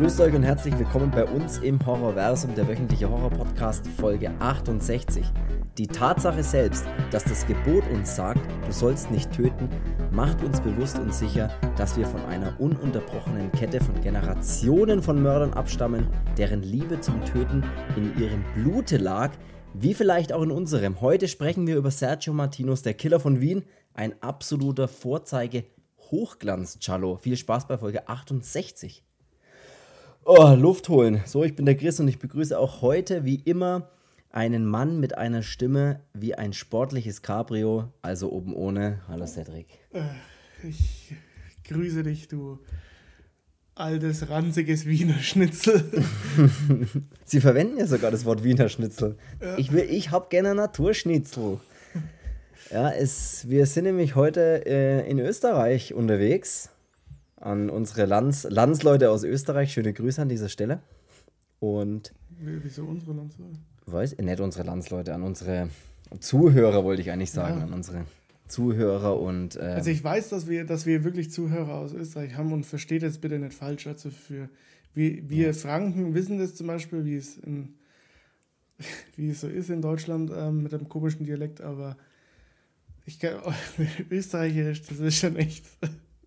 Grüßt 0.00 0.18
euch 0.22 0.34
und 0.34 0.44
herzlich 0.44 0.78
willkommen 0.78 1.10
bei 1.10 1.26
uns 1.26 1.58
im 1.58 1.78
Horrorversum, 1.84 2.54
der 2.54 2.66
wöchentliche 2.66 3.10
Horror-Podcast, 3.10 3.86
Folge 3.86 4.30
68. 4.38 5.26
Die 5.76 5.86
Tatsache 5.86 6.42
selbst, 6.42 6.86
dass 7.10 7.24
das 7.24 7.46
Gebot 7.46 7.86
uns 7.92 8.16
sagt, 8.16 8.40
du 8.64 8.72
sollst 8.72 9.10
nicht 9.10 9.30
töten, 9.30 9.68
macht 10.10 10.42
uns 10.42 10.62
bewusst 10.62 10.98
und 10.98 11.12
sicher, 11.12 11.50
dass 11.76 11.98
wir 11.98 12.06
von 12.06 12.24
einer 12.24 12.58
ununterbrochenen 12.58 13.52
Kette 13.52 13.78
von 13.84 14.00
Generationen 14.00 15.02
von 15.02 15.22
Mördern 15.22 15.52
abstammen, 15.52 16.08
deren 16.38 16.62
Liebe 16.62 16.98
zum 17.02 17.22
Töten 17.26 17.62
in 17.94 18.18
ihrem 18.18 18.42
Blute 18.54 18.96
lag, 18.96 19.32
wie 19.74 19.92
vielleicht 19.92 20.32
auch 20.32 20.42
in 20.42 20.50
unserem. 20.50 21.02
Heute 21.02 21.28
sprechen 21.28 21.66
wir 21.66 21.76
über 21.76 21.90
Sergio 21.90 22.32
Martinus, 22.32 22.80
der 22.80 22.94
Killer 22.94 23.20
von 23.20 23.42
Wien, 23.42 23.64
ein 23.92 24.14
absoluter 24.22 24.88
Vorzeige 24.88 25.64
Hochglanz-Cello. 26.10 27.18
Viel 27.18 27.36
Spaß 27.36 27.68
bei 27.68 27.76
Folge 27.76 28.08
68. 28.08 29.04
Oh, 30.24 30.54
Luft 30.54 30.88
holen. 30.90 31.22
So, 31.24 31.44
ich 31.44 31.56
bin 31.56 31.64
der 31.64 31.76
Chris 31.76 31.98
und 31.98 32.06
ich 32.06 32.18
begrüße 32.18 32.58
auch 32.58 32.82
heute 32.82 33.24
wie 33.24 33.36
immer 33.36 33.88
einen 34.30 34.66
Mann 34.66 35.00
mit 35.00 35.16
einer 35.16 35.42
Stimme 35.42 36.00
wie 36.12 36.34
ein 36.34 36.52
sportliches 36.52 37.22
Cabrio, 37.22 37.88
also 38.02 38.30
oben 38.30 38.54
ohne. 38.54 39.00
Hallo 39.08 39.26
Cedric. 39.26 39.66
Äh, 39.92 40.02
ich 40.68 41.14
grüße 41.64 42.02
dich, 42.02 42.28
du 42.28 42.58
altes, 43.74 44.28
ranziges 44.28 44.84
Wiener 44.84 45.18
Schnitzel. 45.20 45.90
Sie 47.24 47.40
verwenden 47.40 47.78
ja 47.78 47.86
sogar 47.86 48.10
das 48.10 48.26
Wort 48.26 48.44
Wiener 48.44 48.68
Schnitzel. 48.68 49.16
Ja. 49.40 49.56
Ich, 49.56 49.72
ich 49.72 50.10
habe 50.10 50.26
gerne 50.28 50.54
Naturschnitzel. 50.54 51.58
Ja, 52.70 52.90
es, 52.90 53.48
wir 53.48 53.64
sind 53.64 53.84
nämlich 53.84 54.14
heute 54.14 54.64
äh, 54.66 55.10
in 55.10 55.18
Österreich 55.18 55.94
unterwegs. 55.94 56.68
An 57.40 57.70
unsere 57.70 58.06
Lands, 58.06 58.46
Landsleute 58.48 59.10
aus 59.10 59.24
Österreich. 59.24 59.72
Schöne 59.72 59.92
Grüße 59.92 60.22
an 60.22 60.28
dieser 60.28 60.48
Stelle. 60.48 60.82
Und. 61.58 62.12
Wieso 62.38 62.84
unsere 62.84 63.12
Landsleute? 63.12 63.58
Weiß, 63.86 64.16
nicht 64.18 64.40
unsere 64.40 64.64
Landsleute, 64.64 65.14
an 65.14 65.22
unsere 65.22 65.68
Zuhörer 66.20 66.84
wollte 66.84 67.02
ich 67.02 67.10
eigentlich 67.10 67.32
sagen, 67.32 67.58
ja. 67.58 67.64
an 67.64 67.72
unsere 67.72 68.04
Zuhörer 68.46 69.20
und. 69.20 69.56
Äh, 69.56 69.60
also 69.60 69.90
ich 69.90 70.02
weiß, 70.02 70.28
dass 70.28 70.48
wir, 70.48 70.64
dass 70.64 70.86
wir 70.86 71.02
wirklich 71.02 71.30
Zuhörer 71.30 71.74
aus 71.74 71.92
Österreich 71.92 72.36
haben 72.36 72.52
und 72.52 72.66
versteht 72.66 73.02
jetzt 73.02 73.20
bitte 73.20 73.38
nicht 73.38 73.54
falsch. 73.54 73.86
Also 73.86 74.10
für 74.10 74.48
wir, 74.94 75.28
wir 75.28 75.46
ja. 75.46 75.52
Franken 75.52 76.14
wissen 76.14 76.38
das 76.38 76.54
zum 76.54 76.66
Beispiel, 76.66 77.04
wie 77.04 77.16
es 77.16 77.36
in, 77.38 77.74
wie 79.16 79.30
es 79.30 79.40
so 79.40 79.48
ist 79.48 79.70
in 79.70 79.82
Deutschland 79.82 80.30
ähm, 80.34 80.62
mit 80.62 80.74
einem 80.74 80.88
komischen 80.88 81.24
Dialekt, 81.24 81.60
aber 81.60 81.96
ich 83.06 83.18
kann, 83.18 83.40
Österreicherisch, 84.10 84.82
das 84.82 84.98
ist 84.98 85.16
schon 85.18 85.36
echt. 85.36 85.64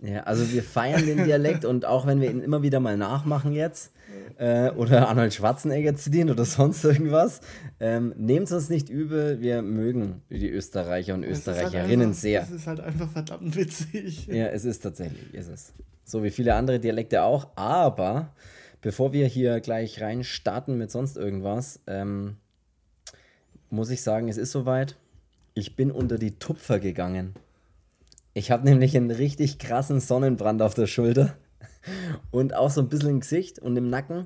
Ja, 0.02 0.24
also 0.24 0.52
wir 0.52 0.64
feiern 0.64 1.06
den 1.06 1.24
Dialekt 1.24 1.64
und 1.64 1.86
auch 1.86 2.06
wenn 2.06 2.20
wir 2.20 2.30
ihn 2.30 2.42
immer 2.42 2.62
wieder 2.62 2.80
mal 2.80 2.98
nachmachen 2.98 3.54
jetzt 3.54 3.94
äh, 4.38 4.70
oder 4.72 5.08
Arnold 5.08 5.34
Schwarzenegger 5.34 5.96
zitieren 5.96 6.30
oder 6.30 6.46
sonst 6.46 6.84
irgendwas, 6.84 7.42
ähm, 7.80 8.14
nehmt 8.18 8.48
es 8.48 8.52
uns 8.52 8.70
nicht 8.70 8.90
übel, 8.90 9.42
wir 9.42 9.62
mögen 9.62 10.22
die 10.30 10.50
Österreicher 10.50 11.14
und 11.14 11.24
Österreicherinnen 11.24 12.08
halt 12.08 12.16
sehr. 12.16 12.42
Das 12.42 12.52
ist 12.52 12.68
halt 12.68 12.80
einfach 12.80 13.10
verdammt 13.10 13.56
witzig. 13.56 14.28
Ja, 14.28 14.48
es 14.48 14.66
ist 14.66 14.80
tatsächlich, 14.80 15.34
ist 15.34 15.48
es. 15.48 15.74
So 16.04 16.24
wie 16.24 16.32
viele 16.32 16.56
andere 16.56 16.80
Dialekte 16.80 17.24
auch, 17.24 17.48
aber 17.56 18.34
bevor 18.82 19.14
wir 19.14 19.28
hier 19.28 19.62
gleich 19.62 20.02
rein 20.02 20.24
starten 20.24 20.78
mit 20.78 20.92
sonst 20.92 21.16
irgendwas, 21.18 21.80
ähm, 21.88 22.36
muss 23.70 23.90
ich 23.90 24.02
sagen, 24.02 24.28
es 24.28 24.38
ist 24.38 24.52
soweit. 24.52 24.96
Ich 25.56 25.76
bin 25.76 25.92
unter 25.92 26.18
die 26.18 26.38
Tupfer 26.40 26.80
gegangen. 26.80 27.34
Ich 28.34 28.50
habe 28.50 28.66
nämlich 28.66 28.98
einen 28.98 29.12
richtig 29.12 29.60
krassen 29.60 30.00
Sonnenbrand 30.00 30.62
auf 30.62 30.74
der 30.74 30.88
Schulter 30.88 31.36
und 32.32 32.56
auch 32.56 32.72
so 32.72 32.82
ein 32.82 32.90
bisschen 32.90 33.10
im 33.10 33.20
Gesicht 33.20 33.60
und 33.60 33.78
im 33.78 33.90
Nacken. 33.90 34.26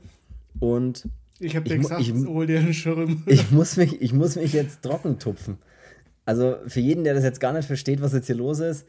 Und 0.60 1.10
ich 1.40 1.56
habe 1.56 1.68
dir 1.68 1.78
gesagt, 1.78 2.02
ich, 2.02 2.14
hol 2.14 2.48
dir 2.48 2.60
einen 2.60 2.74
Schirm. 2.74 3.24
Ich 3.26 3.52
muss, 3.52 3.76
mich, 3.76 4.02
ich 4.02 4.14
muss 4.14 4.38
mich 4.38 4.54
jetzt 4.54 4.82
trocken 4.82 5.20
tupfen. 5.20 5.58
Also 6.26 6.58
für 6.68 6.80
jeden, 6.80 7.04
der 7.04 7.14
das 7.14 7.24
jetzt 7.24 7.40
gar 7.40 7.54
nicht 7.54 7.68
versteht, 7.68 8.02
was 8.02 8.14
jetzt 8.14 8.28
hier 8.28 8.36
los 8.36 8.60
ist, 8.60 8.88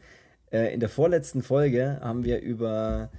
äh, 0.51 0.73
in 0.73 0.79
der 0.79 0.89
vorletzten 0.89 1.43
Folge 1.43 1.99
haben 2.01 2.23
wir 2.23 2.41
über 2.41 3.11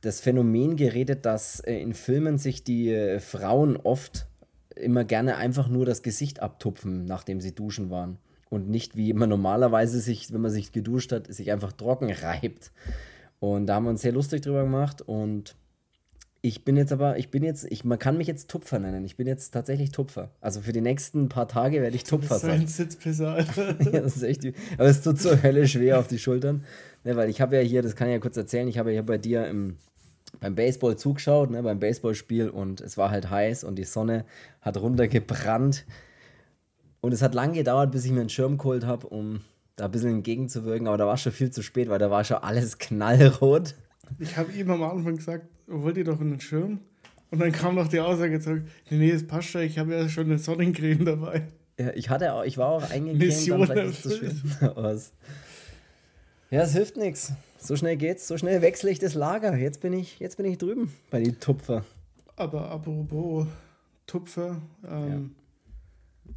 das 0.00 0.20
Phänomen 0.20 0.76
geredet, 0.76 1.26
dass 1.26 1.60
äh, 1.60 1.74
in 1.74 1.94
Filmen 1.94 2.38
sich 2.38 2.64
die 2.64 2.90
äh, 2.90 3.20
Frauen 3.20 3.76
oft 3.76 4.26
immer 4.76 5.04
gerne 5.04 5.36
einfach 5.36 5.68
nur 5.68 5.84
das 5.84 6.02
Gesicht 6.02 6.40
abtupfen, 6.40 7.04
nachdem 7.04 7.40
sie 7.40 7.54
duschen 7.54 7.90
waren 7.90 8.18
und 8.50 8.68
nicht 8.68 8.96
wie 8.96 9.14
man 9.14 9.30
normalerweise 9.30 10.00
sich, 10.00 10.30
wenn 10.32 10.42
man 10.42 10.50
sich 10.50 10.72
geduscht 10.72 11.12
hat, 11.12 11.32
sich 11.32 11.50
einfach 11.50 11.72
trocken 11.72 12.12
reibt. 12.12 12.72
Und 13.38 13.66
da 13.66 13.76
haben 13.76 13.84
wir 13.84 13.90
uns 13.90 14.02
sehr 14.02 14.12
lustig 14.12 14.42
drüber 14.42 14.64
gemacht 14.64 15.00
und 15.00 15.56
ich 16.42 16.64
bin 16.64 16.76
jetzt 16.76 16.92
aber, 16.92 17.18
ich 17.18 17.30
bin 17.30 17.42
jetzt, 17.42 17.66
ich, 17.70 17.84
man 17.84 17.98
kann 17.98 18.16
mich 18.16 18.26
jetzt 18.26 18.48
Tupfer 18.48 18.78
nennen. 18.78 19.04
Ich 19.04 19.16
bin 19.16 19.26
jetzt 19.26 19.50
tatsächlich 19.50 19.92
Tupfer. 19.92 20.30
Also 20.40 20.62
für 20.62 20.72
die 20.72 20.80
nächsten 20.80 21.28
paar 21.28 21.48
Tage 21.48 21.82
werde 21.82 21.94
ich 21.94 22.04
Tupfer 22.04 22.38
sein. 22.38 22.62
Ein 22.62 22.66
Sitzpisser, 22.66 23.32
Alter. 23.32 23.76
ja, 23.92 24.00
das 24.00 24.16
ist 24.16 24.22
echt, 24.22 24.46
aber 24.78 24.88
es 24.88 25.02
tut 25.02 25.18
so 25.18 25.42
Hölle 25.42 25.68
schwer 25.68 25.98
auf 25.98 26.06
die 26.06 26.18
Schultern. 26.18 26.64
Ne, 27.04 27.16
weil 27.16 27.28
ich 27.28 27.40
habe 27.40 27.56
ja 27.56 27.62
hier, 27.62 27.82
das 27.82 27.94
kann 27.94 28.08
ich 28.08 28.14
ja 28.14 28.18
kurz 28.20 28.36
erzählen, 28.36 28.68
ich 28.68 28.78
habe 28.78 28.92
ja 28.92 29.02
bei 29.02 29.18
dir 29.18 29.46
im, 29.48 29.76
beim 30.40 30.54
Baseball 30.54 30.96
zugeschaut, 30.96 31.50
ne, 31.50 31.62
beim 31.62 31.78
Baseballspiel 31.78 32.48
und 32.48 32.80
es 32.80 32.96
war 32.96 33.10
halt 33.10 33.30
heiß 33.30 33.64
und 33.64 33.76
die 33.76 33.84
Sonne 33.84 34.24
hat 34.62 34.78
runtergebrannt. 34.78 35.84
Und 37.00 37.12
es 37.12 37.22
hat 37.22 37.34
lange 37.34 37.54
gedauert, 37.54 37.92
bis 37.92 38.04
ich 38.04 38.12
mir 38.12 38.20
einen 38.20 38.28
Schirm 38.28 38.58
geholt 38.58 38.84
habe, 38.84 39.06
um 39.06 39.40
da 39.76 39.86
ein 39.86 39.90
bisschen 39.90 40.10
entgegenzuwirken, 40.10 40.86
aber 40.86 40.98
da 40.98 41.06
war 41.06 41.16
schon 41.16 41.32
viel 41.32 41.50
zu 41.50 41.62
spät, 41.62 41.88
weil 41.88 41.98
da 41.98 42.10
war 42.10 42.24
schon 42.24 42.36
alles 42.38 42.78
knallrot. 42.78 43.74
Ich 44.18 44.36
habe 44.36 44.52
ihm 44.52 44.70
am 44.70 44.82
Anfang 44.82 45.16
gesagt, 45.16 45.46
wollt 45.66 45.96
ihr 45.96 46.04
doch 46.04 46.20
einen 46.20 46.40
Schirm? 46.40 46.80
Und 47.30 47.38
dann 47.38 47.52
kam 47.52 47.76
noch 47.76 47.88
die 47.88 48.00
Aussage 48.00 48.40
zurück, 48.40 48.64
nee, 48.90 48.98
nee, 48.98 49.12
das 49.12 49.26
passt 49.26 49.48
schon, 49.48 49.62
ich 49.62 49.78
habe 49.78 49.94
ja 49.94 50.08
schon 50.08 50.26
eine 50.26 50.38
Sonnencreme 50.38 51.04
dabei. 51.04 51.46
Ja, 51.78 51.90
ich 51.94 52.10
hatte 52.10 52.32
auch, 52.34 52.44
ich 52.44 52.58
war 52.58 52.68
auch 52.68 52.90
eingecremt, 52.90 53.70
dann 53.70 53.78
ist 53.88 54.18
schwer 54.18 54.76
aus. 54.76 55.12
Ja, 56.50 56.62
es 56.62 56.72
hilft 56.72 56.96
nichts. 56.96 57.32
So 57.58 57.76
schnell 57.76 57.96
geht's, 57.96 58.26
so 58.26 58.36
schnell 58.36 58.60
wechsle 58.60 58.90
ich 58.90 58.98
das 58.98 59.14
Lager. 59.14 59.56
Jetzt 59.56 59.80
bin 59.80 59.92
ich, 59.92 60.18
jetzt 60.18 60.36
bin 60.36 60.46
ich 60.46 60.58
drüben 60.58 60.92
bei 61.10 61.20
den 61.20 61.38
Tupfer. 61.38 61.84
Aber 62.36 62.70
apropos 62.70 63.46
Tupfer, 64.06 64.60
ähm, 64.86 65.36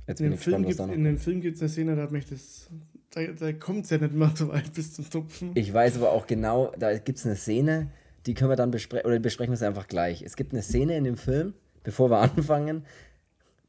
Jetzt 0.07 0.21
in, 0.21 0.31
dem 0.31 0.37
Film 0.37 0.65
gibt, 0.65 0.79
in 0.79 1.03
dem 1.03 1.17
Film 1.17 1.41
gibt 1.41 1.55
es 1.55 1.61
eine 1.61 1.69
Szene, 1.69 1.95
da 1.95 2.07
das. 2.07 2.69
Da, 3.11 3.27
da 3.27 3.53
kommt 3.53 3.85
es 3.85 3.91
ja 3.91 3.99
nicht 3.99 4.13
mehr 4.13 4.31
so 4.35 4.49
weit 4.49 4.73
bis 4.73 4.93
zum 4.93 5.09
Tupfen. 5.09 5.51
Ich 5.53 5.71
weiß 5.71 5.97
aber 5.97 6.11
auch 6.11 6.25
genau, 6.25 6.71
da 6.79 6.97
gibt 6.97 7.19
es 7.19 7.25
eine 7.25 7.35
Szene, 7.35 7.91
die 8.25 8.33
können 8.33 8.49
wir 8.49 8.55
dann 8.55 8.71
besprechen, 8.71 9.05
oder 9.05 9.19
besprechen 9.19 9.51
wir 9.51 9.55
es 9.55 9.61
einfach 9.61 9.87
gleich. 9.87 10.23
Es 10.23 10.35
gibt 10.35 10.51
eine 10.51 10.63
Szene 10.63 10.97
in 10.97 11.03
dem 11.03 11.17
Film, 11.17 11.53
bevor 11.83 12.09
wir 12.09 12.17
anfangen, 12.35 12.85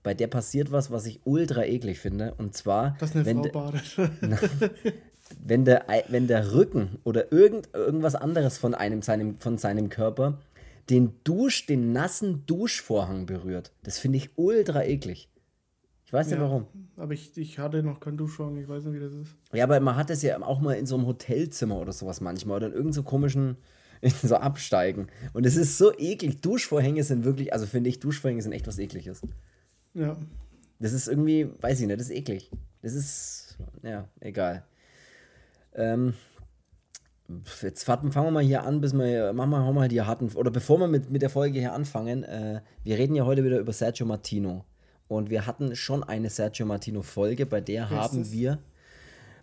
bei 0.03 0.15
der 0.15 0.29
passiert 0.29 0.73
was, 0.73 0.91
was 0.91 1.07
ich 1.07 1.21
ultra 1.25 1.65
eklig 1.65 1.99
finde. 1.99 2.34
Und 2.39 2.55
zwar. 2.55 2.97
Dass 2.99 3.15
eine 3.15 3.27
wenn 3.27 3.43
Frau 3.43 3.51
badet. 3.51 3.97
Na, 4.21 4.39
wenn, 5.45 5.65
der, 5.65 5.84
wenn 6.09 6.27
der 6.27 6.53
Rücken 6.53 6.99
oder 7.05 7.33
irgend, 7.33 7.69
irgendwas 7.75 8.15
anderes 8.15 8.59
von 8.59 8.75
einem 8.75 9.03
seinem, 9.03 9.39
von 9.39 9.59
seinem 9.59 9.89
Körper 9.89 10.39
den 10.91 11.13
Dusch, 11.25 11.67
den 11.67 11.93
nassen 11.93 12.45
Duschvorhang 12.47 13.27
berührt. 13.27 13.73
Das 13.83 13.99
finde 13.99 14.19
ich 14.19 14.31
ultra 14.37 14.84
eklig 14.84 15.29
weiß 16.15 16.29
nicht 16.29 16.37
ja, 16.37 16.43
warum. 16.43 16.67
Aber 16.97 17.13
ich, 17.13 17.37
ich 17.37 17.59
hatte 17.59 17.83
noch 17.83 18.01
keinen 18.01 18.17
Duschvorhang, 18.17 18.57
ich 18.57 18.69
weiß 18.69 18.85
nicht, 18.85 18.95
wie 18.95 19.01
das 19.01 19.13
ist. 19.13 19.37
Ja, 19.53 19.65
aber 19.65 19.79
man 19.81 19.97
hat 19.97 20.09
das 20.11 20.23
ja 20.23 20.41
auch 20.41 20.61
mal 20.61 20.75
in 20.75 20.87
so 20.87 20.97
einem 20.97 21.07
Hotelzimmer 21.07 21.79
oder 21.79 21.93
sowas 21.93 22.21
manchmal 22.21 22.57
oder 22.57 22.67
in 22.69 22.73
irgendeinem 22.73 22.93
so 22.95 23.03
komischen 23.03 23.57
so 24.23 24.37
Absteigen. 24.37 25.09
Und 25.33 25.47
es 25.47 25.57
ist 25.57 25.79
so 25.79 25.93
eklig. 25.99 26.41
Duschvorhänge 26.41 27.03
sind 27.05 27.25
wirklich, 27.25 27.53
also 27.53 27.67
finde 27.67 27.91
ich, 27.91 28.01
Duschvorhänge 28.01 28.43
sind 28.43 28.53
echt 28.53 28.67
was 28.67 28.79
ekliges. 28.79 29.23
Ja. 29.95 30.17
Das 30.79 30.93
ist 30.93 31.09
irgendwie, 31.09 31.49
weiß 31.61 31.81
ich 31.81 31.87
nicht, 31.87 31.99
das 31.99 32.09
ist 32.09 32.17
eklig. 32.17 32.51
Das 32.83 32.95
ist, 32.95 33.59
ja, 33.83 34.09
egal. 34.21 34.65
Ähm, 35.75 36.15
jetzt 37.63 37.84
fangen 37.84 38.13
wir 38.13 38.31
mal 38.31 38.43
hier 38.43 38.65
an, 38.65 38.81
bis 38.81 38.93
wir, 38.93 39.33
machen 39.33 39.51
wir 39.51 39.72
mal 39.72 39.89
die 39.89 40.03
harten, 40.03 40.31
oder 40.34 40.51
bevor 40.51 40.78
wir 40.78 40.89
mit, 40.89 41.10
mit 41.10 41.22
der 41.22 41.31
Folge 41.31 41.59
hier 41.59 41.72
anfangen, 41.72 42.25
äh, 42.25 42.60
wir 42.83 42.99
reden 42.99 43.15
ja 43.15 43.25
heute 43.25 43.45
wieder 43.45 43.59
über 43.59 43.72
Sergio 43.72 44.07
Martino. 44.07 44.65
Und 45.09 45.30
wir 45.30 45.47
hatten 45.47 45.77
schon 45.77 46.03
eine 46.03 46.30
Sergio 46.30 46.66
Martino 46.66 47.03
Folge, 47.03 47.47
bei 47.47 47.60
der 47.60 47.91
haben 47.91 48.33
wir 48.33 48.59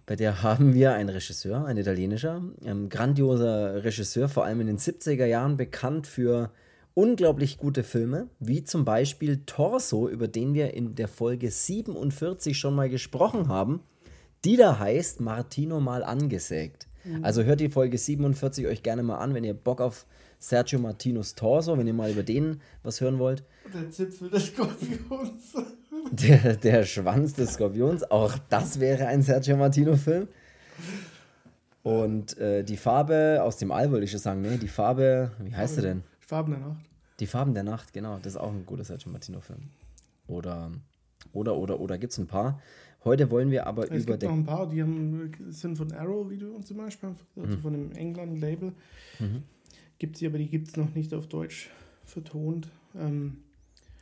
bei 0.06 0.16
der 0.16 0.44
haben 0.44 0.74
wir 0.74 0.94
einen 0.94 1.10
Regisseur, 1.10 1.66
ein 1.66 1.78
italienischer, 1.78 2.42
ein 2.66 2.90
grandioser 2.90 3.84
Regisseur, 3.84 4.28
vor 4.28 4.44
allem 4.44 4.62
in 4.62 4.68
den 4.68 4.78
70er 4.78 5.26
Jahren 5.26 5.58
bekannt 5.58 6.08
für 6.08 6.52
unglaublich 6.94 7.58
gute 7.58 7.84
Filme, 7.84 8.28
wie 8.40 8.64
zum 8.64 8.84
Beispiel 8.84 9.44
Torso, 9.46 10.10
über 10.10 10.28
den 10.28 10.54
wir 10.54 10.74
in 10.74 10.96
der 10.96 11.08
Folge 11.08 11.50
47 11.50 12.58
schon 12.58 12.76
mal 12.76 12.90
gesprochen 12.90 13.48
haben, 13.48 13.82
die 14.44 14.58
da 14.58 14.80
heißt 14.80 15.22
Martino 15.22 15.80
mal 15.80 16.04
angesägt. 16.04 16.88
Mhm. 17.06 17.24
Also 17.24 17.44
hört 17.44 17.60
die 17.60 17.70
Folge 17.70 17.98
47 17.98 18.68
euch 18.68 18.84
gerne 18.84 19.04
mal 19.04 19.20
an, 19.20 19.34
wenn 19.34 19.44
ihr 19.44 19.54
Bock 19.54 19.80
auf 19.80 20.06
Sergio 20.42 20.80
Martinos 20.80 21.36
Torso, 21.36 21.78
wenn 21.78 21.86
ihr 21.88 21.94
mal 21.94 22.12
über 22.12 22.24
den 22.24 22.60
was 22.84 23.00
hören 23.00 23.20
wollt. 23.20 23.44
Der 23.74 23.90
Zipfel 23.92 24.30
des 24.30 24.48
Skorpions. 24.48 25.54
Der, 26.14 26.56
der 26.56 26.84
Schwanz 26.84 27.34
des 27.36 27.54
Skorpions, 27.54 28.04
auch 28.10 28.36
das 28.50 28.80
wäre 28.80 29.06
ein 29.08 29.22
Sergio 29.22 29.56
Martino-Film. 29.56 30.28
Und 31.84 32.38
äh, 32.38 32.64
die 32.64 32.76
Farbe 32.78 33.40
aus 33.44 33.58
dem 33.58 33.72
All, 33.72 33.92
wollte 33.92 34.06
ich 34.06 34.12
schon 34.12 34.20
sagen, 34.20 34.42
ne? 34.42 34.58
Die 34.58 34.68
Farbe, 34.68 35.32
wie 35.44 35.56
heißt 35.56 35.76
sie 35.76 35.82
denn? 35.82 36.04
Farben 36.20 36.52
der 36.54 36.60
Nacht. 36.62 36.80
Die 37.20 37.28
Farben 37.28 37.54
der 37.54 37.64
Nacht, 37.64 37.94
genau. 37.94 38.18
Das 38.18 38.34
ist 38.34 38.38
auch 38.40 38.52
ein 38.52 38.66
guter 38.66 38.84
Sergio 38.84 39.12
Martino-Film. 39.12 39.60
Oder, 40.28 40.72
oder, 41.34 41.56
oder, 41.56 41.80
oder 41.80 41.98
gibt 41.98 42.14
es 42.14 42.18
ein 42.20 42.28
paar. 42.28 42.60
Heute 43.04 43.30
wollen 43.32 43.52
wir 43.52 43.68
aber 43.68 43.84
es 43.92 44.04
über 44.04 44.18
gibt 44.18 44.24
noch 44.24 44.32
ein 44.38 44.46
paar, 44.46 44.68
die 44.70 44.82
haben, 44.82 45.32
sind 45.50 45.78
von 45.78 45.92
Arrow, 45.92 46.30
wie 46.30 46.38
du 46.38 46.60
zum 46.60 46.78
Beispiel, 46.78 47.10
also 47.36 47.58
Mhm. 47.58 47.62
von 47.62 47.74
dem 47.74 47.92
England-Label. 47.94 48.74
Gibt 50.02 50.18
sie, 50.18 50.26
aber 50.26 50.40
die 50.40 50.50
gibt 50.50 50.68
es 50.68 50.78
noch 50.78 50.96
nicht 50.96 51.14
auf 51.14 51.28
Deutsch 51.28 51.70
vertont. 52.06 52.68
Ähm, 52.98 53.44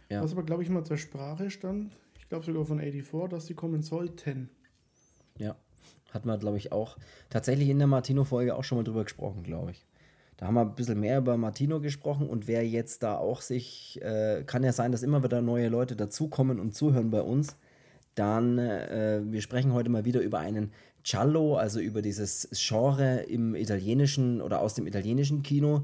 Ja. 0.10 0.24
Was 0.24 0.32
aber, 0.32 0.44
glaube 0.44 0.64
ich, 0.64 0.70
mal 0.70 0.86
zur 0.86 0.96
Sprache 0.96 1.52
stand, 1.52 1.92
ich 2.18 2.30
glaube 2.30 2.46
sogar 2.46 2.64
von 2.64 2.80
84, 2.80 3.30
dass 3.30 3.48
sie 3.48 3.54
kommen 3.54 3.84
sollten. 3.84 4.50
Ja, 5.38 5.58
hat 6.12 6.26
man, 6.26 6.40
glaube 6.40 6.56
ich, 6.56 6.72
auch 6.72 6.96
tatsächlich 7.30 7.68
in 7.68 7.80
der 7.80 7.88
Martino-Folge 7.88 8.56
auch 8.56 8.64
schon 8.64 8.78
mal 8.78 8.86
drüber 8.86 9.04
gesprochen, 9.04 9.44
glaube 9.44 9.72
ich. 9.72 9.86
Da 10.38 10.48
haben 10.48 10.54
wir 10.54 10.62
ein 10.62 10.74
bisschen 10.74 11.02
mehr 11.02 11.18
über 11.18 11.36
Martino 11.36 11.82
gesprochen 11.82 12.30
und 12.30 12.48
wer 12.48 12.66
jetzt 12.66 13.04
da 13.04 13.18
auch 13.18 13.42
sich, 13.42 14.00
äh, 14.02 14.44
kann 14.46 14.64
ja 14.64 14.72
sein, 14.72 14.94
dass 14.94 15.04
immer 15.04 15.22
wieder 15.22 15.42
neue 15.42 15.68
Leute 15.68 15.98
dazukommen 15.98 16.62
und 16.62 16.74
zuhören 16.74 17.12
bei 17.12 17.22
uns, 17.22 17.58
dann, 18.16 18.58
äh, 18.58 19.22
wir 19.26 19.42
sprechen 19.42 19.74
heute 19.74 19.90
mal 19.90 20.06
wieder 20.06 20.22
über 20.22 20.40
einen 20.40 20.72
Giallo, 21.04 21.56
also 21.58 21.80
über 21.80 22.02
dieses 22.02 22.50
Genre 22.52 23.22
im 23.22 23.56
italienischen 23.56 24.42
oder 24.42 24.62
aus 24.62 24.74
dem 24.74 24.88
italienischen 24.88 25.44
Kino. 25.44 25.84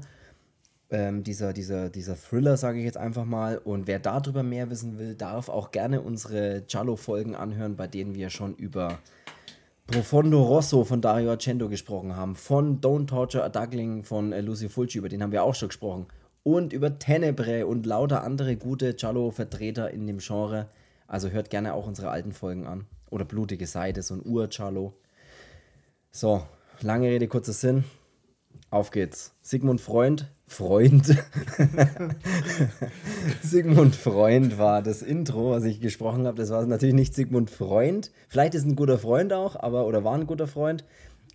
Ähm, 0.88 1.24
dieser, 1.24 1.52
dieser, 1.52 1.90
dieser 1.90 2.16
Thriller, 2.16 2.56
sage 2.56 2.78
ich 2.78 2.84
jetzt 2.84 2.96
einfach 2.96 3.24
mal. 3.24 3.58
Und 3.58 3.86
wer 3.86 3.98
darüber 3.98 4.42
mehr 4.42 4.70
wissen 4.70 4.98
will, 4.98 5.14
darf 5.14 5.48
auch 5.48 5.72
gerne 5.72 6.00
unsere 6.00 6.62
Giallo-Folgen 6.62 7.34
anhören, 7.34 7.76
bei 7.76 7.88
denen 7.88 8.14
wir 8.14 8.30
schon 8.30 8.54
über 8.54 8.98
Profondo 9.86 10.42
Rosso 10.42 10.84
von 10.84 11.00
Dario 11.00 11.30
Argento 11.30 11.68
gesprochen 11.68 12.16
haben, 12.16 12.34
von 12.34 12.80
Don't 12.80 13.06
Torture 13.06 13.44
a 13.44 13.48
Duckling 13.48 14.02
von 14.02 14.32
äh, 14.32 14.40
Lucy 14.40 14.68
Fulci, 14.68 14.98
über 14.98 15.08
den 15.08 15.22
haben 15.22 15.30
wir 15.30 15.44
auch 15.44 15.54
schon 15.54 15.68
gesprochen, 15.68 16.06
und 16.42 16.72
über 16.72 16.98
Tenebre 16.98 17.66
und 17.66 17.86
lauter 17.86 18.22
andere 18.22 18.56
gute 18.56 18.94
Giallo-Vertreter 18.94 19.90
in 19.90 20.06
dem 20.06 20.18
Genre. 20.18 20.68
Also 21.08 21.30
hört 21.30 21.50
gerne 21.50 21.74
auch 21.74 21.86
unsere 21.86 22.10
alten 22.10 22.32
Folgen 22.32 22.66
an. 22.66 22.86
Oder 23.10 23.24
Blutige 23.24 23.66
Seite, 23.66 24.02
so 24.02 24.14
ein 24.14 24.22
Ur-Giallo. 24.24 24.94
So, 26.16 26.42
lange 26.80 27.10
Rede, 27.10 27.28
kurzer 27.28 27.52
Sinn. 27.52 27.84
Auf 28.70 28.90
geht's. 28.90 29.34
Sigmund 29.42 29.82
Freund, 29.82 30.32
Freund. 30.46 31.04
Sigmund 33.42 33.94
Freund 33.94 34.56
war 34.56 34.80
das 34.80 35.02
Intro, 35.02 35.50
was 35.50 35.64
ich 35.64 35.78
gesprochen 35.78 36.26
habe. 36.26 36.38
Das 36.38 36.48
war 36.48 36.64
natürlich 36.64 36.94
nicht 36.94 37.14
Sigmund 37.14 37.50
Freund. 37.50 38.12
Vielleicht 38.28 38.54
ist 38.54 38.64
ein 38.64 38.76
guter 38.76 38.98
Freund 38.98 39.34
auch, 39.34 39.56
aber 39.56 39.86
oder 39.86 40.04
war 40.04 40.14
ein 40.14 40.26
guter 40.26 40.46
Freund. 40.46 40.86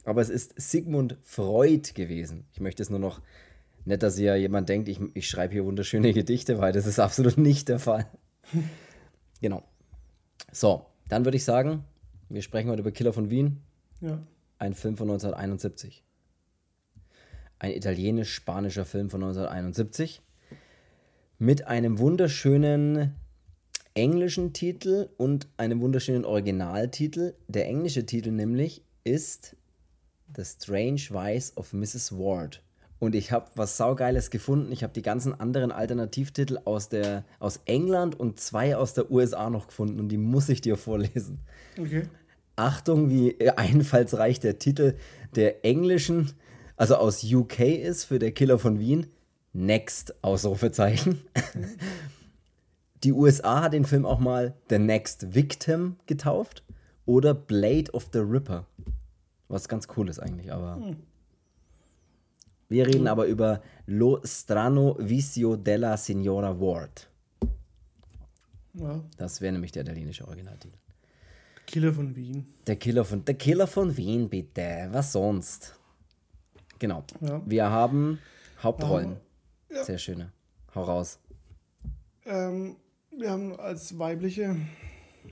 Aber 0.03 0.19
es 0.19 0.31
ist 0.31 0.59
Sigmund 0.59 1.15
Freud 1.21 1.93
gewesen. 1.93 2.47
Ich 2.51 2.59
möchte 2.59 2.81
es 2.81 2.89
nur 2.89 2.97
noch 2.97 3.21
nicht, 3.85 4.01
dass 4.01 4.17
hier 4.17 4.35
jemand 4.35 4.67
denkt, 4.67 4.89
ich, 4.89 4.99
ich 5.13 5.29
schreibe 5.29 5.53
hier 5.53 5.65
wunderschöne 5.65 6.11
Gedichte, 6.11 6.57
weil 6.57 6.73
das 6.73 6.87
ist 6.87 6.97
absolut 6.97 7.37
nicht 7.37 7.69
der 7.69 7.77
Fall. 7.77 8.07
genau. 9.41 9.61
So, 10.51 10.87
dann 11.07 11.23
würde 11.23 11.37
ich 11.37 11.43
sagen, 11.43 11.83
wir 12.29 12.41
sprechen 12.41 12.71
heute 12.71 12.81
über 12.81 12.91
Killer 12.91 13.13
von 13.13 13.29
Wien. 13.29 13.61
Ja. 13.99 14.17
Ein 14.61 14.75
Film 14.75 14.95
von 14.95 15.09
1971. 15.09 16.03
Ein 17.57 17.71
italienisch-spanischer 17.71 18.85
Film 18.85 19.09
von 19.09 19.23
1971. 19.23 20.21
Mit 21.39 21.65
einem 21.65 21.97
wunderschönen 21.97 23.15
englischen 23.95 24.53
Titel 24.53 25.09
und 25.17 25.47
einem 25.57 25.81
wunderschönen 25.81 26.25
Originaltitel. 26.25 27.33
Der 27.47 27.65
englische 27.65 28.05
Titel 28.05 28.29
nämlich 28.29 28.83
ist 29.03 29.55
The 30.35 30.45
Strange 30.45 31.07
Vice 31.09 31.57
of 31.57 31.73
Mrs. 31.73 32.11
Ward. 32.11 32.61
Und 32.99 33.15
ich 33.15 33.31
habe 33.31 33.49
was 33.55 33.77
Saugeiles 33.77 34.29
gefunden. 34.29 34.71
Ich 34.71 34.83
habe 34.83 34.93
die 34.93 35.01
ganzen 35.01 35.39
anderen 35.39 35.71
Alternativtitel 35.71 36.59
aus, 36.65 36.87
der, 36.87 37.25
aus 37.39 37.61
England 37.65 38.19
und 38.19 38.39
zwei 38.39 38.77
aus 38.77 38.93
der 38.93 39.09
USA 39.09 39.49
noch 39.49 39.69
gefunden. 39.69 39.99
Und 39.99 40.09
die 40.09 40.17
muss 40.17 40.49
ich 40.49 40.61
dir 40.61 40.77
vorlesen. 40.77 41.39
Okay. 41.79 42.03
Achtung, 42.55 43.09
wie 43.09 43.49
einfallsreich 43.49 44.39
der 44.39 44.59
Titel 44.59 44.95
der 45.35 45.65
englischen, 45.65 46.31
also 46.75 46.95
aus 46.95 47.23
UK 47.23 47.59
ist 47.59 48.05
für 48.05 48.19
der 48.19 48.31
Killer 48.31 48.59
von 48.59 48.79
Wien. 48.79 49.07
Next, 49.53 50.23
Ausrufezeichen. 50.23 51.21
Die 53.03 53.13
USA 53.13 53.61
hat 53.61 53.73
den 53.73 53.85
Film 53.85 54.05
auch 54.05 54.19
mal 54.19 54.55
The 54.69 54.77
Next 54.77 55.33
Victim 55.33 55.97
getauft 56.05 56.63
oder 57.05 57.33
Blade 57.33 57.91
of 57.91 58.09
the 58.13 58.19
Ripper. 58.19 58.65
Was 59.47 59.67
ganz 59.67 59.87
cool 59.97 60.07
ist 60.07 60.19
eigentlich, 60.19 60.51
aber. 60.51 60.95
Wir 62.69 62.87
reden 62.87 63.07
aber 63.07 63.25
über 63.25 63.61
Lo 63.85 64.21
Strano 64.23 64.95
Vicio 64.97 65.57
della 65.57 65.97
Signora 65.97 66.57
Ward. 66.59 67.09
Ja. 68.75 69.03
Das 69.17 69.41
wäre 69.41 69.51
nämlich 69.51 69.73
der 69.73 69.81
italienische 69.83 70.25
Originaltitel. 70.27 70.77
Killer 71.71 71.93
von 71.93 72.15
Wien. 72.15 72.45
Der 72.67 72.75
Killer 72.75 73.05
von 73.05 73.23
der 73.23 73.35
Killer 73.35 73.67
von 73.67 73.95
Wien, 73.95 74.29
bitte. 74.29 74.89
Was 74.91 75.13
sonst? 75.13 75.79
Genau. 76.79 77.03
Ja. 77.21 77.41
Wir 77.45 77.69
haben 77.69 78.19
Hauptrollen. 78.61 79.17
Sehr 79.69 79.97
schöne. 79.97 80.31
Hau 80.75 80.83
raus. 80.83 81.19
Ähm, 82.25 82.75
wir 83.17 83.29
haben 83.29 83.59
als 83.59 83.97
weibliche 83.97 84.55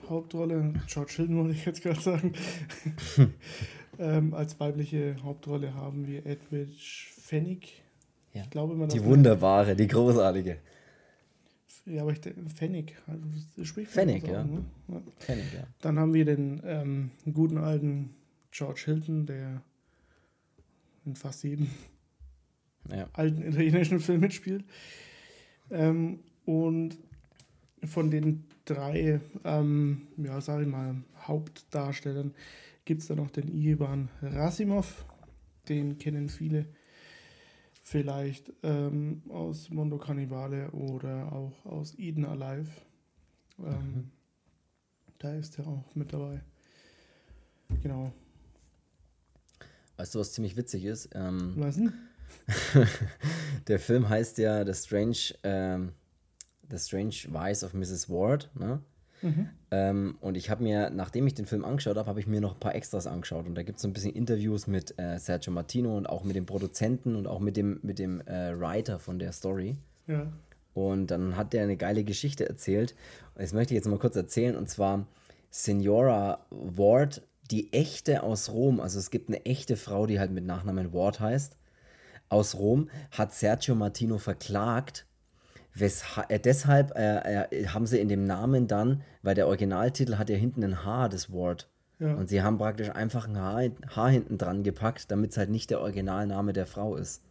Hauptrolle, 0.07 0.73
George 0.87 1.13
Hilton 1.17 1.37
wollte 1.37 1.53
ich 1.53 1.65
jetzt 1.65 1.81
gerade 1.81 1.99
sagen, 1.99 2.33
ähm, 3.99 4.33
als 4.33 4.59
weibliche 4.59 5.15
Hauptrolle 5.23 5.73
haben 5.73 6.07
wir 6.07 6.25
Edwidge 6.25 7.07
Fennig. 7.21 7.81
Ja. 8.33 8.43
Ich 8.43 8.49
glaube 8.49 8.73
immer, 8.73 8.87
Die 8.87 9.03
wunderbare, 9.03 9.75
die 9.75 9.87
großartige. 9.87 10.57
Ja, 11.89 12.03
aber 12.03 12.11
ich 12.11 12.21
denke, 12.21 12.49
Fennig. 12.49 12.95
Also, 13.07 13.23
das 13.57 13.67
spricht 13.67 13.91
Fennig, 13.91 14.23
man 14.23 14.31
so 14.31 14.37
ja. 14.37 14.43
ne? 14.43 14.65
ja. 14.87 15.35
Ich, 15.35 15.53
ja. 15.53 15.67
Dann 15.81 15.97
haben 15.97 16.13
wir 16.13 16.25
den 16.25 16.61
ähm, 16.63 17.11
guten 17.33 17.57
alten 17.57 18.15
George 18.51 18.81
Hilton, 18.85 19.25
der 19.25 19.61
in 21.05 21.15
fast 21.15 21.43
jedem 21.43 21.67
ja. 22.89 23.09
alten 23.13 23.41
italienischen 23.41 23.99
Film 23.99 24.21
mitspielt. 24.21 24.63
Ähm, 25.71 26.19
und 26.45 26.97
von 27.85 28.11
den 28.11 28.45
drei, 28.65 29.19
ähm, 29.43 30.07
ja, 30.17 30.41
sag 30.41 30.61
ich 30.61 30.67
mal, 30.67 30.95
Hauptdarstellern 31.21 32.33
gibt 32.85 33.01
es 33.01 33.07
da 33.07 33.15
noch 33.15 33.31
den 33.31 33.47
Ivan 33.47 34.09
Rasimov. 34.21 35.05
Den 35.67 35.97
kennen 35.97 36.29
viele 36.29 36.65
vielleicht 37.89 38.53
ähm, 38.61 39.23
aus 39.29 39.71
Mondo 39.71 39.97
Cannibale 39.97 40.69
oder 40.71 41.31
auch 41.33 41.65
aus 41.65 41.97
Eden 41.97 42.23
Alive. 42.23 42.69
Ähm, 43.57 44.11
Da 45.17 45.33
ist 45.33 45.57
er 45.57 45.67
auch 45.67 45.95
mit 45.95 46.13
dabei. 46.13 46.39
Genau. 47.81 48.13
Weißt 49.97 50.13
du, 50.15 50.19
was 50.19 50.33
ziemlich 50.33 50.55
witzig 50.55 50.85
ist? 50.85 51.09
Ähm, 51.13 51.55
Was 51.57 51.75
denn? 51.75 51.91
der 53.67 53.79
Film 53.79 54.07
heißt 54.07 54.37
ja 54.37 54.63
The 54.63 54.73
Strange, 54.73 55.33
ähm, 55.43 55.91
The 56.69 56.77
Strange 56.77 57.15
Vice 57.27 57.63
of 57.63 57.73
Mrs. 57.73 58.07
Ward. 58.07 58.51
Ne? 58.53 58.81
Ähm, 59.71 60.17
und 60.21 60.37
ich 60.37 60.49
habe 60.49 60.63
mir, 60.63 60.89
nachdem 60.89 61.27
ich 61.27 61.33
den 61.33 61.45
Film 61.45 61.65
angeschaut 61.65 61.97
habe, 61.97 62.09
habe 62.09 62.19
ich 62.19 62.27
mir 62.27 62.41
noch 62.41 62.53
ein 62.53 62.59
paar 62.59 62.75
Extras 62.75 63.07
angeschaut. 63.07 63.45
Und 63.47 63.55
da 63.55 63.63
gibt 63.63 63.77
es 63.77 63.81
so 63.81 63.87
ein 63.87 63.93
bisschen 63.93 64.13
Interviews 64.13 64.67
mit 64.67 64.97
äh, 64.99 65.19
Sergio 65.19 65.51
Martino 65.51 65.97
und 65.97 66.07
auch 66.07 66.23
mit 66.23 66.35
dem 66.35 66.45
Produzenten 66.45 67.15
und 67.15 67.27
auch 67.27 67.39
mit 67.39 67.57
dem, 67.57 67.79
mit 67.83 67.99
dem 67.99 68.21
äh, 68.21 68.59
Writer 68.59 68.99
von 68.99 69.19
der 69.19 69.31
Story. 69.31 69.77
Ja. 70.07 70.31
Und 70.73 71.07
dann 71.07 71.35
hat 71.35 71.53
der 71.53 71.63
eine 71.63 71.77
geile 71.77 72.03
Geschichte 72.03 72.47
erzählt. 72.47 72.95
Das 73.35 73.53
möchte 73.53 73.73
ich 73.73 73.77
jetzt 73.77 73.87
mal 73.87 73.99
kurz 73.99 74.15
erzählen. 74.15 74.55
Und 74.55 74.69
zwar 74.69 75.07
Signora 75.49 76.45
Ward, 76.49 77.21
die 77.51 77.73
echte 77.73 78.23
aus 78.23 78.49
Rom. 78.49 78.79
Also 78.79 78.99
es 78.99 79.09
gibt 79.09 79.29
eine 79.29 79.45
echte 79.45 79.75
Frau, 79.75 80.05
die 80.05 80.19
halt 80.19 80.31
mit 80.31 80.45
Nachnamen 80.45 80.93
Ward 80.93 81.19
heißt. 81.19 81.57
Aus 82.29 82.55
Rom 82.55 82.89
hat 83.11 83.33
Sergio 83.33 83.75
Martino 83.75 84.19
verklagt. 84.19 85.05
Wesha 85.79 86.25
äh, 86.29 86.39
deshalb 86.39 86.95
äh, 86.95 87.43
äh, 87.43 87.67
haben 87.67 87.85
sie 87.85 87.99
in 87.99 88.09
dem 88.09 88.25
Namen 88.25 88.67
dann, 88.67 89.01
weil 89.21 89.35
der 89.35 89.47
Originaltitel 89.47 90.15
hat 90.15 90.29
ja 90.29 90.35
hinten 90.35 90.63
ein 90.63 90.85
H, 90.85 91.09
das 91.09 91.31
Ward. 91.31 91.69
Ja. 91.99 92.13
Und 92.13 92.29
sie 92.29 92.41
haben 92.41 92.57
praktisch 92.57 92.89
einfach 92.89 93.27
ein 93.27 93.37
Haar, 93.37 93.69
Haar 93.95 94.09
hinten 94.09 94.37
dran 94.37 94.63
gepackt, 94.63 95.11
damit 95.11 95.31
es 95.31 95.37
halt 95.37 95.49
nicht 95.49 95.69
der 95.69 95.81
Originalname 95.81 96.53
der 96.53 96.65
Frau 96.65 96.95
ist. 96.95 97.21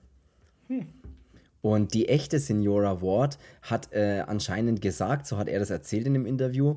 Und 1.62 1.95
die 1.95 2.09
echte 2.09 2.38
Signora 2.38 3.00
Ward 3.00 3.38
hat 3.62 3.93
äh, 3.93 4.23
anscheinend 4.26 4.83
gesagt, 4.83 5.26
so 5.26 5.38
hat 5.38 5.49
er 5.49 5.59
das 5.59 5.71
erzählt 5.71 6.07
in 6.07 6.14
dem 6.14 6.26
Interview, 6.26 6.76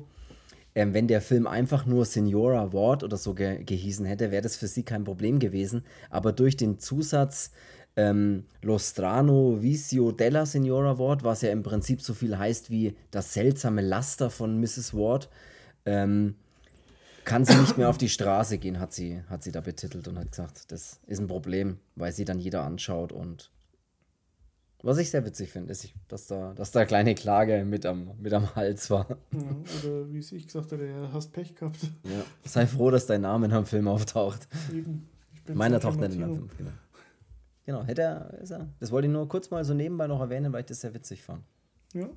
ähm, 0.74 0.94
wenn 0.94 1.06
der 1.06 1.20
Film 1.20 1.46
einfach 1.46 1.84
nur 1.84 2.04
Signora 2.04 2.72
Ward 2.72 3.04
oder 3.04 3.16
so 3.16 3.34
ge 3.34 3.62
gehießen 3.62 4.06
hätte, 4.06 4.30
wäre 4.30 4.42
das 4.42 4.56
für 4.56 4.68
sie 4.68 4.82
kein 4.82 5.04
Problem 5.04 5.38
gewesen. 5.38 5.84
Aber 6.08 6.32
durch 6.32 6.56
den 6.56 6.78
Zusatz 6.78 7.52
ähm, 7.96 8.44
Lo 8.62 8.78
strano 8.78 9.60
vicio 9.60 10.12
della 10.12 10.46
Signora 10.46 10.98
Ward, 10.98 11.24
was 11.24 11.42
ja 11.42 11.50
im 11.50 11.62
Prinzip 11.62 12.00
so 12.00 12.14
viel 12.14 12.38
heißt 12.38 12.70
wie 12.70 12.96
das 13.10 13.34
seltsame 13.34 13.82
Laster 13.82 14.30
von 14.30 14.58
Mrs. 14.60 14.94
Ward, 14.94 15.28
ähm, 15.84 16.36
kann 17.24 17.44
sie 17.44 17.54
nicht 17.56 17.78
mehr 17.78 17.88
auf 17.88 17.98
die 17.98 18.08
Straße 18.08 18.58
gehen, 18.58 18.80
hat 18.80 18.92
sie, 18.92 19.22
hat 19.28 19.42
sie 19.42 19.52
da 19.52 19.60
betitelt 19.60 20.08
und 20.08 20.18
hat 20.18 20.30
gesagt, 20.30 20.72
das 20.72 21.00
ist 21.06 21.20
ein 21.20 21.28
Problem, 21.28 21.78
weil 21.94 22.12
sie 22.12 22.24
dann 22.24 22.38
jeder 22.38 22.62
anschaut 22.62 23.12
und 23.12 23.50
Was 24.84 24.98
ich 24.98 25.10
sehr 25.10 25.24
witzig 25.24 25.50
finde, 25.50 25.70
ist, 25.70 25.90
dass 26.08 26.26
da, 26.26 26.54
dass 26.54 26.72
da 26.72 26.84
kleine 26.84 27.14
Klage 27.14 27.64
mit 27.64 27.86
am, 27.86 28.10
mit 28.18 28.32
am 28.32 28.52
Hals 28.56 28.90
war. 28.90 29.06
Ja, 29.30 29.38
oder 29.78 30.12
wie 30.12 30.18
es 30.18 30.32
ich 30.32 30.46
gesagt 30.46 30.72
habe, 30.72 30.84
du 30.88 31.12
hast 31.12 31.32
Pech 31.32 31.54
gehabt. 31.54 31.78
Ja. 32.02 32.24
Sei 32.44 32.66
froh, 32.66 32.90
dass 32.90 33.06
dein 33.06 33.20
Name 33.20 33.46
in 33.46 33.52
einem 33.52 33.66
Film 33.66 33.86
auftaucht. 33.86 34.48
Meiner 35.52 35.78
taucht 35.78 36.00
nicht 36.00 36.14
in 36.14 36.24
einem 36.24 36.34
Film, 36.34 36.50
genau. 36.58 36.70
Genau, 37.64 37.84
hätte 37.84 38.02
er, 38.02 38.34
ist 38.40 38.50
er. 38.50 38.68
Das 38.80 38.90
wollte 38.90 39.06
ich 39.06 39.12
nur 39.12 39.28
kurz 39.28 39.50
mal 39.50 39.64
so 39.64 39.74
nebenbei 39.74 40.06
noch 40.06 40.20
erwähnen, 40.20 40.52
weil 40.52 40.60
ich 40.60 40.66
das 40.66 40.80
sehr 40.80 40.94
witzig 40.94 41.22
fand. 41.22 41.44
Ja. 41.94 42.08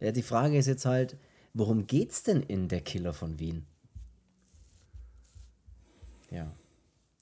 Ja, 0.00 0.12
die 0.12 0.22
Frage 0.22 0.56
ist 0.56 0.66
jetzt 0.66 0.86
halt, 0.86 1.16
worum 1.54 1.86
geht's 1.86 2.22
denn 2.22 2.42
in 2.42 2.68
Der 2.68 2.80
Killer 2.80 3.12
von 3.12 3.38
Wien? 3.38 3.66
Ja. 6.30 6.52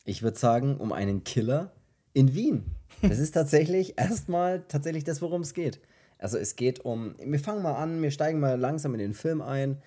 Ich 0.05 0.23
würde 0.23 0.39
sagen, 0.39 0.77
um 0.77 0.93
einen 0.93 1.25
Killer 1.25 1.73
in 2.13 2.35
Wien. 2.35 2.65
Das 3.03 3.19
ist 3.19 3.33
tatsächlich 3.33 3.95
erstmal 3.99 4.63
tatsächlich 4.69 5.05
das, 5.05 5.23
worum 5.23 5.43
es 5.43 5.55
geht. 5.55 5.81
Also 6.19 6.39
es 6.39 6.57
geht 6.57 6.85
um, 6.85 7.15
wir 7.19 7.41
fangen 7.41 7.63
mal 7.63 7.75
an, 7.75 8.01
wir 8.03 8.11
steigen 8.11 8.41
mal 8.41 8.59
langsam 8.59 8.95
in 8.95 9.01
den 9.01 9.15
Film 9.15 9.43
ein. 9.43 9.83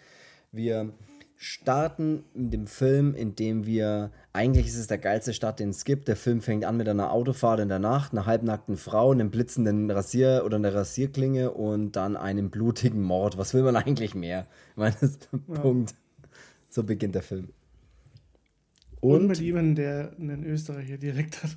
Wir 0.51 0.93
starten 1.37 2.23
in 2.33 2.49
dem 2.49 2.67
Film, 2.67 3.13
in 3.13 3.35
dem 3.35 3.65
wir, 3.65 4.11
eigentlich 4.33 4.67
ist 4.67 4.77
es 4.77 4.87
der 4.87 4.97
geilste 4.97 5.33
Start, 5.33 5.59
den 5.59 5.69
es 5.69 5.83
gibt. 5.83 6.07
Der 6.07 6.15
Film 6.15 6.41
fängt 6.41 6.65
an 6.65 6.77
mit 6.77 6.87
einer 6.87 7.11
Autofahrt 7.11 7.59
in 7.59 7.69
der 7.69 7.79
Nacht, 7.79 8.13
einer 8.13 8.25
halbnackten 8.25 8.77
Frau, 8.77 9.11
einem 9.11 9.31
blitzenden 9.31 9.91
Rasier 9.91 10.43
oder 10.45 10.57
einer 10.57 10.73
Rasierklinge 10.73 11.51
und 11.51 11.93
dann 11.93 12.15
einem 12.15 12.49
blutigen 12.49 13.01
Mord. 13.01 13.37
Was 13.37 13.53
will 13.53 13.63
man 13.63 13.75
eigentlich 13.75 14.15
mehr? 14.15 14.47
Ich 14.71 14.77
meine, 14.77 14.95
das 14.99 15.11
ist 15.11 15.29
ja. 15.47 15.59
Punkt. 15.59 15.95
So 16.69 16.83
beginnt 16.83 17.15
der 17.15 17.23
Film. 17.23 17.49
Und, 19.01 19.21
und 19.21 19.27
mit 19.27 19.39
jemandem, 19.39 19.75
der 19.75 20.11
einen 20.19 20.43
Österreicher 20.45 20.97
Dialekt 20.97 21.43
hat. 21.43 21.55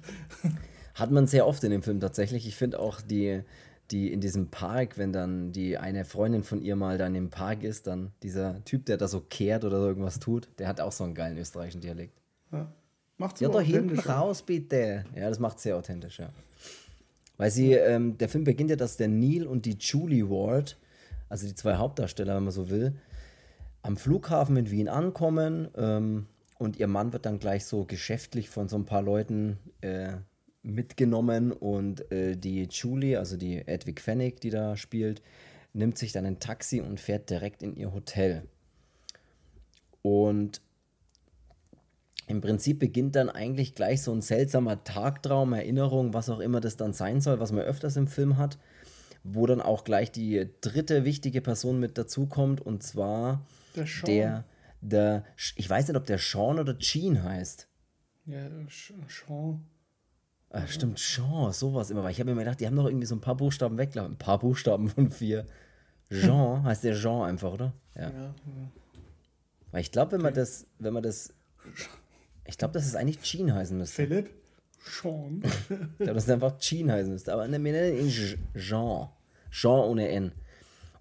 hat 0.95 1.11
man 1.11 1.27
sehr 1.27 1.47
oft 1.47 1.63
in 1.65 1.71
dem 1.71 1.83
Film 1.83 2.01
tatsächlich. 2.01 2.47
Ich 2.47 2.57
finde 2.57 2.81
auch 2.81 3.01
die, 3.01 3.43
die 3.91 4.13
in 4.13 4.21
diesem 4.21 4.49
Park, 4.49 4.99
wenn 4.99 5.13
dann 5.13 5.53
die 5.53 5.79
eine 5.79 6.05
Freundin 6.05 6.43
von 6.43 6.61
ihr 6.61 6.77
mal 6.77 6.99
dann 6.99 7.15
im 7.15 7.31
Park 7.31 7.63
ist, 7.63 7.87
dann 7.87 8.13
dieser 8.23 8.63
Typ, 8.65 8.85
der 8.87 8.99
da 8.99 9.09
so 9.09 9.21
kehrt 9.21 9.65
oder 9.65 9.81
so 9.81 9.87
irgendwas 9.87 10.19
tut, 10.19 10.49
der 10.59 10.69
hat 10.69 10.81
auch 10.81 10.93
so 10.93 11.05
einen 11.05 11.15
geilen 11.15 11.39
österreichischen 11.39 11.81
Dialekt. 11.81 12.21
Ja, 12.53 12.71
macht 13.17 13.41
Ja, 13.41 13.49
da 13.49 13.61
hinten 13.61 13.99
raus, 13.99 14.43
bitte. 14.43 15.05
Ja, 15.15 15.29
das 15.29 15.39
macht 15.39 15.61
sehr 15.61 15.77
authentisch, 15.77 16.19
ja. 16.19 16.31
Weil 17.39 17.51
sie, 17.51 17.73
ähm, 17.73 18.19
der 18.19 18.29
Film 18.29 18.45
beginnt 18.45 18.71
ja, 18.71 18.77
dass 18.77 18.97
der 18.97 19.09
Neil 19.09 19.47
und 19.47 19.65
die 19.65 19.77
Julie 19.79 20.29
Ward, 20.29 20.77
also 21.29 21.47
die 21.47 21.55
zwei 21.55 21.77
Hauptdarsteller, 21.77 22.37
wenn 22.37 22.45
man 22.45 22.53
so 22.53 22.69
will, 22.69 22.95
am 23.83 23.97
Flughafen 23.97 24.57
in 24.57 24.71
Wien 24.71 24.89
ankommen 24.89 25.69
ähm, 25.77 26.27
und 26.59 26.79
ihr 26.79 26.89
Mann 26.89 27.13
wird 27.13 27.27
dann 27.27 27.39
gleich 27.39 27.65
so 27.65 27.85
geschäftlich 27.85 28.51
von 28.51 28.69
so 28.69 28.77
ein 28.77 28.85
paar 28.85 29.03
Leuten 29.03 29.59
äh, 29.81 30.15
mitgenommen 30.63 31.53
und 31.53 32.11
äh, 32.13 32.37
die 32.37 32.69
Julie, 32.71 33.19
also 33.19 33.37
die 33.37 33.67
Edwig 33.67 34.01
Fennig, 34.01 34.41
die 34.41 34.51
da 34.51 34.77
spielt, 34.77 35.23
nimmt 35.73 35.99
sich 35.99 36.13
dann 36.13 36.27
ein 36.27 36.41
Taxi 36.41 36.81
und 36.81 37.01
fährt 37.01 37.31
direkt 37.31 37.63
in 37.63 37.77
ihr 37.77 37.93
Hotel. 37.93 38.49
Und 40.03 40.61
im 42.27 42.41
Prinzip 42.41 42.79
beginnt 42.79 43.17
dann 43.17 43.31
eigentlich 43.31 43.75
gleich 43.75 44.03
so 44.03 44.13
ein 44.13 44.21
seltsamer 44.21 44.85
Tagtraum, 44.85 45.55
Erinnerung, 45.55 46.13
was 46.13 46.29
auch 46.29 46.41
immer 46.41 46.61
das 46.61 46.77
dann 46.77 46.93
sein 46.93 47.21
soll, 47.21 47.41
was 47.41 47.53
man 47.53 47.65
öfters 47.65 47.97
im 47.97 48.07
Film 48.07 48.37
hat, 48.37 48.59
wo 49.25 49.47
dann 49.47 49.63
auch 49.63 49.85
gleich 49.85 50.13
die 50.13 50.49
dritte 50.61 51.05
wichtige 51.05 51.41
Person 51.41 51.81
mit 51.81 51.97
dazukommt 51.97 52.61
und 52.61 52.83
zwar 52.83 53.47
der, 53.75 53.87
Sean. 53.87 54.07
der, 54.07 54.45
der 54.81 55.25
ich 55.57 55.69
weiß 55.69 55.89
nicht, 55.89 55.97
ob 55.97 56.05
der 56.05 56.19
Sean 56.19 56.59
oder 56.59 56.75
Gene 56.75 57.23
heißt. 57.23 57.67
Ja, 58.27 58.49
Sean. 58.69 59.65
Ah, 60.51 60.67
stimmt, 60.67 60.99
Jean, 60.99 61.53
sowas 61.53 61.91
immer. 61.91 62.03
Weil 62.03 62.13
ich 62.13 62.21
habe 62.21 62.27
mir 62.27 62.33
immer 62.33 62.45
gedacht, 62.45 62.61
die 62.61 62.67
haben 62.67 62.77
doch 62.77 62.87
irgendwie 62.87 63.07
so 63.07 63.15
ein 63.15 63.21
paar 63.21 63.37
Buchstaben 63.37 63.77
weggelassen. 63.77 64.13
Ein 64.13 64.19
paar 64.19 64.39
Buchstaben 64.39 64.89
von 64.89 65.11
vier. 65.11 65.47
Jean, 66.11 66.63
heißt 66.65 66.85
der 66.85 66.95
Jean 66.95 67.23
einfach, 67.23 67.53
oder? 67.53 67.73
Ja. 67.95 68.11
ja, 68.11 68.11
ja. 68.11 68.35
Weil 69.71 69.83
ich 69.83 69.93
glaube, 69.93 70.13
wenn 70.13 70.23
man 70.23 70.33
das, 70.33 70.67
wenn 70.79 70.95
man 70.95 71.03
das. 71.03 71.35
Ich 72.47 72.57
glaube, 72.57 72.73
dass 72.73 72.87
es 72.87 72.95
eigentlich 72.95 73.21
Jean 73.21 73.55
heißen 73.55 73.77
müsste. 73.77 74.07
Philipp? 74.07 74.31
Sean. 74.81 75.43
ich 75.69 75.97
glaube, 75.99 76.15
dass 76.15 76.25
es 76.25 76.31
einfach 76.31 76.57
Jean 76.59 76.91
heißen 76.91 77.13
müsste. 77.13 77.33
Aber 77.33 77.51
wir 77.51 77.59
nennen 77.59 77.99
ihn 77.99 78.11
Jean. 78.55 79.09
Jean 79.51 79.81
ohne 79.81 80.09
N. 80.09 80.33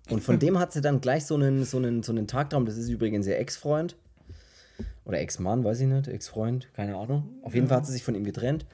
Und 0.09 0.23
von 0.23 0.39
dem 0.39 0.57
hat 0.57 0.71
sie 0.71 0.81
dann 0.81 1.01
gleich 1.01 1.25
so 1.25 1.35
einen, 1.35 1.65
so 1.65 1.77
einen, 1.77 2.03
so 2.03 2.11
einen 2.11 2.27
Tagtraum. 2.27 2.65
Das 2.65 2.77
ist 2.77 2.89
übrigens 2.89 3.27
ihr 3.27 3.37
Ex-Freund. 3.37 3.95
Oder 5.05 5.19
Ex-Mann, 5.19 5.63
weiß 5.63 5.81
ich 5.81 5.87
nicht. 5.87 6.07
Ex-Freund, 6.07 6.73
keine 6.73 6.95
Ahnung. 6.95 7.29
Auf 7.41 7.55
jeden 7.55 7.67
Fall 7.67 7.77
hat 7.77 7.85
sie 7.85 7.93
sich 7.93 8.03
von 8.03 8.15
ihm 8.15 8.23
getrennt. 8.23 8.65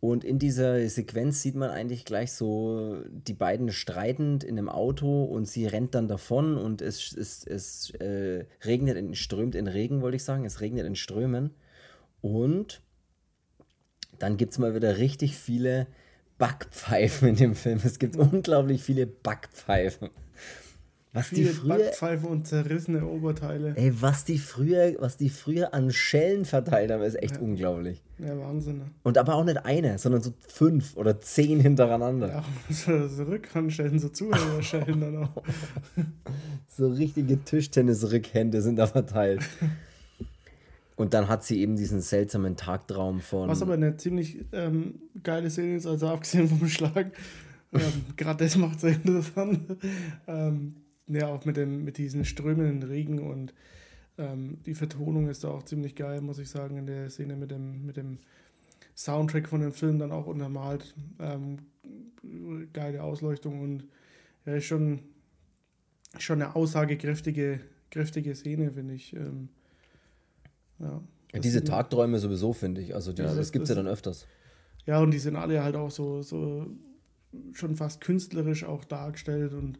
Und 0.00 0.22
in 0.22 0.38
dieser 0.38 0.88
Sequenz 0.88 1.42
sieht 1.42 1.56
man 1.56 1.70
eigentlich 1.70 2.04
gleich 2.04 2.32
so 2.32 3.02
die 3.08 3.34
beiden 3.34 3.72
streitend 3.72 4.44
in 4.44 4.56
einem 4.56 4.68
Auto 4.68 5.24
und 5.24 5.46
sie 5.46 5.66
rennt 5.66 5.94
dann 5.96 6.06
davon 6.06 6.56
und 6.56 6.82
es, 6.82 7.12
es, 7.16 7.44
es 7.44 7.90
äh, 7.96 8.44
regnet, 8.64 8.96
in, 8.96 9.16
strömt 9.16 9.56
in 9.56 9.66
Regen, 9.66 10.00
wollte 10.00 10.16
ich 10.16 10.24
sagen. 10.24 10.44
Es 10.44 10.60
regnet 10.60 10.86
in 10.86 10.94
Strömen. 10.94 11.50
Und 12.20 12.80
dann 14.20 14.36
gibt 14.36 14.52
es 14.52 14.58
mal 14.58 14.74
wieder 14.74 14.98
richtig 14.98 15.36
viele 15.36 15.88
Backpfeifen 16.38 17.28
in 17.28 17.36
dem 17.36 17.54
Film. 17.56 17.80
Es 17.84 17.98
gibt 17.98 18.14
unglaublich 18.16 18.82
viele 18.82 19.06
Backpfeifen. 19.06 20.10
Was 21.12 21.28
Viele 21.28 21.48
die 21.48 21.54
früher, 21.54 21.78
Backpfeife 21.78 22.26
und 22.26 22.46
zerrissene 22.46 23.06
Oberteile. 23.06 23.74
Ey, 23.76 23.92
was 24.00 24.24
die 24.24 24.38
früher, 24.38 24.94
was 24.98 25.16
die 25.16 25.30
früher 25.30 25.72
an 25.72 25.90
Schellen 25.90 26.44
verteilt 26.44 26.90
haben, 26.90 27.02
ist 27.02 27.20
echt 27.22 27.36
ja. 27.36 27.40
unglaublich. 27.40 28.02
Ja, 28.18 28.38
Wahnsinn. 28.38 28.78
Ne? 28.78 28.90
Und 29.04 29.16
aber 29.16 29.34
auch 29.34 29.44
nicht 29.44 29.64
eine, 29.64 29.98
sondern 29.98 30.20
so 30.20 30.34
fünf 30.46 30.96
oder 30.96 31.18
zehn 31.20 31.60
hintereinander. 31.60 32.28
Ja, 32.28 32.44
so, 32.70 33.08
so 33.08 33.22
Rückhandschellen, 33.22 33.98
so 33.98 34.10
Zuhörerschellen 34.10 35.00
dann 35.00 35.16
auch. 35.24 35.42
so 36.68 36.88
richtige 36.88 37.42
Tischtennis-Rückhände 37.42 38.60
sind 38.60 38.76
da 38.76 38.86
verteilt. 38.86 39.40
Und 40.96 41.14
dann 41.14 41.28
hat 41.28 41.44
sie 41.44 41.60
eben 41.60 41.76
diesen 41.76 42.00
seltsamen 42.00 42.56
Tagtraum 42.56 43.20
von. 43.20 43.48
Was 43.48 43.62
aber 43.62 43.74
eine 43.74 43.96
ziemlich 43.96 44.44
ähm, 44.52 45.00
geile 45.22 45.48
Szene 45.48 45.76
ist, 45.76 45.86
also 45.86 46.08
abgesehen 46.08 46.48
vom 46.48 46.68
Schlag. 46.68 47.12
ähm, 47.72 47.80
Gerade 48.16 48.44
das 48.44 48.56
macht 48.56 48.76
es 48.76 48.80
sehr 48.82 48.94
interessant. 48.94 49.76
Ähm, 50.26 50.74
ja, 51.08 51.28
auch 51.28 51.44
mit, 51.44 51.56
dem, 51.56 51.84
mit 51.84 51.98
diesen 51.98 52.24
strömenden 52.24 52.88
Regen 52.88 53.18
und 53.20 53.54
ähm, 54.18 54.58
die 54.66 54.74
Vertonung 54.74 55.28
ist 55.28 55.44
da 55.44 55.48
auch 55.48 55.62
ziemlich 55.62 55.94
geil, 55.94 56.20
muss 56.20 56.38
ich 56.38 56.50
sagen, 56.50 56.76
in 56.76 56.86
der 56.86 57.10
Szene 57.10 57.36
mit 57.36 57.50
dem, 57.50 57.86
mit 57.86 57.96
dem 57.96 58.18
Soundtrack 58.96 59.48
von 59.48 59.60
dem 59.60 59.72
Film 59.72 59.98
dann 59.98 60.12
auch 60.12 60.26
untermalt. 60.26 60.94
Ähm, 61.20 61.58
geile 62.72 63.02
Ausleuchtung 63.02 63.60
und 63.60 63.84
ja, 64.44 64.54
ist 64.54 64.64
schon, 64.64 65.00
schon 66.18 66.42
eine 66.42 66.56
aussagekräftige 66.56 67.60
kräftige 67.90 68.34
Szene, 68.34 68.70
finde 68.72 68.94
ich. 68.94 69.14
Ähm, 69.14 69.48
ja, 70.78 71.00
ja, 71.32 71.40
diese 71.40 71.64
Tagträume 71.64 72.18
sowieso, 72.18 72.52
finde 72.52 72.80
ich. 72.80 72.94
Also 72.94 73.12
die, 73.12 73.22
ja, 73.22 73.34
das 73.34 73.52
gibt 73.52 73.64
es 73.64 73.68
ja 73.68 73.74
dann 73.74 73.86
öfters. 73.86 74.26
Ja, 74.86 75.00
und 75.00 75.10
die 75.10 75.18
sind 75.18 75.36
alle 75.36 75.62
halt 75.62 75.76
auch 75.76 75.90
so, 75.90 76.22
so 76.22 76.66
schon 77.52 77.76
fast 77.76 78.00
künstlerisch 78.00 78.64
auch 78.64 78.84
dargestellt 78.84 79.52
und 79.52 79.78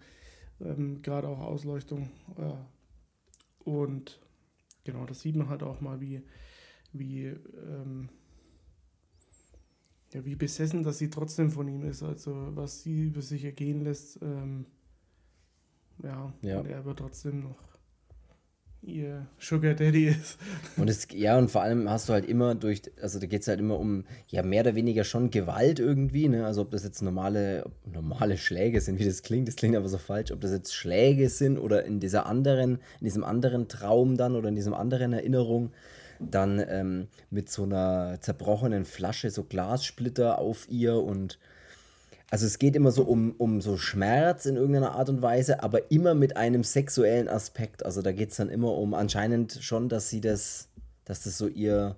ähm, 0.61 1.03
gerade 1.03 1.29
auch 1.29 1.41
Ausleuchtung. 1.41 2.11
Ja. 2.37 2.67
Und 3.65 4.21
genau, 4.85 5.07
das 5.07 5.21
sieht 5.21 5.37
man 5.37 5.49
halt 5.49 5.62
auch 5.62 5.81
mal, 5.81 6.00
wie, 6.00 6.23
wie, 6.93 7.27
ähm, 7.27 8.09
ja, 10.12 10.25
wie 10.25 10.37
besessen, 10.37 10.83
dass 10.83 10.99
sie 10.99 11.11
trotzdem 11.11 11.50
von 11.50 11.69
ihm 11.69 11.85
ist. 11.85 12.03
Also 12.03 12.57
was 12.57 12.83
sie 12.83 13.05
über 13.05 13.23
sich 13.23 13.45
ergehen 13.45 13.83
lässt, 13.83 14.21
ähm, 14.23 14.67
ja, 16.03 16.33
ja, 16.43 16.61
und 16.61 16.67
er 16.67 16.79
aber 16.79 16.95
trotzdem 16.95 17.43
noch 17.43 17.77
ihr 18.82 19.26
Sugar 19.38 19.75
Daddy 19.75 20.06
ist. 20.06 20.38
Und 20.76 20.88
es, 20.88 21.08
ja, 21.12 21.37
und 21.37 21.50
vor 21.50 21.62
allem 21.62 21.90
hast 21.90 22.08
du 22.08 22.12
halt 22.12 22.26
immer 22.26 22.54
durch, 22.54 22.82
also 23.02 23.18
da 23.18 23.26
geht 23.26 23.42
es 23.42 23.49
halt 23.49 23.61
immer 23.61 23.78
um, 23.78 24.04
ja, 24.28 24.42
mehr 24.42 24.62
oder 24.62 24.75
weniger 24.75 25.04
schon 25.04 25.30
Gewalt 25.30 25.80
irgendwie, 25.80 26.28
ne? 26.28 26.47
Also 26.47 26.62
ob 26.62 26.70
das 26.70 26.85
jetzt 26.85 27.02
normale, 27.02 27.64
normale 27.92 28.38
Schläge 28.38 28.80
sind, 28.80 28.99
wie 28.99 29.04
das 29.04 29.23
klingt, 29.23 29.49
das 29.49 29.56
klingt 29.56 29.76
aber 29.76 29.88
so 29.88 29.99
falsch, 29.99 30.30
ob 30.30 30.40
das 30.40 30.52
jetzt 30.52 30.75
Schläge 30.75 31.28
sind 31.28 31.58
oder 31.58 31.85
in 31.85 32.00
dieser 32.00 32.26
anderen, 32.26 32.78
in 33.00 33.04
diesem 33.04 33.25
anderen 33.25 33.68
Traum 33.68 34.16
dann 34.16 34.37
oder 34.37 34.49
in 34.49 34.56
diesem 34.56 34.75
anderen 34.75 35.12
Erinnerung 35.12 35.73
dann 36.20 36.62
ähm, 36.68 37.08
mit 37.30 37.49
so 37.49 37.64
einer 37.64 38.18
zerbrochenen 38.20 38.85
Flasche 38.85 39.30
so 39.30 39.44
Glassplitter 39.44 40.38
auf 40.38 40.68
ihr 40.68 40.97
und 40.97 41.38
also 42.30 42.47
es 42.47 42.58
geht 42.58 42.76
immer 42.76 42.90
so 42.90 43.04
um, 43.04 43.32
um 43.38 43.61
so 43.61 43.76
Schmerz 43.78 44.44
in 44.44 44.56
irgendeiner 44.56 44.92
Art 44.92 45.08
und 45.08 45.23
Weise, 45.23 45.62
aber 45.62 45.90
immer 45.90 46.14
mit 46.14 46.37
einem 46.37 46.62
sexuellen 46.62 47.28
Aspekt. 47.28 47.85
Also 47.85 48.02
da 48.02 48.12
geht 48.12 48.30
es 48.30 48.37
dann 48.37 48.50
immer 48.50 48.73
um 48.75 48.92
anscheinend 48.94 49.58
schon, 49.62 49.88
dass 49.88 50.11
sie 50.11 50.20
das, 50.20 50.68
dass 51.04 51.23
das 51.23 51.38
so 51.38 51.49
ihr, 51.49 51.97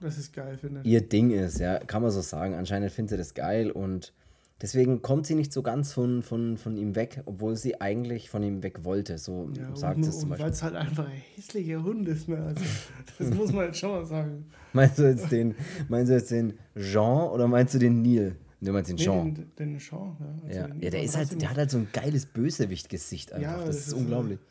das 0.00 0.18
ist 0.18 0.34
geil, 0.34 0.58
finde 0.58 0.80
ihr 0.84 1.00
Ding 1.00 1.30
ist, 1.30 1.58
ja, 1.58 1.78
kann 1.78 2.02
man 2.02 2.10
so 2.10 2.20
sagen. 2.20 2.54
Anscheinend 2.54 2.92
findet 2.92 3.10
sie 3.10 3.16
das 3.16 3.32
geil 3.32 3.70
und 3.70 4.12
deswegen 4.60 5.00
kommt 5.00 5.26
sie 5.26 5.34
nicht 5.34 5.54
so 5.54 5.62
ganz 5.62 5.94
von, 5.94 6.22
von, 6.22 6.58
von 6.58 6.76
ihm 6.76 6.94
weg, 6.94 7.22
obwohl 7.24 7.56
sie 7.56 7.80
eigentlich 7.80 8.28
von 8.28 8.42
ihm 8.42 8.62
weg 8.62 8.84
wollte. 8.84 9.16
So 9.16 9.48
ja, 9.56 9.74
sagt 9.74 10.04
es 10.04 10.20
zum 10.20 10.28
Beispiel. 10.28 10.44
Weil 10.44 10.52
es 10.52 10.62
halt 10.62 10.74
einfach 10.74 11.06
ein 11.06 11.22
hässlicher 11.34 11.82
Hund 11.82 12.06
ist, 12.08 12.28
ne? 12.28 12.36
Also, 12.36 12.62
das 13.18 13.30
muss 13.30 13.52
man 13.52 13.66
jetzt 13.66 13.78
schon 13.78 13.90
mal 13.90 14.04
sagen. 14.04 14.44
Meinst 14.74 14.98
du 14.98 15.04
jetzt 15.04 15.32
den, 15.32 15.54
meinst 15.88 16.10
du 16.10 16.14
jetzt 16.14 16.30
den 16.30 16.58
Jean 16.76 17.30
oder 17.30 17.48
meinst 17.48 17.72
du 17.72 17.78
den 17.78 18.02
Neil? 18.02 18.36
Du 18.62 18.72
meinst 18.72 18.90
den 18.90 18.96
Nee, 18.96 19.02
Sean? 19.04 19.34
den, 19.34 19.52
den 19.56 19.78
Sean, 19.80 20.16
ja. 20.20 20.26
Also 20.44 20.56
ja, 20.56 20.66
den 20.68 20.80
ja 20.80 20.90
der, 20.90 21.02
ist 21.02 21.16
halt, 21.16 21.42
der 21.42 21.50
hat 21.50 21.56
halt 21.56 21.70
so 21.70 21.78
ein 21.78 21.88
geiles 21.92 22.26
Bösewicht-Gesicht 22.26 23.32
einfach. 23.32 23.50
Ja, 23.50 23.56
das, 23.58 23.66
das 23.66 23.76
ist 23.76 23.86
ist, 23.88 23.92
unglaublich. 23.94 24.38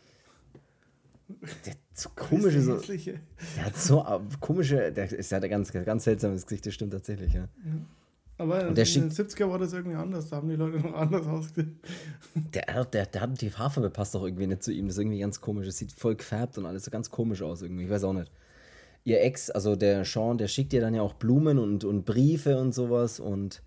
Der 1.66 1.72
hat 1.72 1.80
so 1.94 2.10
komische, 2.14 2.62
so, 2.62 2.78
der 2.78 3.66
hat 3.66 3.78
so 3.78 4.02
äh, 4.02 4.20
komische, 4.42 4.92
der 4.92 5.10
ist 5.10 5.32
ja 5.32 5.38
ein 5.40 5.50
ganz, 5.50 5.72
ganz 5.72 6.04
seltsames 6.04 6.46
Gesicht, 6.46 6.66
das 6.66 6.74
stimmt 6.74 6.92
tatsächlich, 6.92 7.32
ja. 7.32 7.48
Aber 8.38 8.68
Und 8.68 8.78
der 8.78 8.86
in 8.86 9.10
den 9.10 9.12
70er 9.12 9.50
war 9.50 9.58
das 9.58 9.72
irgendwie 9.72 9.96
anders. 9.96 10.30
Da 10.30 10.38
haben 10.38 10.50
die 10.50 10.56
Leute 10.56 10.80
noch 10.80 10.94
anders 10.94 11.26
ausgesehen. 11.28 11.80
Der, 12.54 12.84
der, 12.86 13.06
der 13.06 13.22
hat 13.22 13.42
die 13.42 13.52
Haarfarbe 13.54 13.92
passt 13.92 14.16
doch 14.16 14.24
irgendwie 14.26 14.48
nicht 14.48 14.64
zu 14.64 14.74
ihm. 14.74 14.88
Das 14.88 14.96
ist 14.96 15.00
irgendwie 15.00 15.20
ganz 15.20 15.40
komisch. 15.40 15.68
Das 15.68 15.78
sieht 15.78 15.94
voll 15.94 16.16
gefärbt 16.16 16.58
und 16.58 16.66
alles 16.66 16.84
so 16.84 16.92
ganz 16.92 17.10
komisch 17.10 17.42
aus 17.44 17.62
irgendwie. 17.62 17.86
Ich 17.86 17.90
weiß 17.90 18.04
auch 18.04 18.14
nicht. 18.14 18.32
Ihr 19.04 19.22
Ex, 19.22 19.52
also 19.52 19.76
der 19.76 20.04
Sean, 20.06 20.38
der 20.38 20.48
schickt 20.48 20.74
ihr 20.74 20.82
dann 20.82 20.96
ja 20.96 21.02
auch 21.02 21.14
Blumen 21.14 21.60
und, 21.60 21.84
und 21.86 22.04
Briefe 22.04 22.58
und 22.58 22.74
sowas 22.74 23.20
und 23.20 23.62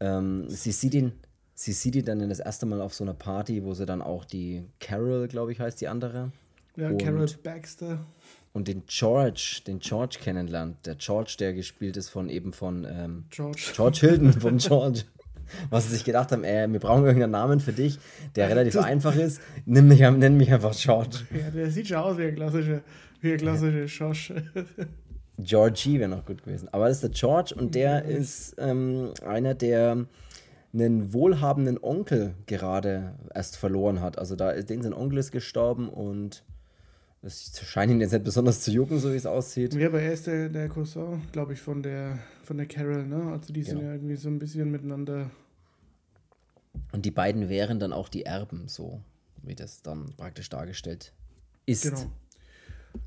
ähm, 0.00 0.48
sie 0.48 0.72
sieht 0.72 0.94
ihn, 0.94 1.12
sie 1.54 1.72
sieht 1.72 1.96
ihn 1.96 2.04
dann 2.04 2.28
das 2.28 2.40
erste 2.40 2.66
Mal 2.66 2.80
auf 2.80 2.94
so 2.94 3.04
einer 3.04 3.14
Party, 3.14 3.64
wo 3.64 3.74
sie 3.74 3.86
dann 3.86 4.02
auch 4.02 4.24
die 4.24 4.64
Carol, 4.80 5.28
glaube 5.28 5.52
ich, 5.52 5.60
heißt 5.60 5.80
die 5.80 5.88
andere. 5.88 6.30
Ja, 6.76 6.88
Und- 6.90 6.98
Carol 7.02 7.26
Baxter. 7.42 8.04
Und 8.52 8.68
den 8.68 8.84
George, 8.86 9.60
den 9.66 9.80
George 9.80 10.16
kennenlernt. 10.18 10.86
Der 10.86 10.94
George, 10.94 11.36
der 11.38 11.52
gespielt 11.52 11.98
ist 11.98 12.08
von 12.08 12.30
eben 12.30 12.54
von 12.54 12.86
ähm, 12.88 13.24
George. 13.28 13.60
George 13.74 13.98
Hilton 14.00 14.32
vom 14.32 14.56
George. 14.58 15.02
Was 15.68 15.84
sie 15.84 15.90
sich 15.94 16.04
gedacht 16.04 16.32
haben, 16.32 16.42
äh, 16.42 16.66
wir 16.66 16.80
brauchen 16.80 17.04
irgendeinen 17.04 17.32
Namen 17.32 17.60
für 17.60 17.74
dich, 17.74 17.98
der 18.34 18.48
relativ 18.48 18.78
einfach 18.78 19.14
ist. 19.14 19.40
Nimm 19.66 19.88
mich, 19.88 20.00
nenn 20.00 20.38
mich 20.38 20.50
einfach 20.52 20.74
George. 20.74 21.18
Ja, 21.38 21.50
der 21.50 21.70
sieht 21.70 21.88
schon 21.88 21.98
aus 21.98 22.16
wie 22.16 22.24
ein 22.24 22.34
klassischer, 22.34 22.80
wie 23.20 23.32
ein 23.32 23.38
klassischer 23.38 23.84
Josh. 23.84 24.32
Georgie 25.38 25.98
wäre 25.98 26.08
noch 26.08 26.24
gut 26.24 26.42
gewesen. 26.44 26.68
Aber 26.72 26.88
das 26.88 26.98
ist 26.98 27.02
der 27.02 27.10
George 27.10 27.54
und 27.56 27.74
der 27.74 28.04
ist 28.04 28.54
ähm, 28.58 29.12
einer, 29.26 29.54
der 29.54 30.06
einen 30.72 31.12
wohlhabenden 31.12 31.78
Onkel 31.82 32.34
gerade 32.46 33.14
erst 33.34 33.56
verloren 33.56 34.00
hat. 34.00 34.18
Also 34.18 34.36
da 34.36 34.50
ist 34.50 34.70
den 34.70 34.82
sein 34.82 34.92
Onkel 34.94 35.18
ist 35.18 35.32
gestorben 35.32 35.88
und 35.88 36.42
es 37.22 37.58
scheint 37.64 37.90
ihn 37.90 38.00
jetzt 38.00 38.12
nicht 38.12 38.24
besonders 38.24 38.60
zu 38.60 38.70
jucken, 38.70 38.98
so 38.98 39.10
wie 39.12 39.16
es 39.16 39.26
aussieht. 39.26 39.74
Ja, 39.74 39.88
aber 39.88 40.00
er 40.00 40.12
ist 40.12 40.26
der, 40.26 40.48
der 40.48 40.68
Cousin, 40.68 41.22
glaube 41.32 41.54
ich, 41.54 41.60
von 41.60 41.82
der, 41.82 42.18
von 42.44 42.56
der 42.56 42.66
Carol, 42.66 43.04
ne? 43.06 43.32
Also 43.32 43.52
die 43.52 43.62
sind 43.62 43.78
Genau. 43.78 43.88
ja 43.88 43.94
irgendwie 43.94 44.16
so 44.16 44.28
ein 44.28 44.38
bisschen 44.38 44.70
miteinander. 44.70 45.30
Und 46.92 47.04
die 47.04 47.10
beiden 47.10 47.48
wären 47.48 47.80
dann 47.80 47.92
auch 47.92 48.08
die 48.08 48.24
Erben, 48.24 48.68
so 48.68 49.00
wie 49.42 49.54
das 49.54 49.82
dann 49.82 50.06
praktisch 50.16 50.48
dargestellt 50.50 51.12
ist. 51.64 51.82
Genau. 51.84 52.10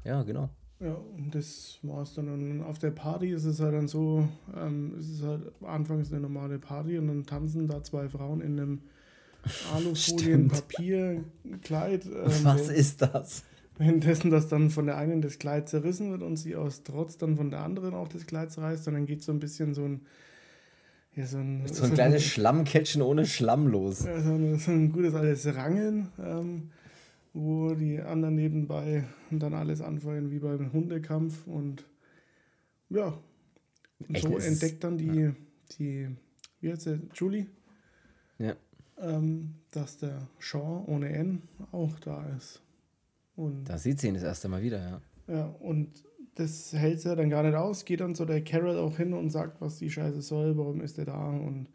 Ja, 0.04 0.24
genau. 0.24 0.50
Ja, 0.82 0.96
und 1.18 1.36
das 1.36 1.78
war's 1.84 2.14
dann. 2.14 2.30
Und 2.30 2.62
auf 2.64 2.80
der 2.80 2.92
Party 2.92 3.32
ist 3.32 3.44
es 3.44 3.60
halt 3.60 3.74
dann 3.74 3.88
so, 3.90 4.28
ähm, 4.56 4.94
es 4.98 5.10
ist 5.10 5.24
halt 5.24 5.52
anfangs 5.62 6.10
eine 6.12 6.22
normale 6.22 6.58
Party 6.58 6.98
und 6.98 7.08
dann 7.08 7.26
tanzen 7.26 7.68
da 7.68 7.84
zwei 7.84 8.08
Frauen 8.08 8.40
in 8.42 8.58
einem 8.60 8.80
Alufolien-Papierkleid. 9.76 12.06
Ähm, 12.06 12.32
Was 12.44 12.70
ist 12.70 13.02
das? 13.02 13.44
Währenddessen, 13.78 14.32
dass 14.32 14.48
dann 14.50 14.70
von 14.70 14.86
der 14.86 14.98
einen 14.98 15.22
das 15.22 15.40
Kleid 15.40 15.70
zerrissen 15.70 16.12
wird 16.12 16.22
und 16.22 16.36
sie 16.38 16.56
aus 16.56 16.84
Trotz 16.84 17.18
dann 17.18 17.38
von 17.38 17.50
der 17.50 17.62
anderen 17.64 17.94
auch 17.94 18.10
das 18.10 18.26
Kleid 18.26 18.52
zerreißt 18.52 18.88
und 18.90 18.94
dann 18.96 19.06
geht 19.06 19.24
so 19.24 19.32
ein 19.32 19.40
bisschen 19.40 19.74
so 19.74 19.86
ein, 19.86 20.02
ja, 21.16 21.26
so 21.26 21.38
ein, 21.38 21.62
So 21.68 21.86
ein 21.86 21.94
kleines 21.94 22.24
Schlammcatchen 22.26 23.02
ohne 23.02 23.26
Schlamm 23.26 23.68
los. 23.68 24.04
ja, 24.04 24.20
so, 24.22 24.32
ein, 24.32 24.60
so 24.60 24.72
ein 24.72 24.92
gutes 24.92 25.14
altes 25.14 25.56
Rangeln, 25.56 26.10
ähm, 26.22 26.72
wo 27.34 27.74
die 27.76 28.00
anderen 28.02 28.36
nebenbei 28.36 29.04
dann 29.32 29.54
alles 29.54 29.82
anfeuern 29.82 30.32
wie 30.32 30.40
beim 30.40 30.72
Hundekampf 30.74 31.46
und 31.48 31.86
ja, 32.90 33.18
und 34.00 34.16
Echt, 34.16 34.24
so 34.26 34.38
entdeckt 34.38 34.84
dann 34.84 34.98
die, 34.98 35.32
die, 35.78 36.08
wie 36.62 36.72
heißt 36.72 36.84
sie, 36.84 37.02
Julie, 37.14 37.48
Ja. 38.38 38.56
ähm, 38.98 39.56
dass 39.72 39.98
der 39.98 40.28
Sean 40.40 40.86
ohne 40.86 41.10
N 41.10 41.42
auch 41.72 42.00
da 42.00 42.26
ist. 42.38 42.62
Und 43.36 43.66
Da 43.66 43.78
sieht 43.78 44.00
sie 44.00 44.08
ihn 44.08 44.14
das 44.16 44.24
erste 44.24 44.48
Mal 44.50 44.62
wieder, 44.62 44.80
ja. 44.80 45.02
Ja, 45.28 45.46
und 45.60 46.04
das 46.36 46.74
hält 46.74 47.02
sie 47.02 47.16
dann 47.16 47.30
gar 47.30 47.44
nicht 47.44 47.56
aus, 47.56 47.86
geht 47.86 48.00
dann 48.00 48.16
zu 48.16 48.26
der 48.26 48.44
Carol 48.44 48.78
auch 48.78 48.98
hin 48.98 49.14
und 49.14 49.30
sagt, 49.30 49.62
was 49.62 49.78
die 49.78 49.92
Scheiße 49.92 50.22
soll, 50.22 50.58
warum 50.58 50.82
ist 50.82 50.98
er 50.98 51.06
da 51.06 51.28
und 51.30 51.70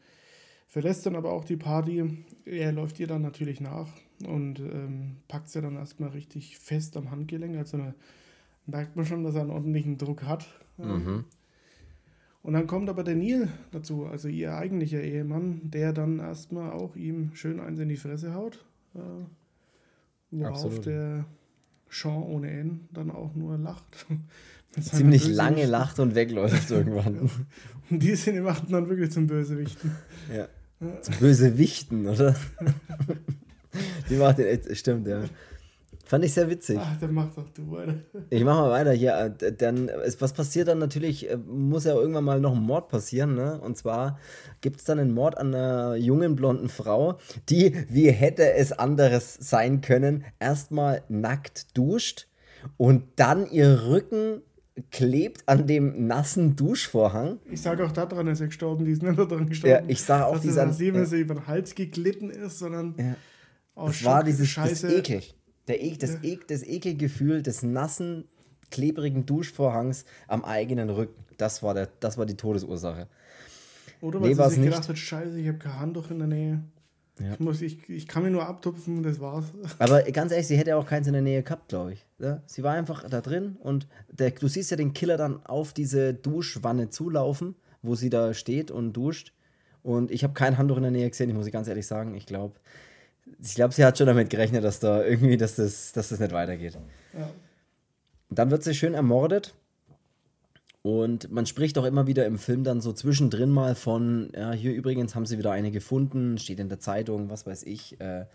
verlässt 0.67 1.07
dann 1.07 1.14
aber 1.14 1.31
auch 1.33 1.45
die 1.45 1.57
Party. 1.59 2.25
Er 2.47 2.73
läuft 2.73 2.99
ihr 2.99 3.07
dann 3.07 3.23
natürlich 3.23 3.61
nach 3.61 3.88
und 4.27 4.61
ähm, 4.61 5.17
packt 5.29 5.49
sie 5.49 5.61
dann 5.61 5.77
erstmal 5.77 6.11
richtig 6.11 6.59
fest 6.59 6.97
am 6.97 7.11
Handgelenk. 7.11 7.57
Also 7.57 7.79
da 7.79 7.95
merkt 8.67 8.97
man 8.97 9.07
schon, 9.07 9.25
dass 9.25 9.35
er 9.35 9.43
einen 9.43 9.51
ordentlichen 9.51 9.99
Druck 9.99 10.23
hat. 10.25 10.47
Mhm. 10.79 11.25
Und 12.43 12.53
dann 12.53 12.67
kommt 12.67 12.91
aber 12.91 13.05
der 13.05 13.15
Neil 13.15 13.49
dazu, 13.71 14.07
also 14.07 14.29
ihr 14.29 14.55
eigentlicher 14.55 15.01
Ehemann, 15.01 15.71
der 15.71 15.93
dann 15.93 16.19
erstmal 16.19 16.73
auch 16.73 16.95
ihm 16.95 17.31
schön 17.35 17.59
eins 17.59 17.79
in 17.81 17.89
die 17.89 17.97
Fresse 17.97 18.35
haut. 18.35 18.65
Äh, 18.95 18.99
worauf 20.31 20.65
Absolut. 20.65 20.87
der 20.87 21.25
Sean 21.89 22.23
ohne 22.23 22.51
N 22.51 22.89
dann 22.93 23.11
auch 23.11 23.35
nur 23.35 23.57
lacht. 23.57 24.07
Ziemlich 24.81 25.29
lange 25.29 25.67
lacht 25.67 26.01
und 26.01 26.15
wegläuft 26.15 26.71
irgendwann. 26.71 27.31
Und 27.91 28.03
die 28.03 28.17
sind 28.17 28.43
machten 28.43 28.73
dann 28.73 28.89
wirklich 28.89 29.13
zum 29.13 29.27
Bösewichten. 29.27 29.93
ja. 30.35 30.49
Zu 31.01 31.13
böse 31.13 31.57
Wichten, 31.57 32.07
oder? 32.07 32.35
Die 34.11 34.17
macht 34.17 34.39
den 34.39 34.47
echt, 34.47 34.77
stimmt, 34.77 35.07
ja. 35.09 35.23
Fand 36.07 36.23
ich 36.23 36.35
sehr 36.35 36.51
witzig. 36.51 36.79
Ach, 36.79 36.99
der 36.99 37.09
macht 37.09 37.39
doch 37.39 37.49
du, 37.49 37.77
Alter. 37.77 37.95
Ich 38.29 38.45
mach 38.45 38.57
mal 38.59 38.71
weiter 38.71 38.93
hier. 38.93 39.35
äh, 39.41 39.53
Dann, 39.57 39.91
was 40.19 40.35
passiert 40.35 40.69
dann 40.69 40.79
natürlich, 40.79 41.31
äh, 41.31 41.37
muss 41.39 41.85
ja 41.85 41.95
irgendwann 41.95 42.25
mal 42.25 42.41
noch 42.41 42.55
ein 42.55 42.61
Mord 42.63 42.89
passieren, 42.91 43.35
ne? 43.35 43.59
Und 43.59 43.79
zwar 43.79 44.19
gibt 44.61 44.81
es 44.81 44.85
dann 44.85 44.99
einen 44.99 45.15
Mord 45.15 45.39
an 45.39 45.55
einer 45.55 45.97
jungen 45.97 46.37
blonden 46.37 46.69
Frau, 46.69 47.17
die, 47.49 47.75
wie 47.89 48.11
hätte 48.11 48.53
es 48.53 48.73
anderes 48.73 49.35
sein 49.41 49.81
können, 49.81 50.25
erstmal 50.39 51.03
nackt 51.09 51.75
duscht 51.77 52.27
und 52.77 53.05
dann 53.17 53.51
ihr 53.51 53.85
Rücken 53.87 54.43
klebt 54.91 55.49
an 55.49 55.67
dem 55.67 56.07
nassen 56.07 56.55
Duschvorhang. 56.55 57.39
Ich 57.51 57.63
sage 57.63 57.85
auch 57.87 57.93
daran, 57.93 58.27
ist 58.27 58.41
er 58.41 58.49
gestorben, 58.49 58.85
die 58.85 58.91
ist 58.91 59.03
nicht 59.03 59.19
daran 59.19 59.49
gestorben. 59.49 59.75
Ja, 59.75 59.83
ich 59.89 60.03
sag 60.03 60.25
auch, 60.27 60.33
dass 60.35 60.43
die 60.43 60.51
sind- 60.51 60.59
an 60.69 60.77
ja. 61.11 61.17
über 61.19 61.35
den 61.35 61.47
Hals 61.47 61.75
geglitten 61.75 62.29
ist, 62.29 62.59
sondern 62.59 62.95
Ja. 62.99 63.15
Aus 63.75 63.97
Es 63.97 64.05
war 64.05 64.23
dieses 64.25 64.41
das 64.47 64.49
Scheiße. 64.49 64.97
Ekel. 64.99 65.23
Der 65.69 65.83
e 65.83 65.97
das, 65.97 66.15
Ja. 66.15 66.19
e 66.23 66.39
das 66.47 66.63
Ekelgefühl 66.63 67.43
des 67.43 67.63
nassen, 67.63 68.25
klebrigen 68.71 69.25
Duschvorhangs 69.27 70.05
am 70.29 70.45
eigenen 70.45 70.91
Rücken. 70.91 71.25
Das 71.39 71.63
war, 71.63 71.75
der, 71.75 71.89
das 72.01 72.19
war 72.19 72.27
die 72.27 72.37
Todesursache. 72.37 73.09
Oder 74.01 74.21
Nee, 74.21 74.27
weil 74.29 74.39
war's 74.39 74.49
sie 74.51 74.55
sich 74.57 74.65
nicht. 74.65 74.75
gedacht 74.75 74.89
hat, 74.89 74.99
scheiße, 74.99 75.39
ich 75.41 75.49
habe 75.49 75.59
kein 75.59 75.79
Handtuch 75.81 76.11
in 76.11 76.19
der 76.19 76.29
Nähe. 76.29 76.63
Ja. 77.21 77.33
Ich, 77.35 77.41
muss, 77.41 77.63
ich, 77.63 77.89
ich 77.89 78.09
kann 78.09 78.25
mir 78.25 78.31
nur 78.31 78.47
abtupfen, 78.47 79.03
das 79.05 79.21
war's. 79.21 79.45
Aber 79.79 80.03
ganz 80.03 80.33
ehrlich, 80.33 80.49
sie 80.49 80.57
hätte 80.57 80.77
auch 80.77 80.85
keins 80.87 81.07
in 81.07 81.13
der 81.13 81.23
Nähe 81.23 81.43
gehabt, 81.45 81.69
glaube 81.69 81.93
ich. 81.93 82.05
Ja? 82.19 82.43
Sie 82.47 82.63
war 82.65 82.75
einfach 82.75 83.09
da 83.09 83.21
drin 83.21 83.57
und 83.61 83.87
der, 84.11 84.33
du 84.33 84.49
siehst 84.49 84.71
ja 84.73 84.77
den 84.77 84.93
Killer 84.95 85.17
dann 85.17 85.45
auf 85.47 85.73
diese 85.73 86.13
Duschwanne 86.13 86.91
zulaufen, 86.91 87.55
wo 87.83 87.95
sie 87.95 88.11
da 88.11 88.35
steht 88.35 88.71
und 88.73 88.93
duscht. 88.95 89.33
Und 89.83 90.11
ich 90.11 90.25
habe 90.25 90.35
kein 90.35 90.59
Handtuch 90.59 90.77
in 90.79 90.83
der 90.83 90.93
Nähe 90.93 91.09
gesehen, 91.09 91.31
ich 91.31 91.37
muss 91.37 91.49
ganz 91.53 91.69
ehrlich 91.69 91.87
sagen. 91.87 92.15
Ich 92.15 92.27
glaube, 92.27 92.55
ich 93.41 93.55
glaube, 93.55 93.75
sie 93.75 93.85
hat 93.85 93.99
schon 93.99 94.07
damit 94.07 94.31
gerechnet, 94.31 94.65
dass 94.65 94.81
da 94.81 95.05
irgendwie, 95.05 95.37
dass 95.37 95.57
das, 95.57 95.93
dass 95.93 96.09
das 96.09 96.21
nicht 96.21 96.33
weitergeht. 96.33 96.79
Ja. 97.13 97.31
Dann 98.31 98.51
wird 98.51 98.63
sie 98.63 98.75
schön 98.75 98.95
ermordet. 98.95 99.55
Und 100.83 101.33
man 101.33 101.47
spricht 101.47 101.79
auch 101.79 101.85
immer 101.85 102.07
wieder 102.07 102.27
im 102.27 102.37
Film 102.37 102.63
dann 102.63 102.83
so 102.83 102.93
zwischendrin 102.93 103.49
mal 103.49 103.75
von, 103.75 104.31
ja, 104.35 104.53
hier 104.53 104.75
übrigens 104.75 105.15
haben 105.15 105.25
sie 105.25 105.39
wieder 105.39 105.51
eine 105.51 105.71
gefunden, 105.71 106.37
steht 106.37 106.61
in 106.61 106.69
der 106.69 106.79
Zeitung, 106.79 107.31
was 107.31 107.47
weiß 107.47 107.63
ich. 107.63 107.99
Äh, 108.03 108.27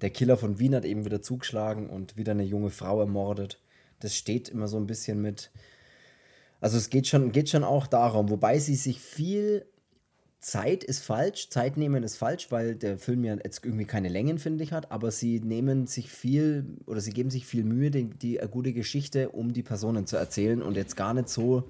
der 0.00 0.10
Killer 0.10 0.36
von 0.36 0.60
Wien 0.60 0.74
hat 0.76 0.84
eben 0.84 1.04
wieder 1.04 1.20
zugeschlagen 1.20 1.90
und 1.90 2.16
wieder 2.16 2.32
eine 2.32 2.44
junge 2.44 2.70
Frau 2.70 3.00
ermordet. 3.00 3.60
Das 3.98 4.14
steht 4.14 4.48
immer 4.48 4.68
so 4.68 4.76
ein 4.76 4.86
bisschen 4.86 5.20
mit. 5.20 5.50
Also 6.60 6.76
es 6.78 6.90
geht 6.90 7.08
schon, 7.08 7.32
geht 7.32 7.48
schon 7.48 7.64
auch 7.64 7.88
darum, 7.88 8.30
wobei 8.30 8.60
sie 8.60 8.76
sich 8.76 9.00
viel 9.00 9.66
Zeit 10.46 10.84
ist 10.84 11.04
falsch, 11.04 11.50
Zeit 11.50 11.76
nehmen 11.76 12.04
ist 12.04 12.18
falsch, 12.18 12.52
weil 12.52 12.76
der 12.76 12.98
Film 12.98 13.24
ja 13.24 13.34
jetzt 13.34 13.64
irgendwie 13.64 13.84
keine 13.84 14.08
Längen, 14.08 14.38
finde 14.38 14.62
ich, 14.62 14.72
hat, 14.72 14.92
aber 14.92 15.10
sie 15.10 15.40
nehmen 15.40 15.88
sich 15.88 16.08
viel 16.08 16.64
oder 16.86 17.00
sie 17.00 17.10
geben 17.10 17.30
sich 17.30 17.44
viel 17.46 17.64
Mühe, 17.64 17.90
die, 17.90 18.04
die 18.04 18.38
eine 18.38 18.48
gute 18.48 18.72
Geschichte 18.72 19.30
um 19.30 19.52
die 19.52 19.64
Personen 19.64 20.06
zu 20.06 20.16
erzählen 20.16 20.62
und 20.62 20.76
jetzt 20.76 20.94
gar 20.94 21.14
nicht 21.14 21.28
so 21.30 21.64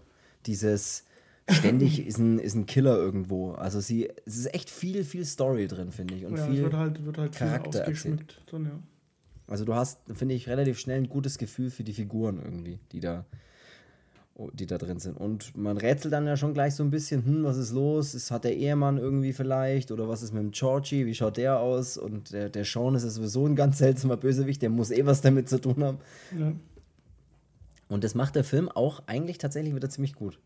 dieses 0.44 1.04
ständig 1.48 2.06
ist 2.06 2.18
ein, 2.18 2.38
ist 2.38 2.54
ein 2.54 2.66
Killer 2.66 2.98
irgendwo. 2.98 3.52
Also 3.52 3.80
sie, 3.80 4.10
es 4.26 4.36
ist 4.36 4.54
echt 4.54 4.68
viel, 4.68 5.04
viel 5.04 5.24
Story 5.24 5.68
drin, 5.68 5.90
finde 5.90 6.12
ich. 6.12 6.26
Und 6.26 6.36
ja, 6.36 6.46
viel, 6.46 6.64
wird 6.64 6.74
halt, 6.74 7.02
wird 7.02 7.16
halt 7.16 7.34
viel 7.34 7.46
Charakter 7.46 7.80
ausgeschmückt. 7.80 8.42
Dann, 8.50 8.64
ja. 8.66 8.78
also 9.46 9.64
du 9.64 9.74
hast, 9.74 10.00
finde 10.12 10.34
ich, 10.34 10.50
relativ 10.50 10.78
schnell 10.78 10.98
ein 10.98 11.08
gutes 11.08 11.38
Gefühl 11.38 11.70
für 11.70 11.82
die 11.82 11.94
Figuren 11.94 12.42
irgendwie, 12.44 12.78
die 12.92 13.00
da, 13.00 13.24
die 14.52 14.66
da 14.66 14.76
drin 14.76 14.98
sind. 14.98 15.16
Und 15.16 15.56
man 15.56 15.78
rätselt 15.78 16.12
dann 16.12 16.26
ja 16.26 16.36
schon 16.36 16.52
gleich 16.52 16.74
so 16.74 16.82
ein 16.82 16.90
bisschen, 16.90 17.24
hm, 17.24 17.44
was 17.44 17.56
ist 17.56 17.72
los? 17.72 18.14
Ist, 18.14 18.30
hat 18.30 18.44
der 18.44 18.56
Ehemann 18.56 18.98
irgendwie 18.98 19.32
vielleicht? 19.32 19.90
Oder 19.90 20.08
was 20.08 20.22
ist 20.22 20.32
mit 20.32 20.42
dem 20.42 20.50
Georgie? 20.50 21.06
Wie 21.06 21.14
schaut 21.14 21.38
der 21.38 21.58
aus? 21.58 21.96
Und 21.96 22.32
der, 22.32 22.50
der 22.50 22.64
Sean 22.64 22.94
ist 22.94 23.04
ja 23.04 23.10
sowieso 23.10 23.46
ein 23.46 23.56
ganz 23.56 23.78
seltsamer 23.78 24.16
Bösewicht, 24.16 24.60
der 24.60 24.70
muss 24.70 24.90
eh 24.90 25.06
was 25.06 25.22
damit 25.22 25.48
zu 25.48 25.60
tun 25.60 25.82
haben. 25.82 25.98
Ja. 26.38 26.52
Und 27.88 28.04
das 28.04 28.14
macht 28.14 28.34
der 28.34 28.44
Film 28.44 28.68
auch 28.68 29.02
eigentlich 29.06 29.38
tatsächlich 29.38 29.74
wieder 29.74 29.88
ziemlich 29.88 30.14
gut. 30.14 30.38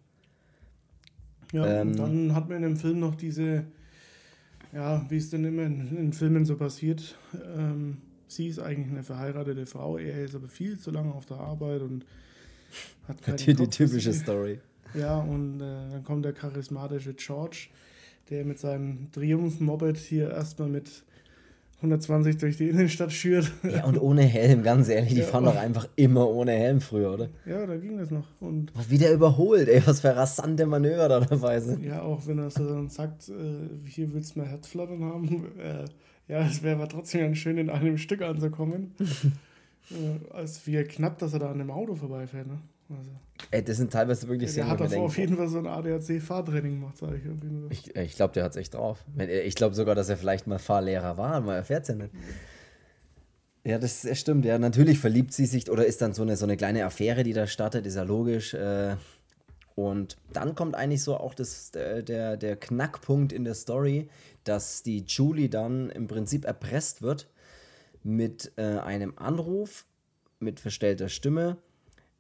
Ja, 1.53 1.67
Ähm, 1.67 1.89
und 1.89 1.99
dann 1.99 2.35
hat 2.35 2.49
man 2.49 2.59
in 2.59 2.63
dem 2.63 2.77
Film 2.77 3.01
noch 3.01 3.17
diese, 3.17 3.65
ja, 4.73 5.05
wie 5.09 5.17
es 5.17 5.31
denn 5.31 5.45
immer 5.45 5.63
in, 5.63 5.97
in 5.97 6.13
Filmen 6.13 6.45
so 6.45 6.57
passiert, 6.57 7.17
ähm, 7.57 7.97
sie 8.29 8.47
ist 8.47 8.61
eigentlich 8.61 8.89
eine 8.89 9.03
verheiratete 9.03 9.67
Frau, 9.67 9.99
er 9.99 10.25
ist 10.25 10.37
aber 10.37 10.49
viel 10.49 10.79
zu 10.79 10.93
lange 10.93 11.13
auf 11.13 11.27
der 11.27 11.39
Arbeit 11.39 11.83
und 11.83 12.05
hat 13.09 13.41
Die, 13.47 13.55
die 13.55 13.69
typische 13.69 14.13
Story. 14.13 14.61
Ja, 14.95 15.19
und 15.19 15.61
äh, 15.61 15.91
dann 15.93 16.03
kommt 16.05 16.25
der 16.25 16.33
charismatische 16.33 17.15
George, 17.15 17.69
der 18.29 18.45
mit 18.45 18.59
seinem 18.59 19.11
Triumph-Moped 19.13 19.97
hier 19.99 20.31
erstmal 20.31 20.69
mit 20.69 20.91
120 21.77 22.37
durch 22.37 22.57
die 22.59 22.69
Innenstadt 22.69 23.11
schürt. 23.13 23.51
Ja, 23.63 23.85
und 23.85 23.99
ohne 23.99 24.23
Helm, 24.23 24.63
ganz 24.63 24.89
ehrlich, 24.89 25.15
die 25.15 25.21
Ja, 25.21 25.25
fahren 25.27 25.45
doch 25.45 25.57
einfach 25.57 25.89
immer 25.97 26.29
ohne 26.29 26.53
Helm 26.53 26.81
früher, 26.81 27.15
oder? 27.15 27.29
Ja, 27.47 27.65
da 27.67 27.77
ging 27.77 27.97
das 27.97 28.11
noch. 28.11 28.27
Und 28.41 28.71
Was 28.75 28.91
wieder 28.91 29.11
überholt, 29.13 29.67
ey, 29.69 29.81
was 29.87 30.01
für 30.01 30.15
rasante 30.15 30.67
Manöver 30.67 31.09
da 31.09 31.21
dabei 31.21 31.59
sind. 31.61 31.83
ja, 31.83 32.03
auch 32.03 32.27
wenn 32.27 32.39
er 32.39 32.51
so 32.51 32.69
dann 32.69 32.91
sagt, 32.91 33.29
äh, 33.31 33.89
hier 33.89 34.13
willst 34.13 34.35
du 34.37 34.41
mal 34.41 34.49
Herzflattern 34.49 35.03
haben, 35.05 35.47
äh, 35.59 35.85
ja, 36.29 36.47
es 36.47 36.63
wäre 36.63 36.77
aber 36.77 36.89
trotzdem 36.89 37.23
ganz 37.23 37.39
schön, 37.39 37.57
in 37.59 37.71
einem 37.71 37.97
Stück 37.97 38.23
anzukommen. 38.23 38.93
äh, 39.91 40.33
als 40.33 40.67
wie 40.67 40.83
knapp, 40.85 41.19
dass 41.19 41.33
er 41.33 41.39
da 41.41 41.51
an 41.51 41.59
dem 41.59 41.71
Auto 41.71 41.95
vorbeifährt. 41.95 42.47
Ne? 42.47 42.61
Also, 42.91 43.11
Ey, 43.53 43.63
das 43.65 43.77
sind 43.77 43.93
teilweise 43.93 44.27
wirklich 44.29 44.53
der 44.53 44.65
Szenen, 44.65 44.71
hat 44.71 44.81
davor 44.81 45.05
auf 45.05 45.17
jeden 45.19 45.37
Fall 45.37 45.49
so 45.49 45.59
ein 45.59 45.67
ADAC-Fahrtraining 45.67 46.81
gemacht, 46.81 46.97
sage 46.99 47.17
ich. 47.71 47.87
Ich, 47.89 47.97
ich 47.97 48.17
glaube, 48.17 48.35
der 48.35 48.45
hat 48.45 48.51
es 48.53 48.57
echt 48.57 48.75
drauf. 48.75 49.05
Wenn- 49.15 49.31
Ich 49.31 49.55
glaube 49.55 49.75
sogar, 49.75 49.95
dass 49.95 50.09
er 50.09 50.17
vielleicht 50.17 50.47
mal 50.47 50.59
Fahrlehrer 50.59 51.17
war, 51.17 51.41
man 51.41 51.55
erfährt 51.57 51.83
es 51.83 51.89
ja 51.89 51.95
nicht. 51.95 52.11
Ja, 53.65 53.79
das 53.79 54.07
stimmt. 54.19 54.45
Ja, 54.45 54.59
natürlich 54.59 54.99
verliebt 54.99 55.33
sie 55.33 55.47
sich 55.47 55.71
oder 55.71 55.85
ist 55.85 56.01
dann 56.01 56.15
so 56.15 56.23
eine, 56.23 56.37
so 56.37 56.45
eine 56.47 56.57
kleine 56.57 56.85
Affäre, 56.85 57.23
die 57.25 57.33
da 57.35 57.47
startet, 57.47 57.87
ist 57.87 57.95
ja 57.97 58.03
logisch. 58.05 58.55
Äh, 58.55 58.97
und 59.75 60.17
dann 60.33 60.55
kommt 60.55 60.75
eigentlich 60.75 61.03
so 61.03 61.17
auch 61.17 61.35
das, 61.35 61.71
der, 61.71 62.03
der, 62.03 62.37
der 62.37 62.57
Knackpunkt 62.57 63.33
in 63.33 63.45
der 63.45 63.55
Story, 63.55 64.09
dass 64.45 64.83
die 64.83 65.05
Julie 65.07 65.49
dann 65.49 65.91
im 65.91 66.07
Prinzip 66.07 66.45
erpresst 66.45 67.03
wird 67.03 67.29
mit 68.03 68.53
äh, 68.57 68.79
einem 68.79 69.15
Anruf 69.17 69.87
mit 70.39 70.61
verstellter 70.61 71.09
Stimme, 71.09 71.59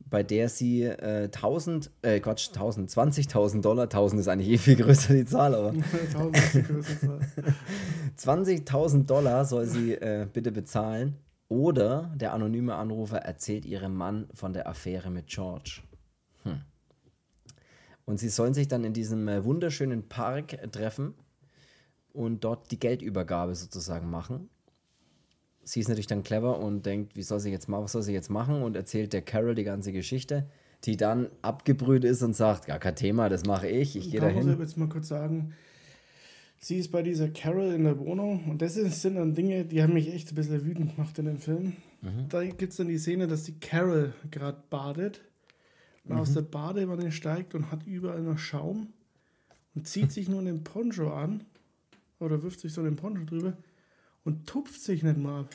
bei 0.09 0.23
der 0.23 0.49
sie 0.49 0.83
äh, 0.83 1.25
1000, 1.25 1.90
äh, 2.03 2.21
Quatsch, 2.21 2.49
1000, 2.49 2.90
20.000 2.90 3.61
Dollar, 3.61 3.85
1000 3.85 4.21
ist 4.21 4.29
eigentlich 4.29 4.49
eh 4.49 4.59
viel 4.59 4.77
größer 4.77 5.14
die 5.14 5.25
Zahl, 5.25 5.55
aber 5.55 5.69
1000 6.14 6.37
ist 6.37 6.55
die 6.55 6.62
größte 6.62 7.01
Zahl. 7.01 7.21
20.000 8.45 9.07
Dollar 9.07 9.45
soll 9.45 9.66
sie 9.66 9.95
äh, 9.95 10.27
bitte 10.31 10.53
bezahlen 10.53 11.16
oder 11.49 12.12
der 12.14 12.33
anonyme 12.33 12.75
Anrufer 12.77 13.19
erzählt 13.19 13.64
ihrem 13.64 13.95
Mann 13.95 14.29
von 14.33 14.53
der 14.53 14.69
Affäre 14.69 15.11
mit 15.11 15.27
George. 15.27 15.83
Hm. 16.45 16.62
Und 18.05 18.19
sie 18.19 18.29
sollen 18.29 18.55
sich 18.55 18.69
dann 18.69 18.85
in 18.85 18.93
diesem 18.93 19.29
äh, 19.29 19.45
wunderschönen 19.45 20.09
Park 20.09 20.59
treffen 20.73 21.14
und 22.12 22.45
dort 22.45 22.71
die 22.71 22.79
Geldübergabe 22.79 23.55
sozusagen 23.55 24.11
machen. 24.11 24.49
Sie 25.62 25.81
ist 25.81 25.88
natürlich 25.88 26.07
dann 26.07 26.23
clever 26.23 26.59
und 26.59 26.87
denkt, 26.87 27.16
wie 27.16 27.23
soll 27.23 27.38
sie 27.40 27.51
jetzt 27.51 27.68
machen, 27.68 27.85
was 27.85 27.92
soll 27.92 28.03
sie 28.03 28.12
jetzt 28.12 28.31
machen 28.31 28.62
und 28.62 28.77
erzählt 28.77 29.12
der 29.12 29.23
Carol 29.23 29.55
die 29.55 29.64
ganze 29.64 29.92
Geschichte, 29.92 30.46
die 30.85 30.96
dann 30.96 31.29
abgebrüht 31.42 32.05
ist 32.05 32.23
und 32.23 32.35
sagt, 32.35 32.66
gar 32.66 32.79
kein 32.79 32.96
Thema, 32.96 33.29
das 33.29 33.44
mache 33.44 33.68
ich, 33.68 33.96
ich 33.96 34.11
gehe 34.11 34.20
da 34.20 34.27
muss 34.29 34.37
dahin. 34.37 34.53
ich 34.55 34.59
jetzt 34.59 34.77
mal 34.79 34.88
kurz 34.88 35.09
sagen, 35.09 35.53
sie 36.59 36.79
ist 36.79 36.90
bei 36.90 37.03
dieser 37.03 37.29
Carol 37.29 37.73
in 37.75 37.85
der 37.85 37.99
Wohnung 37.99 38.44
und 38.51 38.62
das 38.62 38.75
sind 38.75 39.14
dann 39.16 39.35
Dinge, 39.35 39.64
die 39.64 39.83
haben 39.83 39.92
mich 39.94 40.12
echt 40.12 40.33
ein 40.33 40.35
bisschen 40.35 40.64
wütend 40.64 40.96
gemacht 40.96 41.18
in 41.18 41.27
dem 41.27 41.38
Film. 41.38 41.75
Mhm. 42.03 42.29
Da 42.31 42.42
gibt 42.44 42.70
es 42.73 42.77
dann 42.77 42.88
die 42.88 42.99
Szene, 42.99 43.27
dass 43.27 43.44
die 43.44 43.59
Carol 43.61 44.14
gerade 44.31 44.62
badet 44.70 45.20
und 46.05 46.14
Mhm. 46.14 46.20
aus 46.20 46.33
der 46.33 46.42
Badewanne 46.42 47.12
steigt 47.12 47.55
und 47.55 47.70
hat 47.70 47.87
überall 47.87 48.23
noch 48.23 48.38
Schaum 48.38 48.88
und 49.75 49.87
zieht 49.87 50.11
sich 50.11 50.29
nur 50.29 50.40
einen 50.40 50.64
Poncho 50.64 51.12
an 51.12 51.44
oder 52.18 52.42
wirft 52.42 52.61
sich 52.61 52.73
so 52.73 52.81
einen 52.81 52.96
Poncho 52.96 53.25
drüber 53.25 53.53
und 54.24 54.46
tupft 54.46 54.80
sich 54.83 55.02
nicht 55.02 55.18
mal 55.18 55.40
ab. 55.40 55.50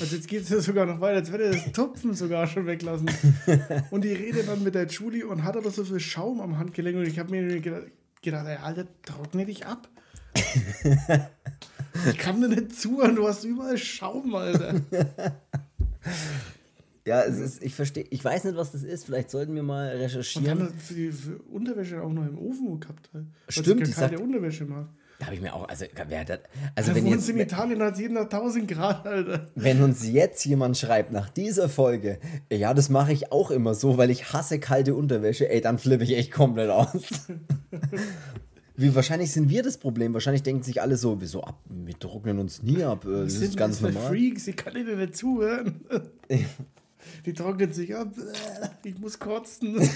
Also 0.00 0.16
jetzt 0.16 0.28
geht 0.28 0.42
es 0.44 0.48
ja 0.48 0.60
sogar 0.60 0.86
noch 0.86 1.00
weiter, 1.00 1.18
jetzt 1.18 1.30
wird 1.30 1.42
er 1.42 1.50
das 1.52 1.72
Tupfen 1.72 2.14
sogar 2.14 2.46
schon 2.46 2.66
weglassen. 2.66 3.10
Und 3.90 4.02
die 4.04 4.12
redet 4.14 4.48
dann 4.48 4.62
mit 4.62 4.74
der 4.74 4.86
Julie 4.86 5.26
und 5.26 5.44
hat 5.44 5.58
aber 5.58 5.70
so 5.70 5.84
viel 5.84 6.00
Schaum 6.00 6.40
am 6.40 6.56
Handgelenk 6.56 6.96
und 6.96 7.06
ich 7.06 7.18
habe 7.18 7.30
mir 7.30 7.60
gedacht, 7.60 7.90
gedacht, 8.22 8.46
ey, 8.46 8.56
Alter, 8.56 8.86
trockne 9.02 9.44
dich 9.44 9.66
ab. 9.66 9.88
ich 12.10 12.16
kann 12.18 12.40
dir 12.40 12.48
nicht 12.48 12.74
zuhören, 12.80 13.14
du 13.16 13.28
hast 13.28 13.44
überall 13.44 13.76
Schaum, 13.78 14.34
Alter. 14.34 14.80
Ja, 17.06 17.20
es 17.22 17.38
ist, 17.38 17.62
ich 17.62 17.74
verstehe, 17.74 18.06
ich 18.08 18.24
weiß 18.24 18.44
nicht, 18.44 18.56
was 18.56 18.72
das 18.72 18.82
ist. 18.82 19.04
Vielleicht 19.04 19.28
sollten 19.30 19.54
wir 19.54 19.62
mal 19.62 19.92
Und 19.94 20.00
recherchieren. 20.00 20.46
dann 20.46 20.68
hat 20.68 20.72
für 20.80 20.94
die 20.94 21.12
für 21.12 21.36
Unterwäsche 21.50 22.00
auch 22.02 22.10
noch 22.10 22.24
im 22.26 22.38
Ofen 22.38 22.80
gehabt. 22.80 23.10
Halt, 23.12 23.26
Stimmt, 23.48 23.86
sie 23.86 23.92
keine 23.92 24.12
sagt- 24.16 24.20
Unterwäsche 24.22 24.64
mag. 24.64 24.88
Da 25.24 25.28
habe 25.28 25.36
ich 25.36 25.40
mir 25.40 25.54
auch, 25.54 25.66
also, 25.68 25.86
wer 26.08 26.20
hat 26.20 26.28
das, 26.28 26.40
also 26.74 26.90
Da 26.90 26.96
wenn, 26.96 27.06
jetzt, 27.06 27.30
in 27.30 27.38
Italien, 27.38 27.80
hat 27.82 27.96
jeden 27.98 28.14
Tag 28.14 28.24
1000 28.34 28.68
Grad, 28.68 29.06
Alter. 29.06 29.46
wenn 29.54 29.82
uns 29.82 30.06
jetzt 30.06 30.44
jemand 30.44 30.76
schreibt 30.76 31.12
nach 31.12 31.30
dieser 31.30 31.70
Folge, 31.70 32.18
ja, 32.52 32.74
das 32.74 32.90
mache 32.90 33.14
ich 33.14 33.32
auch 33.32 33.50
immer 33.50 33.74
so, 33.74 33.96
weil 33.96 34.10
ich 34.10 34.34
hasse 34.34 34.58
kalte 34.60 34.94
Unterwäsche, 34.94 35.48
ey, 35.48 35.62
dann 35.62 35.78
flippe 35.78 36.04
ich 36.04 36.14
echt 36.14 36.30
komplett 36.30 36.68
aus. 36.68 36.90
Wie 38.76 38.94
wahrscheinlich 38.94 39.32
sind 39.32 39.48
wir 39.48 39.62
das 39.62 39.78
Problem? 39.78 40.12
Wahrscheinlich 40.12 40.42
denken 40.42 40.62
sich 40.62 40.82
alle 40.82 40.98
so, 40.98 41.20
wieso 41.22 41.42
ab? 41.42 41.58
Wir 41.70 41.98
trocknen 41.98 42.38
uns 42.38 42.62
nie 42.62 42.82
ab. 42.84 43.06
äh, 43.06 43.22
Das 43.24 43.28
Die 43.28 43.34
ist 43.34 43.38
sind 43.52 43.56
ganz 43.56 43.80
normal. 43.80 44.08
Freaks, 44.08 44.46
ich 44.46 44.56
kann 44.56 44.76
ihnen 44.76 44.98
nicht 44.98 45.16
zuhören. 45.16 45.80
Die 47.24 47.32
trocknet 47.32 47.74
sich 47.74 47.94
ab. 47.96 48.08
Ich 48.82 48.98
muss 48.98 49.18
kotzen. 49.18 49.76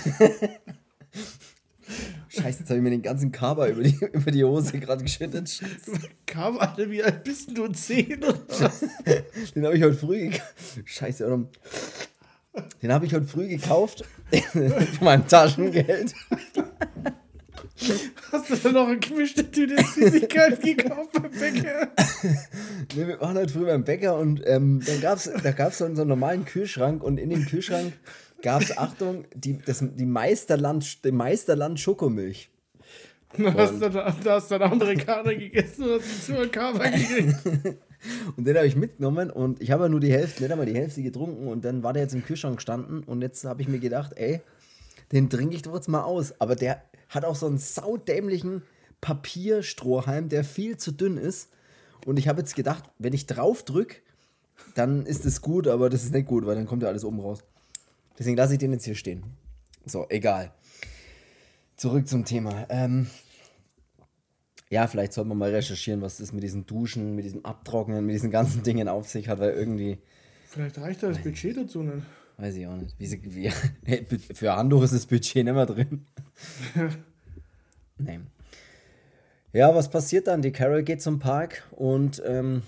Scheiße, 2.28 2.60
jetzt 2.60 2.68
habe 2.68 2.76
ich 2.76 2.82
mir 2.82 2.90
den 2.90 3.02
ganzen 3.02 3.32
Kaba 3.32 3.68
über 3.68 3.82
die, 3.82 3.98
über 4.12 4.30
die 4.30 4.44
Hose 4.44 4.78
gerade 4.78 5.02
geschüttet. 5.02 5.48
Scheiße. 5.48 5.98
Kam 6.26 6.58
alle, 6.58 6.90
wie 6.90 7.02
alt 7.02 7.24
bist 7.24 7.56
du? 7.56 7.68
Zehn 7.68 8.22
oder 8.22 8.38
was? 8.48 8.84
Den 9.54 9.64
habe 9.64 9.76
ich 9.76 9.82
heute 9.82 9.96
früh 9.96 10.28
gekauft. 10.28 10.54
Scheiße, 10.84 11.26
warum? 11.26 11.48
Den 12.82 12.92
habe 12.92 13.06
ich 13.06 13.14
heute 13.14 13.26
früh 13.26 13.48
gekauft. 13.48 14.04
Von 14.52 15.04
meinem 15.04 15.26
Taschengeld. 15.26 16.14
Hast 18.32 18.50
du 18.50 18.56
da 18.56 18.72
noch 18.72 18.88
eine 18.88 18.98
gemischte 18.98 19.48
Tüte 19.48 19.76
Süßigkeiten 19.82 20.76
gekauft 20.76 21.12
beim 21.12 21.30
Bäcker? 21.30 21.88
Nee, 22.94 23.06
wir 23.06 23.20
waren 23.20 23.36
heute 23.36 23.52
früh 23.52 23.64
beim 23.64 23.84
Bäcker 23.84 24.18
und 24.18 24.42
ähm, 24.44 24.82
dann 24.84 25.00
gab's, 25.00 25.30
da 25.42 25.52
gab 25.52 25.70
es 25.70 25.78
so 25.78 25.84
einen 25.84 26.08
normalen 26.08 26.44
Kühlschrank 26.44 27.02
und 27.02 27.18
in 27.18 27.30
dem 27.30 27.46
Kühlschrank 27.46 27.92
gab 28.42 28.62
es, 28.62 28.77
Achtung, 28.77 29.24
die, 29.35 29.59
das, 29.59 29.83
die 29.83 30.07
Meisterland, 30.07 31.05
die 31.05 31.12
Meisterland 31.12 31.81
Schokomilch. 31.81 32.51
Da 33.37 33.53
hast 33.53 33.83
du 33.83 33.90
da, 33.90 34.14
hast 34.24 34.51
du 34.51 34.55
einen 34.55 34.72
Amerikaner 34.72 35.35
gegessen 35.35 35.85
und 35.85 36.01
hast 36.01 36.27
zu 36.27 36.38
einem 36.38 36.51
Kaba 36.51 36.88
gekriegt. 36.88 37.37
Und 38.37 38.46
den 38.46 38.57
habe 38.57 38.66
ich 38.68 38.77
mitgenommen 38.77 39.29
und 39.29 39.61
ich 39.61 39.72
habe 39.72 39.83
ja 39.83 39.88
nur 39.88 39.98
die 39.98 40.12
Hälfte, 40.12 40.44
nicht 40.44 40.53
einmal 40.53 40.66
die 40.66 40.74
Hälfte 40.77 41.03
getrunken 41.03 41.48
und 41.48 41.64
dann 41.64 41.83
war 41.83 41.92
der 41.92 42.05
jetzt 42.05 42.14
im 42.14 42.24
Kühlschrank 42.24 42.55
gestanden 42.55 43.03
und 43.03 43.22
jetzt 43.22 43.44
habe 43.44 43.61
ich 43.61 43.66
mir 43.66 43.81
gedacht, 43.81 44.12
ey, 44.14 44.40
den 45.11 45.29
trinke 45.29 45.57
ich 45.57 45.62
doch 45.62 45.74
jetzt 45.74 45.88
mal 45.88 46.03
aus. 46.03 46.33
Aber 46.40 46.55
der 46.55 46.83
hat 47.09 47.24
auch 47.24 47.35
so 47.35 47.46
einen 47.46 47.59
saudämlichen 47.59 48.62
Papierstrohhalm, 49.01 50.29
der 50.29 50.44
viel 50.44 50.77
zu 50.77 50.92
dünn 50.92 51.16
ist. 51.16 51.51
Und 52.07 52.18
ich 52.18 52.29
habe 52.29 52.40
jetzt 52.40 52.55
gedacht, 52.55 52.85
wenn 52.98 53.12
ich 53.12 53.27
drauf 53.27 53.64
drücke, 53.64 53.96
dann 54.74 55.07
ist 55.07 55.24
es 55.24 55.40
gut, 55.40 55.66
aber 55.66 55.90
das 55.90 56.05
ist 56.05 56.12
nicht 56.12 56.29
gut, 56.29 56.46
weil 56.46 56.55
dann 56.55 56.66
kommt 56.66 56.83
ja 56.83 56.88
alles 56.88 57.05
oben 57.05 57.20
raus. 57.20 57.42
Deswegen 58.18 58.37
lasse 58.37 58.54
ich 58.54 58.59
den 58.59 58.72
jetzt 58.72 58.85
hier 58.85 58.94
stehen. 58.94 59.22
So, 59.87 60.07
egal. 60.09 60.52
Zurück 61.76 62.09
zum 62.09 62.24
Thema. 62.24 62.66
Ähm, 62.68 63.07
ja, 64.70 64.87
vielleicht 64.87 65.12
sollte 65.12 65.28
man 65.28 65.38
mal 65.38 65.50
recherchieren, 65.54 66.02
was 66.02 66.18
das 66.18 66.33
mit 66.33 66.42
diesen 66.42 66.66
Duschen, 66.66 67.14
mit 67.14 67.24
diesem 67.24 67.44
Abtrocknen, 67.44 68.04
mit 68.04 68.14
diesen 68.14 68.31
ganzen 68.31 68.62
Dingen 68.62 68.88
auf 68.88 69.09
sich 69.09 69.28
hat, 69.28 69.38
weil 69.38 69.52
irgendwie, 69.52 69.98
Vielleicht 70.48 70.78
reicht 70.78 71.02
da 71.02 71.09
das 71.09 71.18
Budget 71.22 71.57
dazu 71.57 71.83
nicht. 71.83 72.04
weiß 72.38 72.57
ich 72.57 72.66
auch 72.66 72.76
nicht. 72.76 72.94
Wie, 72.98 73.50
wie, 73.85 74.04
für 74.35 74.57
Handtuch 74.57 74.83
ist 74.83 74.94
das 74.94 75.07
Budget 75.07 75.44
nicht 75.44 75.54
mehr 75.54 75.66
drin. 75.66 76.07
nee. 77.98 78.20
Ja, 79.52 79.74
was 79.74 79.88
passiert 79.90 80.26
dann? 80.26 80.42
Die 80.42 80.52
Carol 80.52 80.83
geht 80.83 81.00
zum 81.00 81.18
Park 81.18 81.66
und 81.70 82.22
ähm, 82.26 82.62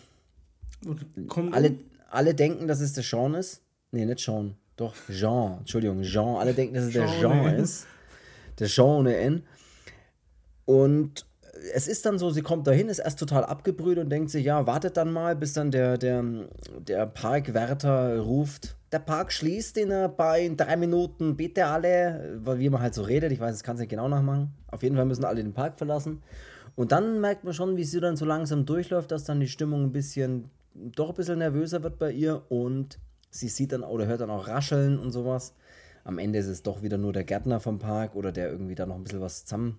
Und 0.86 1.04
alle, 1.52 1.70
um. 1.70 1.78
alle 2.10 2.34
denken, 2.34 2.66
dass 2.68 2.80
es 2.80 2.94
der 2.94 3.02
Sean 3.04 3.34
ist. 3.34 3.62
Nee, 3.92 4.06
nicht 4.06 4.20
Sean. 4.20 4.56
Doch, 4.76 4.94
Jean. 5.10 5.58
Entschuldigung, 5.58 6.02
Jean. 6.02 6.36
Alle 6.36 6.54
denken, 6.54 6.74
dass 6.74 6.84
es 6.84 6.92
der 6.92 7.06
Jean 7.06 7.20
Jean 7.20 7.40
ohne 7.40 7.54
N. 7.56 7.62
ist. 7.62 7.86
Der 8.58 8.66
Jean 8.68 8.86
ohne 8.86 9.16
N. 9.16 9.42
Und 10.64 11.26
es 11.74 11.88
ist 11.88 12.06
dann 12.06 12.18
so, 12.18 12.30
sie 12.30 12.42
kommt 12.42 12.66
dahin, 12.66 12.88
ist 12.88 13.00
erst 13.00 13.18
total 13.18 13.44
abgebrüht 13.44 13.98
und 13.98 14.08
denkt 14.08 14.30
sich, 14.30 14.44
ja, 14.44 14.66
wartet 14.66 14.96
dann 14.96 15.12
mal, 15.12 15.36
bis 15.36 15.52
dann 15.52 15.70
der, 15.70 15.98
der, 15.98 16.24
der 16.86 17.06
Parkwärter 17.06 18.20
ruft, 18.20 18.76
der 18.92 19.00
Park 19.00 19.32
schließt 19.32 19.76
in, 19.78 19.88
paar- 20.16 20.38
in 20.38 20.56
drei 20.56 20.76
Minuten, 20.76 21.36
bitte 21.36 21.66
alle, 21.66 22.38
weil 22.42 22.58
wie 22.60 22.70
man 22.70 22.80
halt 22.80 22.94
so 22.94 23.02
redet, 23.02 23.30
ich 23.32 23.40
weiß, 23.40 23.52
das 23.52 23.62
kannst 23.62 23.80
du 23.80 23.82
nicht 23.82 23.90
genau 23.90 24.08
nachmachen. 24.08 24.52
Auf 24.68 24.82
jeden 24.82 24.96
Fall 24.96 25.04
müssen 25.04 25.24
alle 25.24 25.42
den 25.42 25.52
Park 25.52 25.76
verlassen. 25.76 26.22
Und 26.76 26.92
dann 26.92 27.20
merkt 27.20 27.44
man 27.44 27.52
schon, 27.52 27.76
wie 27.76 27.84
sie 27.84 28.00
dann 28.00 28.16
so 28.16 28.24
langsam 28.24 28.64
durchläuft, 28.64 29.10
dass 29.10 29.24
dann 29.24 29.40
die 29.40 29.48
Stimmung 29.48 29.84
ein 29.84 29.92
bisschen, 29.92 30.50
doch 30.74 31.10
ein 31.10 31.14
bisschen 31.16 31.38
nervöser 31.38 31.82
wird 31.82 31.98
bei 31.98 32.10
ihr 32.12 32.42
und 32.48 32.98
sie 33.30 33.48
sieht 33.48 33.72
dann 33.72 33.82
oder 33.82 34.06
hört 34.06 34.20
dann 34.20 34.30
auch 34.30 34.48
Rascheln 34.48 34.98
und 34.98 35.10
sowas. 35.10 35.54
Am 36.04 36.18
Ende 36.18 36.38
ist 36.38 36.46
es 36.46 36.62
doch 36.62 36.82
wieder 36.82 36.98
nur 36.98 37.12
der 37.12 37.24
Gärtner 37.24 37.60
vom 37.60 37.78
Park 37.78 38.16
oder 38.16 38.32
der 38.32 38.50
irgendwie 38.50 38.74
da 38.74 38.86
noch 38.86 38.96
ein 38.96 39.04
bisschen 39.04 39.20
was 39.20 39.44
zusammen 39.44 39.78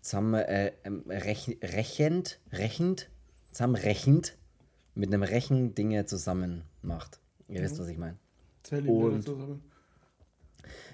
zusammen 0.00 0.34
äh, 0.34 0.72
ähm, 0.84 1.04
rech, 1.08 1.58
rechend, 1.62 2.40
rechend, 2.52 3.08
zusammenrechend 3.50 4.36
mit 4.94 5.12
einem 5.12 5.22
Rechen 5.22 5.74
Dinge 5.74 6.06
zusammen 6.06 6.62
macht. 6.82 7.20
Ihr 7.48 7.62
wisst, 7.62 7.78
was 7.78 7.88
ich 7.88 7.98
meine. 7.98 8.16
Und, 8.86 9.28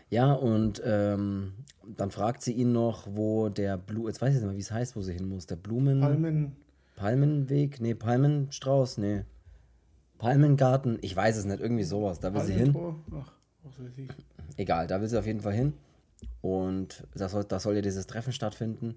ja, 0.08 0.32
und 0.32 0.80
ähm, 0.84 1.52
dann 1.96 2.10
fragt 2.10 2.42
sie 2.42 2.52
ihn 2.52 2.72
noch, 2.72 3.06
wo 3.10 3.48
der 3.48 3.76
Blumen, 3.76 4.08
jetzt 4.08 4.22
weiß 4.22 4.30
ich 4.30 4.36
nicht 4.36 4.46
mehr, 4.46 4.56
wie 4.56 4.60
es 4.60 4.70
heißt, 4.70 4.96
wo 4.96 5.02
sie 5.02 5.12
hin 5.12 5.28
muss. 5.28 5.46
Der 5.46 5.56
Blumen. 5.56 6.00
Palmen. 6.00 6.56
Palmenweg? 6.94 7.80
Nee, 7.80 7.94
Palmenstrauß? 7.94 8.98
Nee. 8.98 9.24
Palmengarten? 10.18 10.98
Ich 11.02 11.14
weiß 11.14 11.36
es 11.36 11.44
nicht, 11.44 11.60
irgendwie 11.60 11.84
sowas. 11.84 12.20
Da 12.20 12.32
will 12.34 12.42
sie 12.42 12.54
hin. 12.54 12.74
Ach, 13.12 13.32
was 13.62 13.78
weiß 13.78 13.98
ich. 13.98 14.08
Egal, 14.56 14.86
da 14.86 15.00
will 15.00 15.08
sie 15.08 15.18
auf 15.18 15.26
jeden 15.26 15.40
Fall 15.40 15.52
hin. 15.52 15.74
Und 16.40 17.06
da 17.14 17.28
soll, 17.28 17.44
da 17.44 17.58
soll 17.58 17.74
ja 17.74 17.82
dieses 17.82 18.06
Treffen 18.06 18.32
stattfinden. 18.32 18.96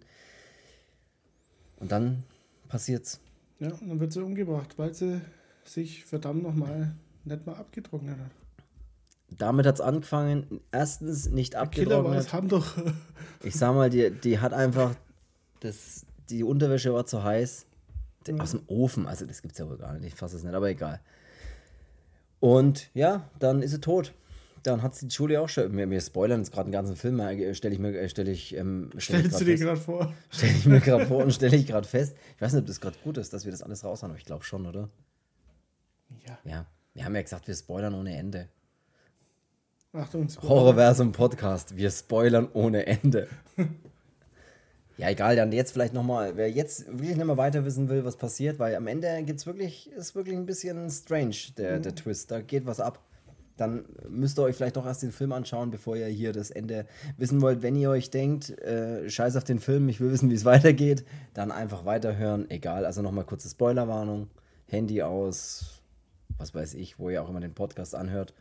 Und 1.78 1.92
dann 1.92 2.24
passiert's. 2.68 3.20
Ja, 3.60 3.70
und 3.70 3.90
dann 3.90 4.00
wird 4.00 4.14
sie 4.14 4.24
umgebracht, 4.24 4.78
weil 4.78 4.94
sie 4.94 5.22
sich 5.64 6.06
verdammt 6.06 6.44
nochmal 6.44 6.96
nicht 7.26 7.46
mal 7.46 7.56
abgetrocknet 7.56 8.18
hat. 8.18 8.32
Damit 9.38 9.66
hat 9.66 9.76
es 9.76 9.82
angefangen. 9.82 10.62
Erstens 10.72 11.30
nicht 11.30 11.56
abgetrocknet. 11.56 12.04
Killer 12.04 12.16
das 12.16 12.34
Handtuch. 12.34 12.66
ich 13.44 13.56
sag 13.56 13.76
mal, 13.76 13.90
die, 13.90 14.12
die 14.12 14.40
hat 14.40 14.54
einfach. 14.54 14.96
Das, 15.60 16.06
die 16.30 16.44
Unterwäsche 16.44 16.94
war 16.94 17.06
zu 17.06 17.24
heiß. 17.24 17.66
Mhm. 18.28 18.42
Aus 18.42 18.52
dem 18.52 18.62
Ofen, 18.68 19.08
also 19.08 19.26
das 19.26 19.42
gibt's 19.42 19.58
ja 19.58 19.68
wohl 19.68 19.78
gar 19.78 19.94
nicht. 19.94 20.06
Ich 20.06 20.16
fasse 20.16 20.36
es 20.36 20.44
nicht, 20.44 20.54
aber 20.54 20.70
egal. 20.70 21.00
Und 22.40 22.90
ja, 22.94 23.30
dann 23.40 23.62
ist 23.62 23.72
sie 23.72 23.82
tot 23.82 24.14
dann 24.64 24.82
hat 24.82 24.96
sie 24.96 25.08
die 25.08 25.16
Julie 25.16 25.40
auch 25.40 25.50
schon. 25.50 25.76
Wir, 25.76 25.90
wir 25.90 26.02
spoilern 26.02 26.40
jetzt 26.40 26.52
gerade 26.52 26.70
den 26.70 26.74
ganzen 26.74 26.96
Film, 26.96 27.20
äh, 27.20 27.54
stelle 27.54 27.74
ich 27.74 27.80
mir, 27.80 27.98
äh, 27.98 28.10
stelle 28.10 28.32
ich. 28.32 28.56
Ähm, 28.56 28.90
stell 28.98 29.20
Stellst 29.20 29.42
du 29.42 29.46
dir 29.46 29.58
gerade 29.58 29.80
vor? 29.80 30.14
Stelle 30.30 30.54
ich 30.54 30.66
mir 30.66 30.80
gerade 30.80 31.06
vor 31.06 31.24
und 31.24 31.34
stelle 31.34 31.56
ich 31.56 31.68
gerade 31.68 31.88
fest. 31.88 32.16
Ich 32.36 32.42
weiß 32.42 32.54
nicht, 32.54 32.62
ob 32.62 32.68
das 32.68 32.82
gerade 32.82 32.98
gut 33.04 33.18
ist, 33.18 33.34
dass 33.34 33.46
wir 33.46 33.52
das 33.52 33.62
alles 33.62 33.84
raus 33.84 34.04
haben, 34.04 34.12
aber 34.12 34.20
ich 34.20 34.26
glaube 34.26 34.44
schon, 34.44 34.66
oder? 34.66 34.90
Ja. 36.26 36.38
Ja. 36.44 36.66
Wir 36.94 37.06
haben 37.06 37.16
ja 37.16 37.22
gesagt, 37.22 37.48
wir 37.48 37.56
spoilern 37.56 37.94
ohne 37.94 38.16
Ende. 38.18 38.50
Achtung, 39.94 40.30
Spoiler. 40.30 40.50
Horrorversum 40.50 41.12
Podcast. 41.12 41.76
Wir 41.76 41.90
spoilern 41.90 42.50
ohne 42.54 42.86
Ende. 42.86 43.28
ja, 45.00 45.10
egal, 45.10 45.36
dann 45.36 45.52
jetzt 45.52 45.72
vielleicht 45.72 45.94
nochmal, 45.94 46.36
wer 46.36 46.52
jetzt 46.52 46.88
wirklich 46.88 47.16
nicht 47.16 47.26
mehr 47.26 47.38
weiter 47.38 47.66
wissen 47.66 47.90
will, 47.90 48.04
was 48.04 48.18
passiert, 48.18 48.60
weil 48.60 48.76
am 48.76 48.88
Ende 48.88 49.24
gibt's 49.24 49.46
wirklich, 49.46 49.90
ist 49.92 50.14
wirklich 50.14 50.36
ein 50.36 50.46
bisschen 50.46 50.90
strange, 50.90 51.36
der, 51.58 51.78
mhm. 51.78 51.84
der 51.84 51.96
Twist. 51.96 52.32
Da 52.32 52.42
geht 52.42 52.66
was 52.66 52.80
ab 52.80 53.00
dann 53.60 53.86
müsst 54.08 54.40
ihr 54.40 54.44
euch 54.44 54.56
vielleicht 54.56 54.78
doch 54.78 54.86
erst 54.86 55.04
den 55.04 55.12
Film 55.12 55.34
anschauen, 55.34 55.70
bevor 55.70 55.98
ihr 55.98 56.08
hier 56.08 56.32
das 56.32 56.50
Ende 56.50 56.86
wissen 57.18 57.42
wollt. 57.42 57.62
Wenn 57.62 57.76
ihr 57.76 57.90
euch 57.90 58.10
denkt, 58.10 58.58
äh, 58.62 59.10
scheiß 59.10 59.36
auf 59.36 59.44
den 59.44 59.60
Film, 59.60 59.90
ich 59.90 60.00
will 60.00 60.12
wissen, 60.12 60.30
wie 60.30 60.36
es 60.36 60.46
weitergeht, 60.46 61.04
dann 61.34 61.52
einfach 61.52 61.84
weiterhören. 61.84 62.50
Egal, 62.50 62.86
also 62.86 63.02
nochmal 63.02 63.26
kurze 63.26 63.50
Spoilerwarnung. 63.50 64.30
Handy 64.68 65.02
aus, 65.02 65.82
was 66.38 66.56
weiß 66.56 66.76
ich, 66.76 67.00
wo 67.00 67.10
ihr 67.10 67.22
auch 67.22 67.30
immer 67.30 67.42
den 67.42 67.54
Podcast 67.54 67.96
anhört. 67.96 68.34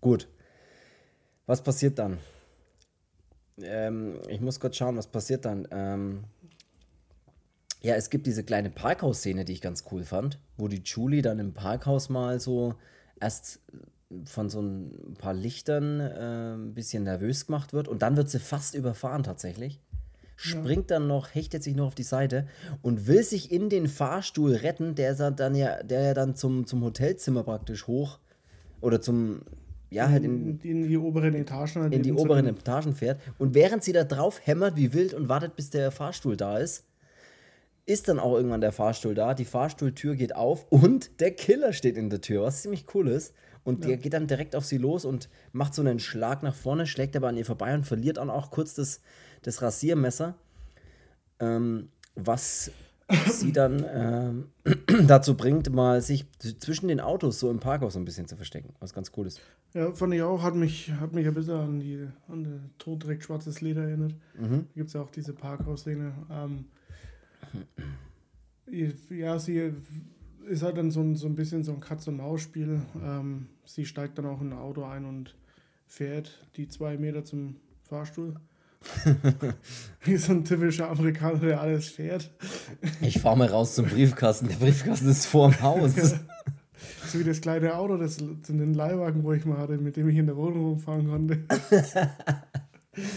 Gut. 0.00 0.28
Was 1.46 1.62
passiert 1.62 1.98
dann? 1.98 2.18
Ähm, 3.64 4.20
ich 4.28 4.40
muss 4.40 4.60
kurz 4.60 4.76
schauen, 4.76 4.96
was 4.96 5.06
passiert 5.06 5.44
dann. 5.44 5.66
Ähm, 5.70 6.24
ja, 7.82 7.94
es 7.94 8.10
gibt 8.10 8.26
diese 8.26 8.44
kleine 8.44 8.70
Parkhaus-Szene, 8.70 9.44
die 9.44 9.54
ich 9.54 9.60
ganz 9.60 9.84
cool 9.90 10.04
fand, 10.04 10.38
wo 10.56 10.68
die 10.68 10.82
Julie 10.84 11.22
dann 11.22 11.38
im 11.38 11.54
Parkhaus 11.54 12.08
mal 12.08 12.38
so 12.38 12.74
erst 13.20 13.60
von 14.24 14.50
so 14.50 14.60
ein 14.60 15.14
paar 15.18 15.34
Lichtern 15.34 16.00
äh, 16.00 16.54
ein 16.54 16.74
bisschen 16.74 17.04
nervös 17.04 17.46
gemacht 17.46 17.72
wird 17.72 17.88
und 17.88 18.02
dann 18.02 18.16
wird 18.16 18.28
sie 18.28 18.40
fast 18.40 18.74
überfahren 18.74 19.22
tatsächlich. 19.22 19.80
Springt 20.36 20.90
ja. 20.90 20.96
dann 20.96 21.06
noch, 21.06 21.34
hechtet 21.34 21.62
sich 21.62 21.76
noch 21.76 21.88
auf 21.88 21.94
die 21.94 22.02
Seite 22.02 22.48
und 22.82 23.06
will 23.06 23.22
sich 23.22 23.52
in 23.52 23.68
den 23.68 23.86
Fahrstuhl 23.86 24.54
retten, 24.54 24.94
der 24.94 25.14
dann 25.30 25.54
ja, 25.54 25.82
der 25.82 26.02
ja 26.02 26.14
dann 26.14 26.34
zum, 26.34 26.66
zum 26.66 26.82
Hotelzimmer 26.82 27.44
praktisch 27.44 27.86
hoch 27.86 28.18
oder 28.80 29.00
zum, 29.00 29.42
ja, 29.90 30.08
halt 30.08 30.22
in, 30.22 30.60
in 30.60 30.88
die 30.88 30.96
oberen 30.96 31.34
Etagen. 31.34 31.82
Halt 31.82 31.92
in 31.92 32.02
die 32.02 32.12
oberen 32.12 32.46
Etagen 32.46 32.94
fährt. 32.94 33.20
Und 33.38 33.54
während 33.54 33.82
sie 33.82 33.92
da 33.92 34.04
drauf 34.04 34.40
hämmert 34.44 34.76
wie 34.76 34.92
wild 34.92 35.14
und 35.14 35.28
wartet, 35.28 35.56
bis 35.56 35.70
der 35.70 35.90
Fahrstuhl 35.90 36.36
da 36.36 36.58
ist, 36.58 36.84
ist 37.86 38.08
dann 38.08 38.20
auch 38.20 38.36
irgendwann 38.36 38.60
der 38.60 38.70
Fahrstuhl 38.70 39.14
da. 39.14 39.34
Die 39.34 39.44
Fahrstuhltür 39.44 40.14
geht 40.14 40.36
auf 40.36 40.66
und 40.70 41.20
der 41.20 41.32
Killer 41.32 41.72
steht 41.72 41.96
in 41.96 42.08
der 42.08 42.20
Tür, 42.20 42.42
was 42.42 42.62
ziemlich 42.62 42.86
cool 42.94 43.08
ist. 43.08 43.34
Und 43.64 43.82
ja. 43.82 43.88
der 43.88 43.96
geht 43.98 44.12
dann 44.14 44.26
direkt 44.26 44.54
auf 44.54 44.64
sie 44.64 44.78
los 44.78 45.04
und 45.04 45.28
macht 45.52 45.74
so 45.74 45.82
einen 45.82 45.98
Schlag 45.98 46.42
nach 46.42 46.54
vorne, 46.54 46.86
schlägt 46.86 47.16
aber 47.16 47.28
an 47.28 47.36
ihr 47.36 47.44
vorbei 47.44 47.74
und 47.74 47.84
verliert 47.84 48.16
dann 48.16 48.30
auch 48.30 48.50
kurz 48.50 48.74
das, 48.74 49.00
das 49.42 49.60
Rasiermesser. 49.60 50.36
Ähm, 51.40 51.88
was 52.14 52.70
sie 53.26 53.52
dann 53.52 53.84
ähm, 53.92 54.44
dazu 55.06 55.36
bringt, 55.36 55.72
mal 55.72 56.00
sich 56.00 56.26
zwischen 56.58 56.88
den 56.88 57.00
Autos 57.00 57.40
so 57.40 57.50
im 57.50 57.60
Parkhaus 57.60 57.94
so 57.94 57.98
ein 57.98 58.04
bisschen 58.04 58.26
zu 58.26 58.36
verstecken, 58.36 58.74
was 58.80 58.92
ganz 58.94 59.12
cool 59.16 59.26
ist. 59.26 59.40
Ja, 59.72 59.92
fand 59.92 60.14
ich 60.14 60.22
auch, 60.22 60.42
hat 60.42 60.54
mich, 60.54 60.92
hat 60.92 61.12
mich 61.12 61.26
ein 61.26 61.34
bisschen 61.34 61.54
an 61.54 61.80
die 61.80 62.08
an 62.28 62.44
der 62.44 62.60
Tod 62.78 63.04
direkt 63.04 63.24
schwarzes 63.24 63.60
Leder 63.60 63.82
erinnert. 63.82 64.14
Mhm. 64.38 64.66
Da 64.68 64.74
gibt 64.74 64.88
es 64.88 64.94
ja 64.94 65.00
auch 65.00 65.10
diese 65.10 65.32
Parkhaus-Szene. 65.32 66.12
Ähm, 66.30 66.64
ja, 69.10 69.38
sie 69.38 69.72
ist 70.48 70.62
halt 70.62 70.76
dann 70.76 70.90
so 70.90 71.00
ein, 71.00 71.14
so 71.14 71.26
ein 71.26 71.34
bisschen 71.34 71.62
so 71.62 71.72
ein 71.72 71.80
Katz-und-Maus-Spiel. 71.80 72.80
Ähm, 73.02 73.46
sie 73.64 73.86
steigt 73.86 74.18
dann 74.18 74.26
auch 74.26 74.40
in 74.40 74.52
ein 74.52 74.58
Auto 74.58 74.84
ein 74.84 75.04
und 75.04 75.36
fährt 75.86 76.46
die 76.56 76.68
zwei 76.68 76.96
Meter 76.96 77.24
zum 77.24 77.56
Fahrstuhl. 77.82 78.34
wie 80.04 80.16
so 80.16 80.32
ein 80.32 80.44
typischer 80.44 80.90
Amerikaner, 80.90 81.38
der 81.38 81.60
alles 81.60 81.88
fährt. 81.88 82.30
Ich 83.00 83.20
fahre 83.20 83.36
mal 83.36 83.48
raus 83.48 83.74
zum 83.74 83.86
Briefkasten. 83.86 84.48
Der 84.48 84.56
Briefkasten 84.56 85.08
ist 85.08 85.26
vorm 85.26 85.60
Haus. 85.60 85.94
so 87.06 87.18
wie 87.18 87.24
das 87.24 87.40
kleine 87.40 87.76
Auto, 87.76 87.96
das, 87.96 88.16
den 88.16 88.74
Leihwagen, 88.74 89.22
wo 89.24 89.32
ich 89.32 89.44
mal 89.44 89.58
hatte, 89.58 89.78
mit 89.78 89.96
dem 89.96 90.08
ich 90.08 90.16
in 90.16 90.26
der 90.26 90.36
Wohnung 90.36 90.64
rumfahren 90.64 91.08
konnte. 91.08 91.44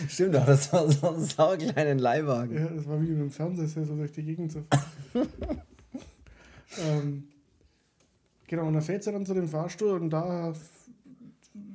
Stimmt, 0.08 0.36
doch, 0.36 0.46
das 0.46 0.72
war 0.72 0.90
so 0.90 1.10
ein 1.10 1.22
saugekleinen 1.22 2.00
Leihwagen. 2.00 2.56
Ja, 2.56 2.68
das 2.68 2.88
war 2.88 3.02
wie 3.02 3.08
mit 3.08 3.20
einem 3.20 3.32
Fernseher, 3.32 3.86
so 3.86 3.96
durch 3.96 4.12
die 4.12 4.24
Gegend 4.24 4.52
zu 4.52 4.64
fahren. 4.64 5.28
ähm, 6.86 7.24
genau, 8.48 8.68
und 8.68 8.74
dann 8.74 8.84
fährt 8.84 9.04
sie 9.04 9.12
dann 9.12 9.26
zu 9.26 9.34
dem 9.34 9.48
Fahrstuhl 9.48 10.00
und 10.00 10.12
da 10.12 10.54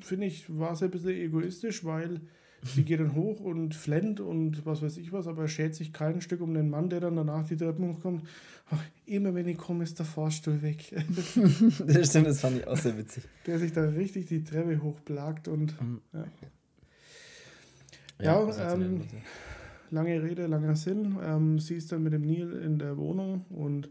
finde 0.00 0.26
ich, 0.26 0.46
war 0.58 0.76
sie 0.76 0.86
ein 0.86 0.90
bisschen 0.90 1.10
egoistisch, 1.10 1.84
weil 1.84 2.20
sie 2.62 2.84
geht 2.84 3.00
dann 3.00 3.14
hoch 3.14 3.40
und 3.40 3.74
flennt 3.74 4.20
und 4.20 4.66
was 4.66 4.82
weiß 4.82 4.96
ich 4.96 5.12
was, 5.12 5.26
aber 5.26 5.42
er 5.42 5.48
schert 5.48 5.74
sich 5.74 5.92
kein 5.92 6.20
Stück 6.20 6.40
um 6.40 6.54
den 6.54 6.70
Mann, 6.70 6.90
der 6.90 7.00
dann 7.00 7.16
danach 7.16 7.46
die 7.46 7.56
Treppen 7.56 7.88
hochkommt. 7.88 8.26
Ach, 8.70 8.82
immer 9.06 9.34
wenn 9.34 9.48
ich 9.48 9.56
komme, 9.56 9.84
ist 9.84 9.98
der 9.98 10.06
Fahrstuhl 10.06 10.60
weg. 10.62 10.92
das 11.86 12.10
stimmt, 12.10 12.26
das 12.26 12.40
fand 12.40 12.58
ich 12.58 12.66
auch 12.66 12.76
sehr 12.76 12.98
witzig. 12.98 13.24
Der 13.46 13.58
sich 13.58 13.72
da 13.72 13.82
richtig 13.82 14.26
die 14.26 14.44
Treppe 14.44 14.82
hochplagt 14.82 15.48
und 15.48 15.80
mhm. 15.80 16.00
ja. 16.12 16.24
Ja, 18.20 18.48
ja 18.48 18.72
ähm, 18.74 19.02
lange 19.90 20.22
Rede, 20.22 20.46
langer 20.46 20.76
Sinn. 20.76 21.16
Ähm, 21.22 21.58
sie 21.58 21.76
ist 21.76 21.92
dann 21.92 22.02
mit 22.02 22.12
dem 22.12 22.22
Neil 22.22 22.52
in 22.52 22.78
der 22.78 22.96
Wohnung 22.96 23.46
und 23.50 23.88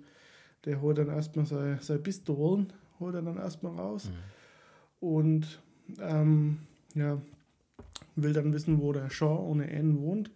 der 0.65 0.81
holt 0.81 0.97
dann 0.97 1.07
erstmal 1.07 1.45
seine, 1.45 1.79
seine 1.81 1.99
Pistolen, 1.99 2.73
holt 2.99 3.15
er 3.15 3.21
dann 3.21 3.37
erstmal 3.37 3.73
raus. 3.73 4.09
Mhm. 4.09 5.07
Und 5.07 5.61
ähm, 6.01 6.59
ja, 6.93 7.21
will 8.23 8.33
dann 8.33 8.53
wissen, 8.53 8.81
wo 8.81 8.91
der 8.91 9.09
Shaw 9.09 9.39
ohne 9.49 9.69
N 9.69 9.99
wohnt. 9.99 10.31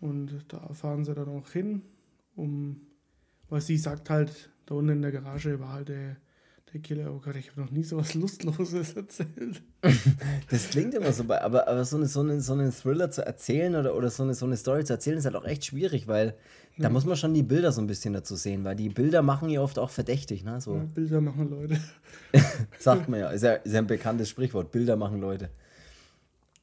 Und 0.00 0.44
da 0.48 0.72
fahren 0.74 1.04
sie 1.04 1.14
dann 1.14 1.28
auch 1.28 1.50
hin, 1.50 1.82
um, 2.34 2.80
weil 3.48 3.60
sie 3.60 3.78
sagt 3.78 4.10
halt, 4.10 4.50
da 4.66 4.74
unten 4.74 4.90
in 4.90 5.02
der 5.02 5.12
Garage 5.12 5.58
war 5.60 5.72
halt 5.72 5.88
der 5.88 6.16
der 6.72 6.80
Killer, 6.80 7.12
oh 7.12 7.20
Gott, 7.20 7.36
ich 7.36 7.50
habe 7.50 7.60
noch 7.60 7.70
nie 7.70 7.84
so 7.84 7.96
was 7.96 8.14
Lustloses 8.14 8.92
erzählt. 8.96 9.62
das 10.50 10.70
klingt 10.70 10.94
immer 10.94 11.12
so, 11.12 11.22
aber, 11.22 11.68
aber 11.68 11.84
so, 11.84 11.96
eine, 11.96 12.06
so, 12.06 12.20
eine, 12.20 12.40
so 12.40 12.52
einen 12.54 12.72
Thriller 12.72 13.10
zu 13.10 13.24
erzählen 13.24 13.74
oder, 13.76 13.94
oder 13.94 14.10
so, 14.10 14.24
eine, 14.24 14.34
so 14.34 14.46
eine 14.46 14.56
Story 14.56 14.84
zu 14.84 14.92
erzählen, 14.92 15.18
ist 15.18 15.24
halt 15.24 15.36
auch 15.36 15.44
echt 15.44 15.64
schwierig, 15.64 16.08
weil 16.08 16.34
ja. 16.76 16.82
da 16.82 16.90
muss 16.90 17.04
man 17.04 17.16
schon 17.16 17.34
die 17.34 17.44
Bilder 17.44 17.70
so 17.72 17.80
ein 17.80 17.86
bisschen 17.86 18.14
dazu 18.14 18.34
sehen, 18.34 18.64
weil 18.64 18.74
die 18.74 18.88
Bilder 18.88 19.22
machen 19.22 19.48
ja 19.48 19.60
oft 19.60 19.78
auch 19.78 19.90
verdächtig. 19.90 20.44
Ne? 20.44 20.60
So. 20.60 20.74
Ja, 20.74 20.84
Bilder 20.92 21.20
machen 21.20 21.50
Leute. 21.50 21.80
Sagt 22.78 23.08
man 23.08 23.20
ja, 23.20 23.30
ist 23.30 23.42
ja, 23.42 23.54
ist 23.54 23.72
ja 23.72 23.78
ein 23.78 23.86
bekanntes 23.86 24.28
Sprichwort, 24.28 24.72
Bilder 24.72 24.96
machen 24.96 25.20
Leute. 25.20 25.50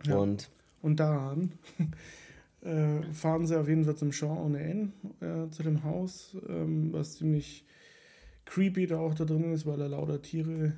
Ja. 0.06 0.18
Und, 0.18 0.50
Und 0.82 1.00
daran 1.00 1.54
äh, 2.62 3.02
fahren 3.14 3.48
sie 3.48 3.60
auf 3.60 3.68
jeden 3.68 3.86
Fall 3.86 3.96
zum 3.96 4.12
Jean 4.12 4.38
ohne 4.38 4.60
N, 4.60 4.94
äh, 5.22 5.50
zu 5.50 5.64
dem 5.64 5.84
Haus, 5.84 6.38
ähm, 6.48 6.92
was 6.94 7.18
ziemlich 7.18 7.66
creepy 8.46 8.88
da 8.88 9.00
auch 9.00 9.14
da 9.14 9.26
drin 9.26 9.54
ist, 9.54 9.66
weil 9.66 9.82
er 9.82 9.90
lauter 9.90 10.22
Tiere 10.22 10.74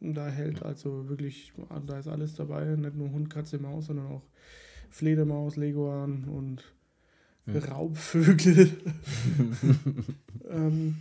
da 0.00 0.28
hält. 0.28 0.62
Also 0.62 1.08
wirklich, 1.08 1.52
da 1.86 1.98
ist 1.98 2.08
alles 2.08 2.34
dabei. 2.34 2.64
Nicht 2.76 2.96
nur 2.96 3.10
Hund, 3.10 3.30
Katze, 3.30 3.58
Maus, 3.58 3.86
sondern 3.86 4.06
auch 4.06 4.22
Fledermaus, 4.90 5.56
Leguan 5.56 6.24
und 6.24 6.62
hm. 7.46 7.56
Raubvögel. 7.56 8.70
ähm, 10.50 10.96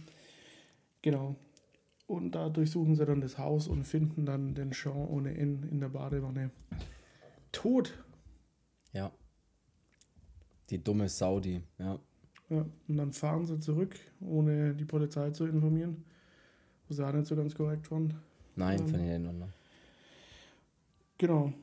genau. 1.01 1.35
Und 2.07 2.35
da 2.35 2.49
durchsuchen 2.49 2.95
sie 2.95 3.05
dann 3.05 3.21
das 3.21 3.37
Haus 3.37 3.67
und 3.67 3.85
finden 3.85 4.25
dann 4.25 4.55
den 4.55 4.71
Jean 4.71 5.07
ohne 5.07 5.35
N 5.35 5.67
in 5.71 5.79
der 5.79 5.89
Badewanne. 5.89 6.51
Tot. 7.53 7.97
Ja. 8.91 9.11
Die 10.69 10.83
dumme 10.83 11.07
Saudi, 11.07 11.63
ja. 11.79 11.97
Ja, 12.49 12.65
und 12.87 12.97
dann 12.97 13.13
fahren 13.13 13.45
sie 13.45 13.59
zurück, 13.59 13.95
ohne 14.19 14.75
die 14.75 14.85
Polizei 14.85 15.31
zu 15.31 15.45
informieren. 15.45 16.03
Was 16.89 16.99
auch 16.99 17.13
nicht 17.13 17.27
so 17.27 17.35
ganz 17.35 17.55
korrekt 17.55 17.87
fand. 17.87 18.15
Nein, 18.55 18.79
Ähm. 18.81 18.87
von 18.87 18.99
den 18.99 19.07
Ländern. 19.07 19.53
Genau. 21.17 21.53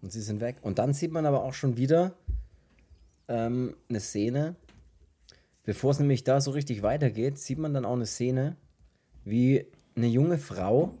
Und 0.00 0.12
sie 0.12 0.22
sind 0.22 0.40
weg. 0.40 0.56
Und 0.62 0.78
dann 0.78 0.94
sieht 0.94 1.12
man 1.12 1.26
aber 1.26 1.44
auch 1.44 1.52
schon 1.54 1.76
wieder 1.76 2.14
ähm, 3.28 3.76
eine 3.88 4.00
Szene, 4.00 4.56
bevor 5.64 5.90
es 5.90 5.98
nämlich 5.98 6.24
da 6.24 6.40
so 6.40 6.52
richtig 6.52 6.82
weitergeht, 6.82 7.38
sieht 7.38 7.58
man 7.58 7.74
dann 7.74 7.84
auch 7.84 7.94
eine 7.96 8.06
Szene, 8.06 8.56
wie 9.24 9.66
eine 9.94 10.06
junge 10.06 10.38
Frau 10.38 10.94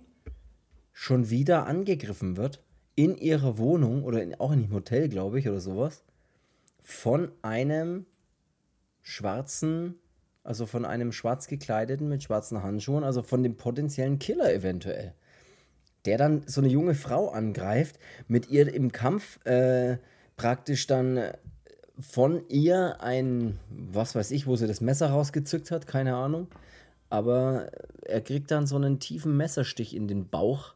schon 0.92 1.30
wieder 1.30 1.66
angegriffen 1.66 2.36
wird 2.36 2.62
in 2.98 3.16
ihrer 3.16 3.58
Wohnung 3.58 4.02
oder 4.02 4.22
in, 4.22 4.34
auch 4.34 4.52
in 4.52 4.64
einem 4.64 4.72
Hotel, 4.72 5.08
glaube 5.08 5.38
ich, 5.38 5.48
oder 5.48 5.60
sowas, 5.60 6.02
von 6.82 7.30
einem 7.42 8.06
schwarzen, 9.02 9.94
also 10.42 10.66
von 10.66 10.84
einem 10.84 11.12
schwarz 11.12 11.46
gekleideten 11.46 12.08
mit 12.08 12.22
schwarzen 12.22 12.62
Handschuhen, 12.62 13.04
also 13.04 13.22
von 13.22 13.42
dem 13.42 13.56
potenziellen 13.56 14.18
Killer 14.18 14.52
eventuell 14.52 15.14
der 16.04 16.16
dann 16.16 16.42
so 16.46 16.60
eine 16.60 16.70
junge 16.70 16.94
Frau 16.94 17.28
angreift, 17.28 17.98
mit 18.28 18.48
ihr 18.48 18.72
im 18.72 18.92
Kampf 18.92 19.44
äh, 19.44 19.98
praktisch 20.36 20.86
dann 20.86 21.18
äh, 21.18 21.36
von 22.00 22.48
ihr 22.48 23.02
ein, 23.02 23.58
was 23.68 24.14
weiß 24.14 24.30
ich, 24.30 24.46
wo 24.46 24.56
sie 24.56 24.66
das 24.66 24.80
Messer 24.80 25.10
rausgezückt 25.10 25.70
hat, 25.70 25.86
keine 25.86 26.16
Ahnung. 26.16 26.48
Aber 27.10 27.70
er 28.06 28.20
kriegt 28.20 28.50
dann 28.50 28.66
so 28.66 28.76
einen 28.76 29.00
tiefen 29.00 29.36
Messerstich 29.36 29.94
in 29.94 30.08
den 30.08 30.28
Bauch 30.28 30.74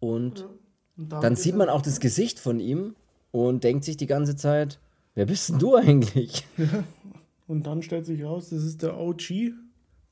und 0.00 0.42
Und 0.42 0.48
dann 0.96 1.36
sieht 1.36 1.56
man 1.56 1.68
auch 1.68 1.82
das 1.82 2.00
Gesicht 2.00 2.38
von 2.38 2.60
ihm 2.60 2.94
und 3.30 3.64
denkt 3.64 3.84
sich 3.84 3.96
die 3.96 4.06
ganze 4.06 4.36
Zeit, 4.36 4.78
wer 5.14 5.26
bist 5.26 5.48
denn 5.48 5.58
du 5.58 5.76
eigentlich? 5.76 6.46
Und 7.46 7.66
dann 7.66 7.82
stellt 7.82 8.06
sich 8.06 8.22
raus, 8.22 8.50
das 8.50 8.62
ist 8.62 8.80
der 8.82 8.96
OG, 8.96 9.54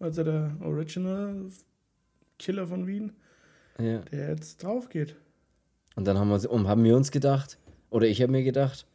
also 0.01 0.25
der 0.25 0.57
Original 0.61 1.47
Killer 2.37 2.67
von 2.67 2.87
Wien, 2.89 3.13
Ja. 3.79 4.01
der 4.01 4.31
jetzt 4.31 4.63
drauf 4.65 4.89
geht. 4.89 5.15
Und 5.95 6.05
dann 6.07 6.19
haben 6.19 6.31
wir, 6.31 6.69
haben 6.69 6.83
wir 6.83 6.97
uns 6.97 7.13
gedacht, 7.13 7.59
oder 7.91 8.09
ich 8.09 8.21
habe 8.23 8.33
mir 8.33 8.43
gedacht, 8.43 8.87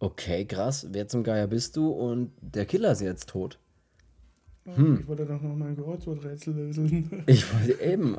okay, 0.00 0.44
krass, 0.44 0.88
wer 0.90 1.06
zum 1.06 1.22
Geier 1.22 1.46
bist 1.46 1.76
du? 1.76 1.88
Und 1.88 2.32
der 2.40 2.66
Killer 2.66 2.90
ist 2.92 3.00
jetzt 3.00 3.28
tot. 3.28 3.58
Hm. 4.64 5.00
Ich 5.00 5.08
wollte 5.08 5.26
doch 5.26 5.42
noch 5.42 5.54
mein 5.54 5.76
Kreuzworträtsel 5.76 6.54
lösen. 6.54 7.22
Ich 7.26 7.52
wollte 7.52 7.82
eben. 7.82 8.16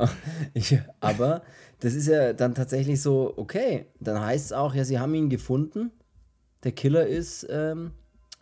Ich, 0.53 0.77
aber 0.99 1.41
das 1.79 1.95
ist 1.95 2.07
ja 2.07 2.33
dann 2.33 2.53
tatsächlich 2.53 3.01
so, 3.01 3.33
okay, 3.35 3.87
dann 3.99 4.21
heißt 4.21 4.45
es 4.45 4.53
auch, 4.53 4.75
ja, 4.75 4.83
sie 4.85 4.99
haben 4.99 5.15
ihn 5.15 5.29
gefunden. 5.29 5.91
Der 6.63 6.71
Killer 6.71 7.07
ist 7.07 7.47
ähm, 7.49 7.91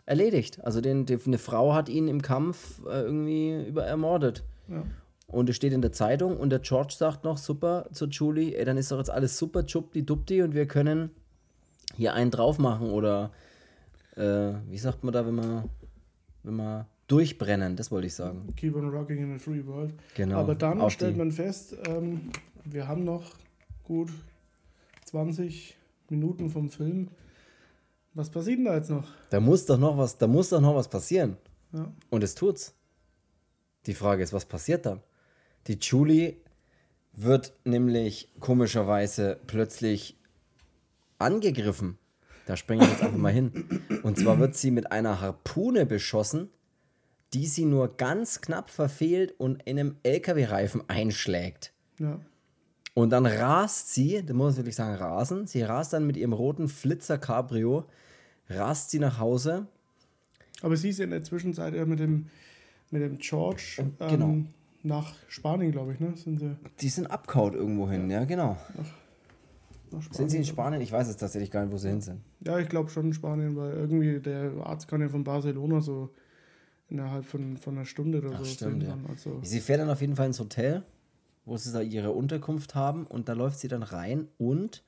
erledigt. 0.04 0.62
Also 0.64 0.80
den, 0.80 1.06
die, 1.06 1.18
eine 1.24 1.38
Frau 1.38 1.74
hat 1.74 1.88
ihn 1.88 2.08
im 2.08 2.20
Kampf 2.20 2.82
äh, 2.86 3.00
irgendwie 3.00 3.64
über 3.66 3.84
ermordet. 3.84 4.44
ja. 4.68 4.84
Und 5.26 5.48
es 5.48 5.56
steht 5.56 5.72
in 5.72 5.80
der 5.80 5.90
Zeitung 5.90 6.36
und 6.36 6.50
der 6.50 6.58
George 6.58 6.94
sagt 6.96 7.24
noch 7.24 7.38
super 7.38 7.88
zu 7.92 8.06
Julie, 8.06 8.54
ey, 8.56 8.64
dann 8.64 8.76
ist 8.76 8.92
doch 8.92 8.98
jetzt 8.98 9.10
alles 9.10 9.38
super, 9.38 9.64
chupti 9.64 10.04
dupti 10.04 10.42
und 10.42 10.54
wir 10.54 10.66
können 10.66 11.10
hier 11.96 12.12
einen 12.12 12.30
drauf 12.30 12.58
machen 12.58 12.90
oder 12.90 13.32
äh, 14.16 14.52
wie 14.68 14.78
sagt 14.78 15.02
man 15.02 15.14
da, 15.14 15.26
wenn 15.26 15.34
man, 15.34 15.70
wenn 16.42 16.54
man 16.54 16.86
durchbrennen, 17.08 17.76
das 17.76 17.90
wollte 17.90 18.06
ich 18.06 18.14
sagen. 18.14 18.52
Keep 18.56 18.76
on 18.76 18.88
rocking 18.90 19.18
in 19.18 19.34
a 19.34 19.38
free 19.38 19.64
world. 19.66 19.92
Genau. 20.14 20.38
Aber 20.40 20.54
dann 20.54 20.80
Auf 20.80 20.92
stellt 20.92 21.14
die- 21.14 21.18
man 21.18 21.32
fest, 21.32 21.76
ähm, 21.86 22.30
wir 22.64 22.88
haben 22.88 23.04
noch 23.04 23.32
gut 23.82 24.10
20 25.06 25.76
Minuten 26.08 26.50
vom 26.50 26.70
Film. 26.70 27.08
Was 28.14 28.30
passiert 28.30 28.58
denn 28.58 28.64
da 28.66 28.76
jetzt 28.76 28.90
noch? 28.90 29.06
Da 29.30 29.40
muss 29.40 29.66
doch 29.66 29.78
noch 29.78 29.98
was, 29.98 30.16
da 30.18 30.26
muss 30.26 30.48
doch 30.50 30.60
noch 30.60 30.74
was 30.74 30.88
passieren. 30.88 31.36
Ja. 31.72 31.92
Und 32.10 32.22
es 32.24 32.34
tut's. 32.34 32.74
Die 33.86 33.94
Frage 33.94 34.22
ist, 34.22 34.32
was 34.32 34.44
passiert 34.46 34.86
dann? 34.86 35.00
Die 35.66 35.78
Julie 35.80 36.36
wird 37.12 37.52
nämlich 37.64 38.28
komischerweise 38.40 39.38
plötzlich 39.46 40.16
angegriffen. 41.18 41.98
Da 42.46 42.56
springen 42.56 42.82
wir 42.82 42.88
jetzt 42.88 43.02
einfach 43.02 43.18
mal 43.18 43.32
hin. 43.32 43.52
Und 44.02 44.18
zwar 44.18 44.38
wird 44.38 44.54
sie 44.56 44.70
mit 44.70 44.92
einer 44.92 45.20
Harpune 45.20 45.86
beschossen, 45.86 46.50
die 47.34 47.46
sie 47.46 47.64
nur 47.64 47.96
ganz 47.96 48.40
knapp 48.40 48.70
verfehlt 48.70 49.34
und 49.38 49.62
in 49.64 49.78
einem 49.78 49.96
LKW-Reifen 50.02 50.88
einschlägt. 50.88 51.72
ja. 51.98 52.20
Und 52.94 53.10
dann 53.10 53.26
rast 53.26 53.92
sie, 53.92 54.24
da 54.24 54.32
muss 54.34 54.52
ich 54.52 54.58
wirklich 54.58 54.76
sagen, 54.76 54.94
rasen. 54.94 55.48
Sie 55.48 55.62
rast 55.62 55.92
dann 55.92 56.06
mit 56.06 56.16
ihrem 56.16 56.32
roten 56.32 56.68
Flitzer 56.68 57.18
Cabrio, 57.18 57.86
rast 58.48 58.90
sie 58.90 59.00
nach 59.00 59.18
Hause. 59.18 59.66
Aber 60.62 60.76
sie 60.76 60.90
ist 60.90 61.00
in 61.00 61.10
der 61.10 61.24
Zwischenzeit 61.24 61.74
ja 61.74 61.84
mit 61.86 61.98
dem, 61.98 62.26
mit 62.92 63.02
dem 63.02 63.18
George 63.18 63.78
ähm, 63.78 64.08
genau. 64.08 64.36
nach 64.84 65.12
Spanien, 65.26 65.72
glaube 65.72 65.94
ich, 65.94 65.98
ne? 65.98 66.16
Sind 66.16 66.38
sie 66.38 66.56
Die 66.80 66.88
sind 66.88 67.08
abkaut 67.08 67.54
irgendwo 67.54 67.90
hin, 67.90 68.08
ja, 68.10 68.24
genau. 68.24 68.56
nach 69.90 70.00
Spanien? 70.00 70.12
Sind 70.12 70.30
sie 70.30 70.36
in 70.36 70.44
Spanien? 70.44 70.80
Ich 70.80 70.92
weiß 70.92 71.08
jetzt 71.08 71.18
tatsächlich 71.18 71.50
gar 71.50 71.64
nicht, 71.64 71.72
wo 71.72 71.78
sie 71.78 71.88
hin 71.88 72.00
sind. 72.00 72.20
Ja, 72.46 72.60
ich 72.60 72.68
glaube 72.68 72.90
schon 72.90 73.06
in 73.06 73.12
Spanien, 73.12 73.56
weil 73.56 73.72
irgendwie 73.72 74.20
der 74.20 74.52
Arzt 74.62 74.86
kann 74.86 75.00
ja 75.00 75.08
von 75.08 75.24
Barcelona 75.24 75.80
so 75.80 76.10
innerhalb 76.88 77.24
von, 77.24 77.56
von 77.56 77.76
einer 77.76 77.86
Stunde 77.86 78.18
oder 78.18 78.36
so 78.38 78.44
stimmt, 78.44 78.82
ja. 78.82 78.98
Also, 79.08 79.40
Sie 79.42 79.60
fährt 79.60 79.80
dann 79.80 79.90
auf 79.90 80.00
jeden 80.00 80.16
Fall 80.16 80.26
ins 80.26 80.40
Hotel, 80.40 80.82
wo 81.44 81.56
sie 81.56 81.72
da 81.72 81.80
ihre 81.80 82.12
Unterkunft 82.12 82.74
haben 82.74 83.06
und 83.06 83.28
da 83.28 83.32
läuft 83.32 83.58
sie 83.58 83.68
dann 83.68 83.82
rein 83.82 84.28
und 84.38 84.82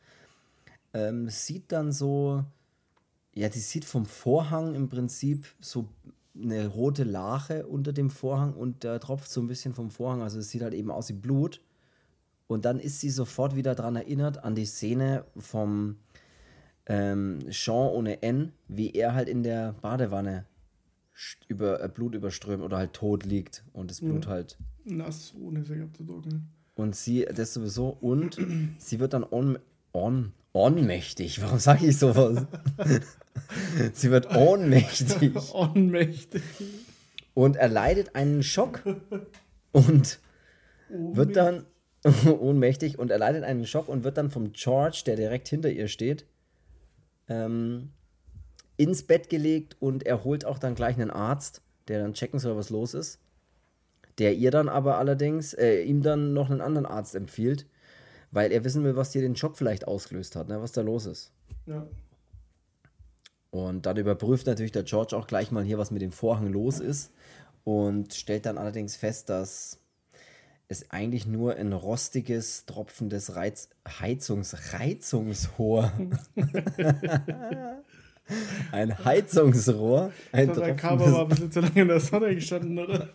ähm, 0.94 1.28
sieht 1.28 1.72
dann 1.72 1.92
so, 1.92 2.44
ja, 3.34 3.48
die 3.48 3.58
sieht 3.58 3.84
vom 3.84 4.06
Vorhang 4.06 4.74
im 4.74 4.88
Prinzip 4.88 5.46
so 5.60 5.88
eine 6.34 6.66
rote 6.66 7.04
Lache 7.04 7.66
unter 7.66 7.92
dem 7.92 8.10
Vorhang 8.10 8.54
und 8.54 8.84
da 8.84 8.98
tropft 8.98 9.30
so 9.30 9.40
ein 9.40 9.46
bisschen 9.46 9.74
vom 9.74 9.90
Vorhang, 9.90 10.22
also 10.22 10.38
es 10.38 10.50
sieht 10.50 10.62
halt 10.62 10.74
eben 10.74 10.90
aus 10.90 11.08
wie 11.08 11.14
Blut. 11.14 11.62
Und 12.48 12.64
dann 12.64 12.78
ist 12.78 13.00
sie 13.00 13.10
sofort 13.10 13.56
wieder 13.56 13.74
daran 13.74 13.96
erinnert 13.96 14.44
an 14.44 14.54
die 14.54 14.66
Szene 14.66 15.24
vom 15.36 15.96
ähm, 16.86 17.40
Jean 17.50 17.88
ohne 17.88 18.22
N, 18.22 18.52
wie 18.68 18.92
er 18.92 19.14
halt 19.14 19.28
in 19.28 19.42
der 19.42 19.72
Badewanne 19.72 20.46
über 21.48 21.82
äh, 21.82 21.88
Blut 21.88 22.14
überströmt 22.14 22.62
oder 22.62 22.76
halt 22.76 22.92
tot 22.92 23.24
liegt 23.24 23.64
und 23.72 23.90
das 23.90 24.00
Blut 24.00 24.26
halt 24.26 24.58
nass, 24.84 25.34
ohne 25.40 25.64
sich 25.64 25.80
abzudrucken. 25.80 26.48
und 26.74 26.94
sie, 26.94 27.24
das 27.34 27.54
sowieso, 27.54 27.88
und 27.88 28.38
sie 28.78 29.00
wird 29.00 29.12
dann 29.14 29.24
on, 29.24 29.58
on, 29.92 30.32
ohnmächtig. 30.52 31.40
Warum 31.42 31.58
sage 31.58 31.86
ich 31.86 31.98
sowas? 31.98 32.46
sie 33.92 34.10
wird 34.10 34.34
ohnmächtig 34.34 35.32
Ohnmächtig. 35.54 36.42
und 37.34 37.56
erleidet 37.56 38.14
einen 38.14 38.42
Schock 38.42 38.82
und 39.72 40.18
wird 40.88 41.36
dann 41.36 41.64
ohnmächtig 42.38 42.98
und 42.98 43.10
erleidet 43.10 43.42
einen 43.44 43.66
Schock 43.66 43.88
und 43.88 44.04
wird 44.04 44.16
dann 44.18 44.30
vom 44.30 44.52
George, 44.52 45.02
der 45.06 45.16
direkt 45.16 45.48
hinter 45.48 45.70
ihr 45.70 45.88
steht, 45.88 46.24
ähm, 47.28 47.90
ins 48.76 49.02
Bett 49.02 49.28
gelegt 49.28 49.76
und 49.80 50.04
er 50.04 50.24
holt 50.24 50.44
auch 50.44 50.58
dann 50.58 50.74
gleich 50.74 50.96
einen 50.96 51.10
Arzt, 51.10 51.62
der 51.88 52.00
dann 52.00 52.14
checken 52.14 52.38
soll, 52.38 52.56
was 52.56 52.70
los 52.70 52.94
ist. 52.94 53.18
Der 54.18 54.34
ihr 54.34 54.50
dann 54.50 54.68
aber 54.68 54.98
allerdings, 54.98 55.54
äh, 55.54 55.82
ihm 55.82 56.02
dann 56.02 56.32
noch 56.32 56.50
einen 56.50 56.60
anderen 56.60 56.86
Arzt 56.86 57.14
empfiehlt, 57.14 57.66
weil 58.30 58.52
er 58.52 58.64
wissen 58.64 58.84
will, 58.84 58.96
was 58.96 59.10
dir 59.10 59.22
den 59.22 59.36
Schock 59.36 59.56
vielleicht 59.56 59.86
ausgelöst 59.86 60.36
hat, 60.36 60.48
ne, 60.48 60.60
was 60.60 60.72
da 60.72 60.80
los 60.82 61.06
ist. 61.06 61.32
Ja. 61.66 61.86
Und 63.50 63.86
dann 63.86 63.96
überprüft 63.96 64.46
natürlich 64.46 64.72
der 64.72 64.82
George 64.82 65.16
auch 65.16 65.26
gleich 65.26 65.50
mal 65.50 65.64
hier, 65.64 65.78
was 65.78 65.90
mit 65.90 66.02
dem 66.02 66.12
Vorhang 66.12 66.52
los 66.52 66.80
ist. 66.80 67.12
Und 67.64 68.14
stellt 68.14 68.46
dann 68.46 68.58
allerdings 68.58 68.96
fest, 68.96 69.28
dass 69.28 69.78
es 70.68 70.90
eigentlich 70.90 71.26
nur 71.26 71.56
ein 71.56 71.72
rostiges, 71.72 72.66
tropfendes 72.66 73.34
Reiz 73.34 73.68
Heizungs 73.88 74.72
Reizungsrohr. 74.72 75.92
ein 78.72 79.04
Heizungsrohr. 79.04 80.12
Ein 80.32 80.54
So, 80.54 80.60
der 80.60 80.74
Cover 80.74 81.12
war 81.12 81.22
ein 81.22 81.28
bisschen 81.28 81.50
zu 81.50 81.60
lange 81.60 81.82
in 81.82 81.88
der 81.88 82.00
Sonne 82.00 82.34
gestanden, 82.34 82.78
oder? 82.78 83.08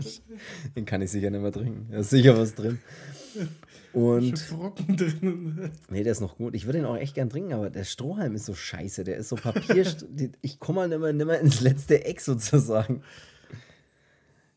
den 0.75 0.85
kann 0.85 1.01
ich 1.01 1.11
sicher 1.11 1.29
nicht 1.29 1.41
mehr 1.41 1.51
trinken. 1.51 1.87
Da 1.91 1.99
ist 1.99 2.09
sicher 2.09 2.37
was 2.37 2.55
drin. 2.55 2.79
Und 3.93 4.49
Brocken 4.49 4.95
drin. 4.95 5.71
Nee, 5.89 6.03
der 6.03 6.13
ist 6.13 6.21
noch 6.21 6.37
gut. 6.37 6.55
Ich 6.55 6.65
würde 6.65 6.79
ihn 6.79 6.85
auch 6.85 6.95
echt 6.95 7.15
gern 7.15 7.29
trinken, 7.29 7.53
aber 7.53 7.69
der 7.69 7.83
Strohhalm 7.83 8.35
ist 8.35 8.45
so 8.45 8.53
scheiße. 8.53 9.03
Der 9.03 9.17
ist 9.17 9.29
so 9.29 9.35
Papier. 9.35 9.85
ich 10.41 10.59
komme 10.59 10.81
halt 10.81 10.93
immer, 10.93 11.09
immer 11.09 11.39
ins 11.39 11.59
letzte 11.59 12.05
Eck 12.05 12.21
sozusagen. 12.21 13.03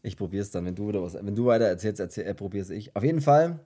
Ich 0.03 0.17
probiere 0.17 0.43
es 0.43 0.51
dann, 0.51 0.65
wenn 0.67 0.75
du 0.75 0.89
wieder 0.89 1.03
was. 1.03 1.15
Wenn 1.15 1.35
du 1.35 1.47
weiter 1.47 1.65
erzählst, 1.65 1.99
erzähl, 1.99 2.27
äh, 2.27 2.35
probiere 2.35 2.63
es 2.63 2.71
ich. 2.71 2.95
Auf 2.95 3.03
jeden 3.03 3.23
Fall, 3.23 3.59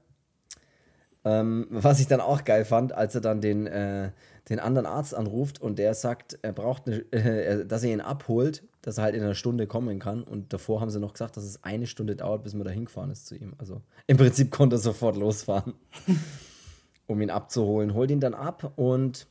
ähm, 1.25 1.67
was 1.69 2.01
ich 2.01 2.07
dann 2.07 2.21
auch 2.21 2.45
geil 2.45 2.65
fand, 2.65 2.93
als 2.93 3.15
er 3.15 3.21
dann 3.21 3.41
den, 3.41 3.67
äh, 3.67 4.13
den 4.49 4.61
anderen 4.61 4.87
Arzt 4.87 5.15
anruft 5.15 5.61
und 5.61 5.79
der 5.79 5.95
sagt, 5.95 6.39
er 6.43 6.53
braucht 6.53 6.87
eine, 6.87 6.97
äh, 7.13 7.67
dass 7.67 7.85
er 7.85 7.93
ihn 7.93 8.01
abholt, 8.01 8.65
dass 8.83 8.99
er 8.99 9.05
halt 9.05 9.15
in 9.15 9.23
einer 9.23 9.35
Stunde 9.35 9.67
kommen 9.67 9.99
kann. 9.99 10.23
Und 10.23 10.53
davor 10.53 10.81
haben 10.81 10.91
sie 10.91 11.01
noch 11.01 11.13
gesagt, 11.13 11.37
dass 11.37 11.45
es 11.45 11.63
eine 11.65 11.87
Stunde 11.87 12.17
dauert, 12.17 12.45
bis 12.45 12.55
man 12.55 12.65
da 12.65 12.71
hingefahren 12.71 13.11
ist 13.11 13.27
zu 13.27 13.37
ihm. 13.37 13.53
Also 13.59 13.83
im 14.07 14.17
Prinzip 14.17 14.51
konnte 14.53 14.77
er 14.77 14.81
sofort 14.81 15.17
losfahren 15.17 15.75
um 17.07 17.21
ihn 17.21 17.31
abzuholen. 17.31 17.95
Holt 17.95 18.11
ihn 18.11 18.21
dann 18.21 18.35
ab 18.35 18.73
und 18.77 19.27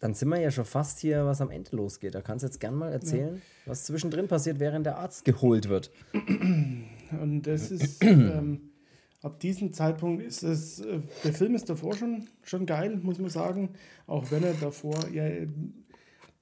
dann 0.00 0.12
sind 0.14 0.28
wir 0.28 0.38
ja 0.38 0.50
schon 0.50 0.66
fast 0.66 1.00
hier, 1.00 1.24
was 1.24 1.40
am 1.40 1.50
Ende 1.50 1.74
losgeht. 1.74 2.14
Da 2.14 2.20
kannst 2.20 2.42
du 2.42 2.48
jetzt 2.48 2.60
gern 2.60 2.74
mal 2.74 2.92
erzählen, 2.92 3.36
ja. 3.36 3.40
was 3.70 3.84
zwischendrin 3.84 4.28
passiert, 4.28 4.60
während 4.60 4.84
der 4.84 4.98
Arzt 4.98 5.24
geholt 5.24 5.68
wird. 5.68 5.90
Und 6.12 7.42
das 7.44 7.70
ist, 7.70 8.02
ähm, 8.04 8.60
ab 9.22 9.40
diesem 9.40 9.72
Zeitpunkt 9.72 10.22
ist 10.22 10.42
es, 10.42 10.80
äh, 10.80 11.00
der 11.24 11.32
Film 11.32 11.54
ist 11.54 11.68
davor 11.68 11.94
schon, 11.94 12.26
schon 12.42 12.66
geil, 12.66 12.98
muss 13.02 13.18
man 13.18 13.30
sagen. 13.30 13.70
Auch 14.06 14.30
wenn 14.30 14.42
er 14.42 14.54
davor, 14.54 15.08
ja, 15.12 15.24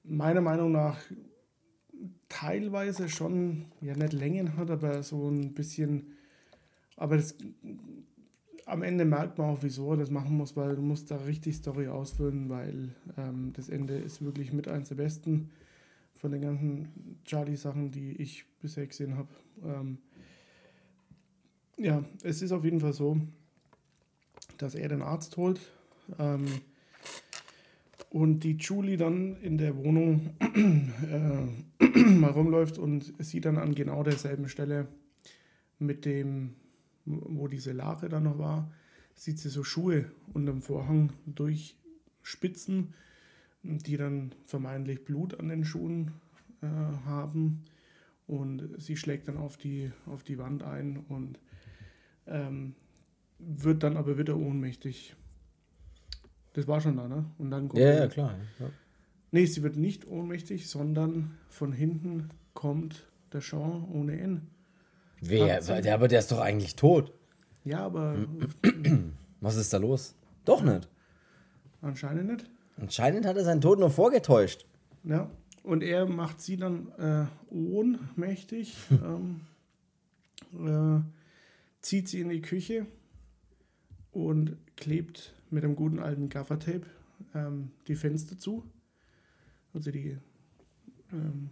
meiner 0.03 0.41
Meinung 0.41 0.71
nach 0.71 0.99
teilweise 2.29 3.09
schon, 3.09 3.65
ja, 3.81 3.95
nicht 3.95 4.13
Längen 4.13 4.57
hat, 4.57 4.69
aber 4.69 5.03
so 5.03 5.29
ein 5.29 5.53
bisschen, 5.53 6.13
aber 6.97 7.17
das 7.17 7.35
am 8.65 8.81
Ende 8.81 9.05
merkt 9.05 9.37
man 9.37 9.51
auch, 9.51 9.59
wieso 9.61 9.91
er 9.91 9.97
das 9.97 10.09
machen 10.09 10.37
muss, 10.37 10.55
weil 10.55 10.75
du 10.75 10.81
musst 10.81 11.11
da 11.11 11.17
richtig 11.17 11.55
Story 11.55 11.87
ausfüllen, 11.87 12.49
weil 12.49 12.95
ähm, 13.17 13.53
das 13.53 13.69
Ende 13.69 13.95
ist 13.95 14.23
wirklich 14.23 14.53
mit 14.53 14.67
eins 14.67 14.89
der 14.89 14.95
besten 14.95 15.51
von 16.15 16.31
den 16.31 16.41
ganzen 16.41 17.19
Charlie-Sachen, 17.25 17.91
die 17.91 18.13
ich 18.13 18.45
bisher 18.61 18.87
gesehen 18.87 19.17
habe. 19.17 19.29
Ähm, 19.63 19.99
ja, 21.77 22.03
es 22.23 22.41
ist 22.41 22.51
auf 22.51 22.63
jeden 22.63 22.79
Fall 22.79 22.93
so, 22.93 23.19
dass 24.57 24.75
er 24.75 24.89
den 24.89 25.01
Arzt 25.01 25.37
holt 25.37 25.59
ähm, 26.19 26.45
und 28.09 28.41
die 28.41 28.57
Julie 28.57 28.97
dann 28.97 29.35
in 29.41 29.57
der 29.57 29.75
Wohnung 29.75 30.31
äh, 31.79 31.85
mal 32.09 32.31
rumläuft 32.31 32.77
und 32.77 33.13
sie 33.19 33.41
dann 33.41 33.57
an 33.57 33.75
genau 33.75 34.03
derselben 34.03 34.47
Stelle 34.47 34.87
mit 35.79 36.05
dem 36.05 36.55
wo 37.05 37.47
diese 37.47 37.71
Lache 37.71 38.09
dann 38.09 38.23
noch 38.23 38.39
war, 38.39 38.71
sieht 39.13 39.39
sie 39.39 39.49
so 39.49 39.63
Schuhe 39.63 40.11
unterm 40.33 40.61
Vorhang 40.61 41.13
durchspitzen, 41.25 42.93
die 43.63 43.97
dann 43.97 44.33
vermeintlich 44.45 45.05
Blut 45.05 45.39
an 45.39 45.49
den 45.49 45.63
Schuhen 45.63 46.11
äh, 46.61 46.67
haben. 47.05 47.63
Und 48.27 48.69
sie 48.77 48.97
schlägt 48.97 49.27
dann 49.27 49.37
auf 49.37 49.57
die, 49.57 49.91
auf 50.07 50.23
die 50.23 50.39
Wand 50.39 50.63
ein 50.63 50.97
und 50.97 51.39
ähm, 52.27 52.75
wird 53.39 53.83
dann 53.83 53.97
aber 53.97 54.17
wieder 54.17 54.35
ohnmächtig. 54.37 55.15
Das 56.53 56.67
war 56.67 56.79
schon 56.81 56.97
da, 56.97 57.07
ne? 57.07 57.25
Und 57.37 57.51
dann 57.51 57.67
kommt 57.67 57.81
ja, 57.81 57.93
ja, 57.93 58.07
klar. 58.07 58.35
Ja. 58.59 58.69
Nee, 59.31 59.45
sie 59.45 59.63
wird 59.63 59.75
nicht 59.75 60.07
ohnmächtig, 60.07 60.69
sondern 60.69 61.37
von 61.49 61.73
hinten 61.73 62.29
kommt 62.53 63.07
der 63.33 63.41
Jean 63.41 63.83
ohne 63.91 64.19
N 64.19 64.47
Wer? 65.21 65.59
Der, 65.61 65.93
aber 65.93 66.07
der 66.07 66.19
ist 66.19 66.31
doch 66.31 66.39
eigentlich 66.39 66.75
tot. 66.75 67.11
Ja, 67.63 67.79
aber. 67.79 68.15
Was 69.41 69.55
ist 69.55 69.73
da 69.73 69.77
los? 69.77 70.15
Doch 70.43 70.61
nicht. 70.61 70.87
Anscheinend 71.81 72.31
nicht. 72.31 72.49
Anscheinend 72.77 73.25
hat 73.25 73.37
er 73.37 73.43
seinen 73.43 73.61
Tod 73.61 73.79
nur 73.79 73.89
vorgetäuscht. 73.89 74.65
Ja. 75.03 75.29
Und 75.63 75.81
er 75.81 76.05
macht 76.05 76.41
sie 76.41 76.57
dann 76.57 76.91
äh, 76.97 77.25
ohnmächtig, 77.53 78.75
ähm, 78.91 79.41
äh, 80.53 81.01
zieht 81.85 82.09
sie 82.09 82.19
in 82.21 82.29
die 82.29 82.41
Küche 82.41 82.87
und 84.11 84.57
klebt 84.75 85.35
mit 85.51 85.63
einem 85.63 85.75
guten 85.75 85.99
alten 85.99 86.29
Gaffertape 86.29 86.87
ähm, 87.35 87.69
die 87.87 87.95
Fenster 87.95 88.39
zu. 88.39 88.63
Also 89.71 89.91
die 89.91 90.17
ähm, 91.13 91.51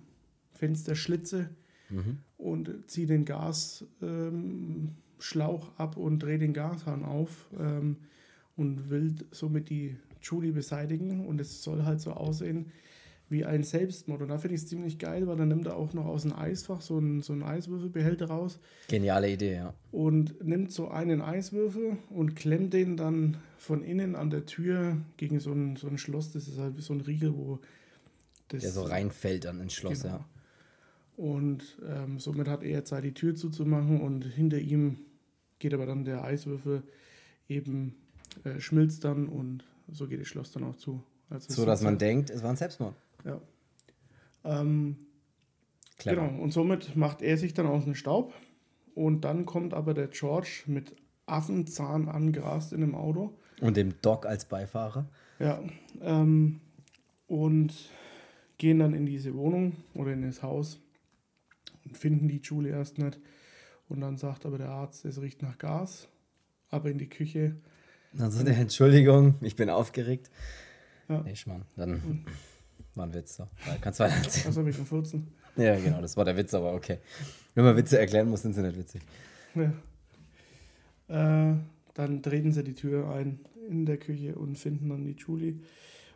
Fensterschlitze 0.53 1.51
mhm. 1.89 2.17
und 2.37 2.89
ziehe 2.89 3.05
den 3.05 3.25
Gasschlauch 3.25 3.85
ähm, 4.01 4.95
ab 5.77 5.97
und 5.97 6.23
drehe 6.23 6.39
den 6.39 6.53
Gashahn 6.53 7.05
auf 7.05 7.51
ähm, 7.59 7.97
und 8.55 8.89
will 8.89 9.13
somit 9.29 9.69
die 9.69 9.97
Julie 10.19 10.51
beseitigen. 10.51 11.27
Und 11.27 11.41
es 11.41 11.61
soll 11.61 11.83
halt 11.83 12.01
so 12.01 12.11
aussehen 12.11 12.71
wie 13.29 13.45
ein 13.45 13.63
Selbstmord. 13.63 14.21
Und 14.21 14.29
da 14.29 14.37
finde 14.37 14.55
ich 14.55 14.61
es 14.61 14.67
ziemlich 14.67 14.99
geil, 14.99 15.27
weil 15.27 15.37
dann 15.37 15.47
nimmt 15.47 15.65
er 15.65 15.75
auch 15.75 15.93
noch 15.93 16.05
aus 16.05 16.23
dem 16.23 16.33
Eisfach 16.33 16.81
so 16.81 16.97
einen, 16.97 17.21
so 17.21 17.33
einen 17.33 17.43
Eiswürfelbehälter 17.43 18.27
raus. 18.27 18.59
Geniale 18.87 19.31
Idee, 19.31 19.55
ja. 19.55 19.73
Und 19.91 20.43
nimmt 20.43 20.71
so 20.71 20.89
einen 20.89 21.21
Eiswürfel 21.21 21.97
und 22.09 22.35
klemmt 22.35 22.73
den 22.73 22.97
dann 22.97 23.37
von 23.57 23.83
innen 23.83 24.15
an 24.15 24.29
der 24.29 24.45
Tür 24.45 24.97
gegen 25.17 25.39
so 25.39 25.51
ein, 25.51 25.75
so 25.75 25.87
ein 25.87 25.97
Schloss. 25.97 26.31
Das 26.31 26.47
ist 26.47 26.59
halt 26.59 26.77
wie 26.77 26.81
so 26.81 26.93
ein 26.93 27.01
Riegel, 27.01 27.35
wo 27.35 27.59
das. 28.49 28.61
Der 28.61 28.71
so 28.71 28.83
reinfällt 28.83 29.45
dann 29.45 29.59
ins 29.61 29.73
Schloss, 29.73 30.03
genau. 30.03 30.15
ja. 30.15 30.25
Und 31.15 31.77
ähm, 31.87 32.19
somit 32.19 32.47
hat 32.47 32.63
er 32.63 32.85
Zeit, 32.85 33.03
die 33.03 33.13
Tür 33.13 33.35
zuzumachen 33.35 34.01
und 34.01 34.25
hinter 34.25 34.57
ihm 34.57 34.97
geht 35.59 35.73
aber 35.73 35.85
dann 35.85 36.05
der 36.05 36.23
Eiswürfel 36.23 36.83
eben, 37.47 37.95
äh, 38.43 38.59
schmilzt 38.59 39.03
dann 39.03 39.27
und 39.27 39.63
so 39.91 40.07
geht 40.07 40.19
das 40.19 40.27
Schloss 40.27 40.51
dann 40.51 40.63
auch 40.63 40.75
zu. 40.75 41.03
Also 41.29 41.53
so, 41.53 41.65
dass 41.65 41.81
man 41.81 41.97
denkt, 41.97 42.29
es 42.29 42.41
war 42.43 42.49
ein 42.49 42.55
Selbstmord. 42.55 42.95
Ja. 43.23 43.41
Ähm. 44.43 44.97
Genau, 46.03 46.27
und 46.41 46.51
somit 46.51 46.95
macht 46.97 47.21
er 47.21 47.37
sich 47.37 47.53
dann 47.53 47.65
aus 47.65 47.85
dem 47.85 47.95
Staub 47.95 48.33
und 48.93 49.21
dann 49.21 49.45
kommt 49.45 49.73
aber 49.73 49.93
der 49.93 50.07
George 50.07 50.63
mit 50.65 50.95
Affenzahn 51.25 52.09
angrast 52.09 52.73
in 52.73 52.81
dem 52.81 52.95
Auto. 52.95 53.37
Und 53.61 53.77
dem 53.77 54.01
Doc 54.01 54.25
als 54.25 54.45
Beifahrer. 54.45 55.07
Ja, 55.39 55.63
ähm, 56.01 56.59
und 57.27 57.73
gehen 58.57 58.79
dann 58.79 58.93
in 58.93 59.05
diese 59.05 59.33
Wohnung 59.35 59.73
oder 59.93 60.13
in 60.13 60.23
das 60.23 60.43
Haus 60.43 60.79
und 61.85 61.97
finden 61.97 62.27
die 62.27 62.41
Julie 62.41 62.71
erst 62.71 62.97
nicht. 62.97 63.19
Und 63.89 64.01
dann 64.01 64.17
sagt 64.17 64.45
aber 64.45 64.57
der 64.57 64.69
Arzt, 64.69 65.05
es 65.05 65.21
riecht 65.21 65.41
nach 65.41 65.57
Gas. 65.57 66.07
Aber 66.69 66.89
in 66.89 66.97
die 66.97 67.09
Küche. 67.09 67.55
Dann 68.13 68.31
sagt 68.31 68.47
er, 68.47 68.57
Entschuldigung, 68.57 69.35
ich 69.41 69.55
bin 69.55 69.69
aufgeregt. 69.69 70.31
Ja. 71.07 71.21
Nee, 71.21 71.35
Schmarrn, 71.35 71.65
dann 71.75 71.93
und, 71.93 72.25
war 72.95 73.05
ein 73.05 73.13
Witz. 73.13 73.37
So. 73.37 73.47
Kannst 73.81 73.99
du 73.99 74.03
weiter 74.03 74.15
erzählen. 74.15 74.47
Was 74.47 74.57
habe 74.57 74.69
ich 74.69 74.79
am 74.79 74.85
14? 74.85 75.27
Ja, 75.55 75.79
genau, 75.79 76.01
das 76.01 76.17
war 76.17 76.25
der 76.25 76.35
Witz, 76.35 76.53
aber 76.53 76.73
okay. 76.73 76.99
Wenn 77.55 77.63
man 77.63 77.77
Witze 77.77 77.99
erklären 77.99 78.29
muss, 78.29 78.41
sind 78.41 78.53
sie 78.53 78.61
nicht 78.61 78.77
witzig. 78.77 79.01
Ja. 79.55 79.73
Äh, 81.07 81.55
dann 81.93 82.23
treten 82.23 82.51
sie 82.51 82.63
die 82.63 82.73
Tür 82.73 83.09
ein 83.13 83.39
in 83.69 83.85
der 83.85 83.97
Küche 83.97 84.35
und 84.35 84.57
finden 84.57 84.89
dann 84.89 85.05
die 85.05 85.15
Julie. 85.15 85.59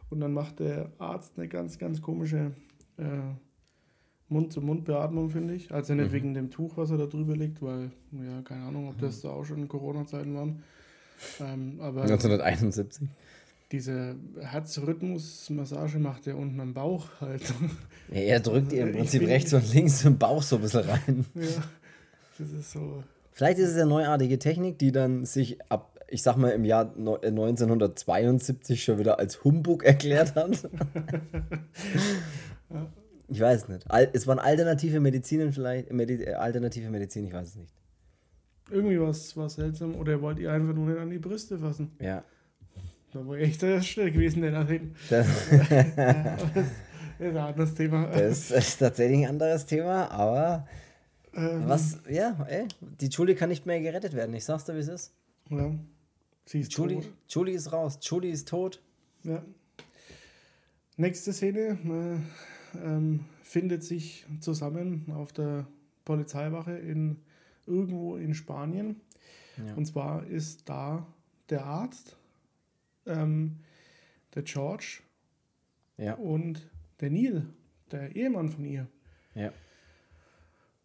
Und 0.09 0.19
dann 0.21 0.33
macht 0.33 0.59
der 0.59 0.91
Arzt 0.97 1.33
eine 1.37 1.47
ganz, 1.47 1.77
ganz 1.77 2.01
komische 2.01 2.51
äh, 2.97 3.03
Mund-zu-Mund-Beatmung, 4.29 5.29
finde 5.29 5.53
ich. 5.53 5.71
Also 5.71 5.93
nicht 5.93 6.09
mhm. 6.09 6.13
wegen 6.13 6.33
dem 6.33 6.49
Tuch, 6.49 6.77
was 6.77 6.91
er 6.91 6.97
da 6.97 7.05
drüber 7.05 7.35
liegt, 7.35 7.61
weil, 7.61 7.91
ja, 8.11 8.41
keine 8.41 8.65
Ahnung, 8.65 8.89
ob 8.89 8.97
das 8.99 9.21
da 9.21 9.29
auch 9.29 9.45
schon 9.45 9.67
Corona-Zeiten 9.67 10.35
waren. 10.35 10.63
Ähm, 11.39 11.79
aber 11.79 12.03
1971. 12.03 13.07
Diese 13.71 14.15
Herzrhythmus-Massage 14.39 15.99
macht 15.99 16.25
er 16.27 16.37
unten 16.37 16.59
am 16.61 16.73
Bauch 16.73 17.07
halt. 17.19 17.53
Ja, 18.09 18.21
er 18.21 18.39
drückt 18.39 18.71
ihr 18.71 18.83
im 18.83 18.93
Prinzip 18.93 19.23
rechts 19.23 19.53
und 19.53 19.73
links 19.73 20.05
im 20.05 20.17
Bauch 20.17 20.41
so 20.41 20.55
ein 20.55 20.61
bisschen 20.61 20.89
rein. 20.89 21.25
Ja, 21.35 21.63
das 22.39 22.51
ist 22.51 22.71
so. 22.71 23.03
Vielleicht 23.31 23.59
ist 23.59 23.71
es 23.71 23.75
eine 23.75 23.87
neuartige 23.87 24.39
Technik, 24.39 24.79
die 24.79 24.93
dann 24.93 25.25
sich 25.25 25.57
ab, 25.69 25.99
ich 26.07 26.23
sag 26.23 26.37
mal, 26.37 26.51
im 26.51 26.63
Jahr 26.63 26.93
1972 26.95 28.79
äh, 28.79 28.81
schon 28.81 28.99
wieder 28.99 29.19
als 29.19 29.43
Humbug 29.43 29.83
erklärt 29.83 30.35
hat. 30.35 30.69
Ich 33.29 33.41
weiß 33.41 33.63
es 33.63 33.67
nicht. 33.67 33.85
Es 34.13 34.25
waren 34.25 34.39
alternative 34.39 35.01
Medizinen 35.01 35.51
vielleicht, 35.51 35.91
Medi 35.91 36.23
äh, 36.23 36.33
alternative 36.33 36.89
Medizin, 36.89 37.25
ich 37.25 37.33
weiß 37.33 37.49
es 37.49 37.55
nicht. 37.57 37.73
Irgendwie 38.69 38.99
was 38.99 39.35
war 39.35 39.49
seltsam 39.49 39.95
oder 39.95 40.21
wollt 40.21 40.39
ihr 40.39 40.51
einfach 40.51 40.73
nur 40.73 40.87
nicht 40.87 40.99
an 40.99 41.09
die 41.09 41.19
Brüste 41.19 41.57
fassen? 41.57 41.91
Ja. 41.99 42.23
Da 43.13 43.25
war 43.25 43.37
echt 43.37 43.61
der 43.61 43.81
schnell 43.81 44.11
gewesen, 44.11 44.41
der 44.41 44.51
nach 44.51 44.67
hinten. 44.67 44.95
Das, 45.09 45.27
das 45.49 46.67
ist 47.19 47.19
ein 47.19 47.37
anderes 47.37 47.73
Thema. 47.73 48.07
Das 48.07 48.51
ist 48.51 48.77
tatsächlich 48.77 49.19
ein 49.19 49.29
anderes 49.29 49.65
Thema, 49.65 50.11
aber 50.11 50.67
ähm, 51.33 51.63
was, 51.67 51.99
ja, 52.09 52.45
ey, 52.49 52.67
die 52.81 53.07
Julie 53.07 53.35
kann 53.35 53.49
nicht 53.49 53.65
mehr 53.65 53.81
gerettet 53.81 54.13
werden. 54.13 54.35
Ich 54.35 54.45
sag's 54.45 54.65
dir, 54.65 54.75
wie 54.75 54.79
es 54.79 54.87
ist. 54.87 55.13
Ja. 55.49 55.73
Sie 56.45 56.61
ist 56.61 56.73
Julie, 56.73 57.01
tot. 57.01 57.13
Julie 57.29 57.55
ist 57.55 57.71
raus. 57.71 57.99
Julie 58.01 58.31
ist 58.31 58.47
tot. 58.47 58.81
Ja. 59.23 59.43
Nächste 60.97 61.33
Szene. 61.33 61.77
Äh, 61.85 62.77
ähm, 62.83 63.25
findet 63.43 63.83
sich 63.83 64.25
zusammen 64.41 65.11
auf 65.15 65.31
der 65.31 65.67
Polizeiwache 66.05 66.77
in 66.77 67.17
irgendwo 67.65 68.17
in 68.17 68.33
Spanien. 68.33 69.01
Ja. 69.57 69.73
Und 69.75 69.85
zwar 69.85 70.25
ist 70.27 70.67
da 70.69 71.05
der 71.49 71.65
Arzt, 71.65 72.17
ähm, 73.07 73.57
der 74.35 74.43
George 74.43 74.99
ja. 75.97 76.13
und 76.15 76.69
der 76.99 77.09
Neil, 77.09 77.45
der 77.91 78.15
Ehemann 78.15 78.49
von 78.49 78.65
ihr. 78.65 78.87
Ja. 79.35 79.51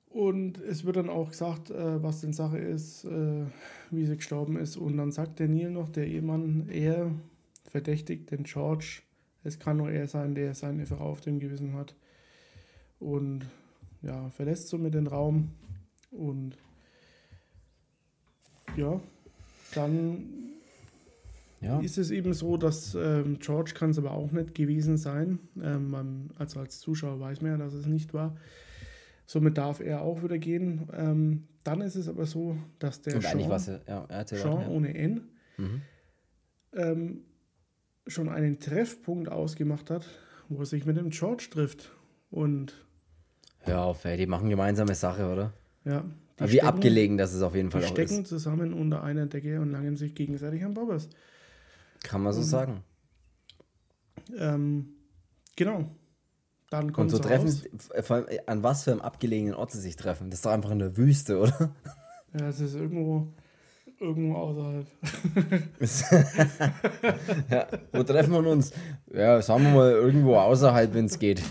Und 0.09 0.59
es 0.59 0.85
wird 0.85 0.97
dann 0.97 1.09
auch 1.09 1.31
gesagt, 1.31 1.71
äh, 1.71 2.03
was 2.03 2.21
denn 2.21 2.33
Sache 2.33 2.59
ist, 2.59 3.05
äh, 3.05 3.47
wie 3.91 4.05
sie 4.05 4.17
gestorben 4.17 4.57
ist. 4.57 4.77
Und 4.77 4.99
dann 4.99 5.11
sagt 5.11 5.39
der 5.39 5.49
Neil 5.49 5.71
noch, 5.71 5.89
der 5.89 6.07
Ehemann, 6.07 6.69
er 6.69 7.11
verdächtigt 7.65 8.31
den 8.31 8.45
George 8.45 9.03
es 9.45 9.59
kann 9.59 9.79
nur 9.79 9.91
er 9.91 10.07
sein, 10.07 10.35
der 10.35 10.55
seine 10.55 10.87
Frau 10.87 11.11
auf 11.11 11.21
dem 11.21 11.41
Gewissen 11.41 11.75
hat. 11.75 11.95
Und 13.01 13.47
ja, 14.03 14.31
verlässt 14.31 14.69
somit 14.69 14.95
den 14.95 15.07
Raum. 15.07 15.51
Und 16.11 16.57
ja, 18.77 19.01
dann 19.75 20.42
ja. 21.63 21.81
ist 21.81 21.97
es 21.97 22.11
eben 22.11 22.35
so, 22.35 22.57
dass 22.57 22.95
ähm, 22.95 23.39
George 23.39 23.73
kann 23.75 23.91
es 23.91 23.99
aber 23.99 24.11
auch 24.11 24.33
nicht 24.33 24.55
gewesen 24.55 24.97
sein. 24.97 25.39
Ähm, 25.63 26.31
also 26.37 26.61
als 26.61 26.81
Zuschauer 26.81 27.21
weiß 27.21 27.41
man 27.41 27.53
ja, 27.53 27.57
dass 27.57 27.73
es 27.73 27.87
nicht 27.87 28.13
war. 28.13 28.37
Somit 29.27 29.57
darf 29.57 29.81
er 29.81 30.03
auch 30.03 30.23
wieder 30.23 30.39
gehen. 30.39 30.89
Ähm, 30.93 31.49
dann 31.65 31.81
ist 31.81 31.95
es 31.95 32.09
aber 32.09 32.27
so, 32.27 32.57
dass 32.79 33.01
der 33.03 33.17
Und 33.17 33.23
Sean, 33.23 33.49
was, 33.49 33.67
ja, 33.67 34.27
Sean 34.27 34.61
ja. 34.61 34.69
ohne 34.69 34.95
N 34.95 35.29
mhm. 35.57 35.83
ähm, 36.75 37.21
schon 38.07 38.29
einen 38.29 38.59
Treffpunkt 38.59 39.31
ausgemacht 39.31 39.91
hat, 39.91 40.07
wo 40.49 40.59
er 40.59 40.67
sich 40.67 40.85
mit 40.85 40.97
dem 40.97 41.11
George 41.11 41.49
trifft. 41.51 41.93
Und 42.31 42.85
Hör 43.61 43.83
auf, 43.83 44.05
ey, 44.05 44.17
die 44.17 44.27
machen 44.27 44.49
gemeinsame 44.51 44.95
Sache, 44.97 45.31
oder? 45.31 45.53
Ja. 45.85 46.05
Aber 46.39 46.51
wie 46.51 46.63
abgelegen 46.63 47.17
das 47.17 47.35
ist 47.35 47.43
auf 47.43 47.55
jeden 47.55 47.71
Fall 47.71 47.83
die 47.83 47.87
auch 47.87 47.91
stecken 47.91 48.23
ist. 48.23 48.29
zusammen 48.29 48.73
unter 48.73 49.05
einer 49.05 49.27
Decke 49.27 49.61
und 49.61 49.71
langen 49.71 49.97
sich 49.97 50.15
gegenseitig 50.15 50.65
am 50.65 50.75
Bobbers. 50.75 51.09
Kann 52.03 52.23
man 52.23 52.33
so 52.33 52.41
und, 52.41 52.47
sagen. 52.47 52.85
Ähm, 54.37 54.95
genau. 55.57 55.87
Dann 56.71 56.93
kommt 56.93 57.13
Und 57.13 57.19
so 57.19 57.19
treffen 57.19 57.49
sie, 57.49 57.69
vor 58.03 58.17
allem, 58.17 58.27
an 58.47 58.63
was 58.63 58.85
für 58.85 58.93
einem 58.93 59.03
abgelegenen 59.03 59.55
Ort 59.55 59.73
sie 59.73 59.81
sich 59.81 59.97
treffen. 59.97 60.31
Das 60.31 60.39
ist 60.39 60.47
doch 60.47 60.53
einfach 60.53 60.71
in 60.71 60.79
der 60.79 60.97
Wüste, 60.97 61.39
oder? 61.39 61.75
Ja, 62.35 62.49
es 62.49 62.61
ist 62.61 62.75
irgendwo, 62.75 63.27
irgendwo 64.01 64.37
außerhalb. 64.37 64.87
ja, 67.51 67.67
wo 67.93 68.03
treffen 68.05 68.33
wir 68.33 68.51
uns? 68.51 68.73
Ja, 69.13 69.43
sagen 69.43 69.65
wir 69.65 69.71
mal 69.73 69.91
irgendwo 69.91 70.37
außerhalb, 70.37 70.95
wenn 70.95 71.05
es 71.05 71.19
geht. 71.19 71.43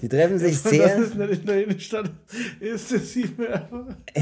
Die 0.00 0.08
treffen 0.08 0.38
sich 0.38 0.58
sehr. 0.58 0.98
Das 0.98 1.08
ist 1.08 1.16
nicht 1.16 1.40
in 1.40 1.46
der 1.46 1.64
Innenstadt 1.64 2.10
ist 2.60 2.92
es 2.92 3.16
nicht 3.16 3.38
mehr. 3.38 3.68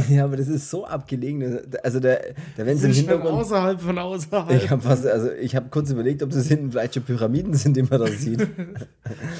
Ja, 0.09 0.25
aber 0.25 0.37
das 0.37 0.49
ist 0.49 0.69
so 0.71 0.85
abgelegen. 0.87 1.61
Also 1.83 2.01
der, 2.01 2.35
der 2.57 2.67
wenn 2.67 2.77
es 2.77 2.85
im 2.85 2.93
Hintergrund 2.93 3.35
außerhalb 3.35 3.81
von 3.81 3.99
außerhalb. 3.99 4.63
Ich 4.63 4.71
habe 4.71 4.89
also 4.89 5.33
ich 5.33 5.57
kurz 5.71 5.91
überlegt, 5.91 6.23
ob 6.23 6.31
das 6.31 6.47
hinten 6.47 6.71
vielleicht 6.71 6.95
schon 6.95 7.03
Pyramiden 7.05 7.55
sind, 7.55 7.77
die 7.77 7.83
man 7.83 8.01
da 8.01 8.07
sieht. 8.07 8.41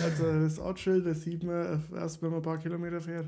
also 0.05 0.43
das 0.43 0.59
Ortsschild, 0.59 1.07
das 1.07 1.23
sieht 1.23 1.43
man 1.43 1.83
erst, 1.95 2.23
wenn 2.23 2.31
man 2.31 2.41
ein 2.41 2.43
paar 2.43 2.59
Kilometer 2.59 3.01
fährt. 3.01 3.27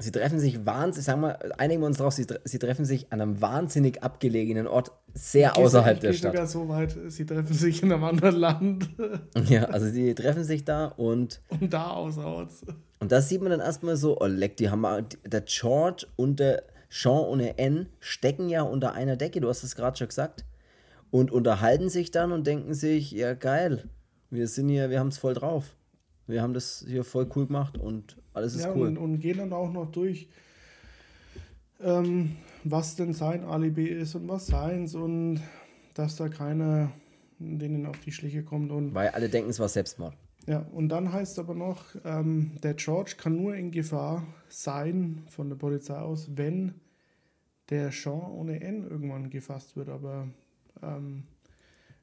Sie 0.00 0.12
treffen 0.12 0.40
sich 0.40 0.64
wahnsinnig, 0.64 1.04
sagen 1.04 1.20
wir, 1.20 1.38
einigen 1.58 1.82
wir 1.82 1.86
uns 1.86 1.98
drauf, 1.98 2.14
sie, 2.14 2.26
sie 2.44 2.58
treffen 2.58 2.84
sich 2.84 3.12
an 3.12 3.20
einem 3.20 3.40
wahnsinnig 3.40 4.02
abgelegenen 4.02 4.66
Ort, 4.66 4.92
sehr 5.12 5.52
ich 5.54 5.58
außerhalb 5.58 6.00
der 6.00 6.14
Stadt. 6.14 6.32
sogar 6.32 6.46
so 6.46 6.68
weit, 6.68 6.96
sie 7.08 7.26
treffen 7.26 7.52
sich 7.52 7.82
in 7.82 7.92
einem 7.92 8.04
anderen 8.04 8.36
Land. 8.36 8.88
Ja, 9.48 9.64
also 9.64 9.86
sie 9.86 10.14
treffen 10.14 10.44
sich 10.44 10.64
da 10.64 10.86
und. 10.86 11.40
Und 11.48 11.72
da 11.72 11.90
außerorts. 11.90 12.62
Und 13.00 13.12
da 13.12 13.20
sieht 13.20 13.40
man 13.40 13.50
dann 13.50 13.60
erstmal 13.60 13.96
so, 13.96 14.20
oh 14.20 14.26
leck, 14.26 14.56
die 14.56 14.70
haben 14.70 14.86
der 15.24 15.40
George 15.42 16.06
und 16.16 16.40
der 16.40 16.62
Sean 16.88 17.24
ohne 17.24 17.58
N 17.58 17.88
stecken 18.00 18.48
ja 18.48 18.62
unter 18.62 18.92
einer 18.92 19.16
Decke, 19.16 19.40
du 19.40 19.48
hast 19.48 19.62
es 19.62 19.76
gerade 19.76 19.96
schon 19.96 20.08
gesagt. 20.08 20.44
Und 21.10 21.32
unterhalten 21.32 21.88
sich 21.88 22.10
dann 22.10 22.32
und 22.32 22.46
denken 22.46 22.74
sich, 22.74 23.10
ja 23.10 23.34
geil, 23.34 23.88
wir 24.30 24.46
sind 24.46 24.68
hier, 24.68 24.90
wir 24.90 25.00
haben 25.00 25.08
es 25.08 25.18
voll 25.18 25.34
drauf. 25.34 25.74
Wir 26.26 26.42
haben 26.42 26.54
das 26.54 26.84
hier 26.86 27.02
voll 27.02 27.28
cool 27.34 27.46
gemacht 27.46 27.76
und 27.76 28.16
alles 28.32 28.54
ist 28.54 28.64
ja, 28.64 28.74
cool. 28.74 28.88
Und, 28.88 28.98
und 28.98 29.20
gehen 29.20 29.38
dann 29.38 29.52
auch 29.52 29.72
noch 29.72 29.90
durch, 29.90 30.28
ähm, 31.80 32.36
was 32.64 32.96
denn 32.96 33.12
sein 33.12 33.44
Alibi 33.44 33.86
ist 33.86 34.14
und 34.14 34.28
was 34.28 34.46
seins 34.46 34.94
und 34.94 35.40
dass 35.94 36.16
da 36.16 36.28
keiner 36.28 36.92
denen 37.38 37.86
auf 37.86 37.98
die 38.00 38.12
Schliche 38.12 38.44
kommt. 38.44 38.70
Und 38.70 38.94
Weil 38.94 39.08
alle 39.10 39.28
denken, 39.28 39.50
es 39.50 39.58
war 39.58 39.68
Selbstmord. 39.68 40.14
Ja, 40.46 40.66
und 40.72 40.88
dann 40.88 41.12
heißt 41.12 41.32
es 41.32 41.38
aber 41.38 41.54
noch, 41.54 41.84
ähm, 42.04 42.52
der 42.62 42.74
George 42.74 43.14
kann 43.16 43.36
nur 43.36 43.54
in 43.54 43.70
Gefahr 43.70 44.26
sein 44.48 45.22
von 45.28 45.48
der 45.48 45.56
Polizei 45.56 45.96
aus, 45.96 46.30
wenn 46.34 46.74
der 47.68 47.92
Sean 47.92 48.32
ohne 48.32 48.60
N 48.60 48.88
irgendwann 48.88 49.30
gefasst 49.30 49.76
wird. 49.76 49.88
Aber 49.88 50.28
ähm, 50.82 51.24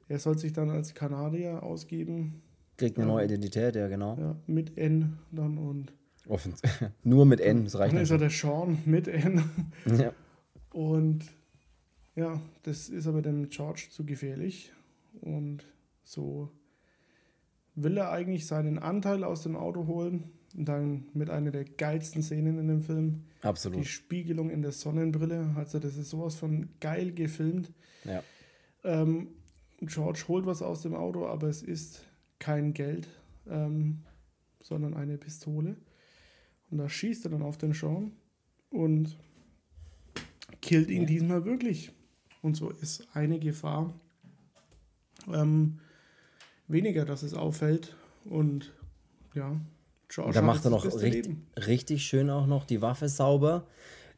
er 0.08 0.18
soll 0.18 0.38
sich 0.38 0.52
dann 0.52 0.70
als 0.70 0.94
Kanadier 0.94 1.62
ausgeben. 1.62 2.42
Kriegt 2.76 2.96
eine 2.96 3.06
neue 3.06 3.24
Identität, 3.24 3.76
ja, 3.76 3.88
genau. 3.88 4.16
Ja, 4.18 4.36
mit 4.46 4.78
N 4.78 5.18
dann 5.30 5.58
und. 5.58 5.92
Offen. 6.28 6.54
Nur 7.04 7.26
mit 7.26 7.40
N, 7.40 7.64
das 7.64 7.78
reicht 7.78 7.94
Dann 7.94 8.02
ist 8.02 8.10
er 8.10 8.18
der 8.18 8.30
Sean 8.30 8.78
mit 8.84 9.08
N. 9.08 9.44
Ja. 9.98 10.12
Und 10.70 11.24
ja, 12.14 12.40
das 12.62 12.88
ist 12.88 13.06
aber 13.06 13.22
dem 13.22 13.48
George 13.48 13.88
zu 13.90 14.04
gefährlich. 14.04 14.72
Und 15.20 15.64
so 16.04 16.50
will 17.74 17.96
er 17.96 18.10
eigentlich 18.10 18.46
seinen 18.46 18.78
Anteil 18.78 19.24
aus 19.24 19.42
dem 19.42 19.56
Auto 19.56 19.86
holen. 19.86 20.30
Und 20.56 20.66
dann 20.66 21.06
mit 21.12 21.30
einer 21.30 21.50
der 21.50 21.64
geilsten 21.64 22.22
Szenen 22.22 22.58
in 22.58 22.68
dem 22.68 22.82
Film. 22.82 23.24
Absolut. 23.42 23.78
Die 23.78 23.84
Spiegelung 23.84 24.50
in 24.50 24.62
der 24.62 24.72
Sonnenbrille. 24.72 25.54
Also, 25.56 25.78
das 25.78 25.96
ist 25.96 26.10
sowas 26.10 26.36
von 26.36 26.68
geil 26.80 27.12
gefilmt. 27.12 27.72
Ja. 28.04 28.22
Ähm, 28.84 29.28
George 29.82 30.24
holt 30.28 30.46
was 30.46 30.62
aus 30.62 30.82
dem 30.82 30.94
Auto, 30.94 31.26
aber 31.26 31.48
es 31.48 31.62
ist 31.62 32.04
kein 32.38 32.74
Geld, 32.74 33.08
ähm, 33.48 34.00
sondern 34.60 34.94
eine 34.94 35.18
Pistole. 35.18 35.76
Und 36.70 36.78
da 36.78 36.88
schießt 36.88 37.24
er 37.26 37.30
dann 37.30 37.42
auf 37.42 37.58
den 37.58 37.72
Sean 37.72 38.12
und 38.70 39.16
killt 40.60 40.90
ihn 40.90 41.06
diesmal 41.06 41.44
wirklich. 41.44 41.92
Und 42.42 42.54
so 42.56 42.70
ist 42.70 43.06
eine 43.14 43.38
Gefahr 43.38 43.92
ähm, 45.32 45.78
weniger, 46.66 47.04
dass 47.04 47.22
es 47.22 47.34
auffällt. 47.34 47.96
Und 48.24 48.72
ja, 49.34 49.58
George 50.08 50.32
da 50.32 50.42
macht 50.42 50.64
er 50.64 50.70
noch 50.70 50.84
richtig, 50.84 51.36
richtig 51.56 52.04
schön 52.04 52.30
auch 52.30 52.46
noch 52.46 52.64
die 52.64 52.80
Waffe 52.82 53.08
sauber 53.08 53.66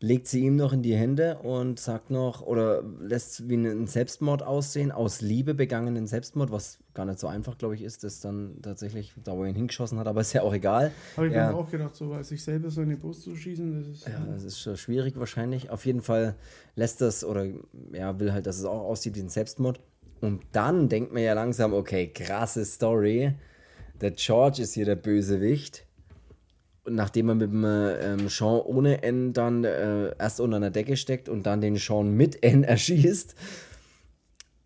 legt 0.02 0.28
sie 0.28 0.40
ihm 0.40 0.56
noch 0.56 0.72
in 0.72 0.82
die 0.82 0.94
Hände 0.94 1.38
und 1.38 1.78
sagt 1.78 2.10
noch, 2.10 2.40
oder 2.40 2.82
lässt 3.00 3.50
wie 3.50 3.54
einen 3.54 3.86
Selbstmord 3.86 4.42
aussehen, 4.42 4.92
aus 4.92 5.20
Liebe 5.20 5.52
begangenen 5.52 6.06
Selbstmord, 6.06 6.50
was 6.50 6.78
gar 6.94 7.04
nicht 7.04 7.18
so 7.18 7.26
einfach, 7.26 7.58
glaube 7.58 7.74
ich, 7.74 7.82
ist, 7.82 8.02
das 8.02 8.20
dann 8.20 8.62
tatsächlich, 8.62 9.12
da 9.22 9.36
wo 9.36 9.42
er 9.42 9.50
ihn 9.50 9.54
hingeschossen 9.54 9.98
hat, 9.98 10.06
aber 10.06 10.22
ist 10.22 10.32
ja 10.32 10.40
auch 10.40 10.54
egal. 10.54 10.90
Habe 11.18 11.26
ich 11.26 11.34
mir 11.34 11.54
auch 11.54 11.70
gedacht, 11.70 11.94
so 11.94 12.20
sich 12.22 12.42
selber 12.42 12.70
so 12.70 12.80
in 12.80 12.88
die 12.88 12.96
Brust 12.96 13.22
zu 13.22 13.36
schießen, 13.36 13.78
das 13.78 13.88
ist. 13.88 14.08
Ja, 14.08 14.24
das 14.32 14.42
ist 14.42 14.58
schon 14.58 14.78
schwierig 14.78 15.18
wahrscheinlich. 15.18 15.68
Auf 15.68 15.84
jeden 15.84 16.00
Fall 16.00 16.34
lässt 16.76 17.02
das, 17.02 17.22
oder 17.22 17.46
ja, 17.92 18.18
will 18.18 18.32
halt, 18.32 18.46
dass 18.46 18.58
es 18.58 18.64
auch 18.64 18.80
aussieht 18.80 19.16
wie 19.16 19.20
ein 19.20 19.28
Selbstmord. 19.28 19.80
Und 20.22 20.42
dann 20.52 20.88
denkt 20.88 21.12
man 21.12 21.22
ja 21.22 21.34
langsam, 21.34 21.74
okay, 21.74 22.08
krasse 22.08 22.64
Story. 22.64 23.34
Der 24.00 24.12
George 24.12 24.62
ist 24.62 24.72
hier 24.72 24.86
der 24.86 24.96
Bösewicht 24.96 25.86
nachdem 26.88 27.28
er 27.28 27.34
mit 27.34 27.52
dem 27.52 27.64
ähm, 27.64 28.28
Sean 28.28 28.60
ohne 28.60 29.02
N 29.02 29.32
dann 29.32 29.64
äh, 29.64 30.14
erst 30.18 30.40
unter 30.40 30.56
einer 30.56 30.70
Decke 30.70 30.96
steckt 30.96 31.28
und 31.28 31.44
dann 31.46 31.60
den 31.60 31.76
Sean 31.76 32.14
mit 32.16 32.42
N 32.42 32.64
erschießt. 32.64 33.34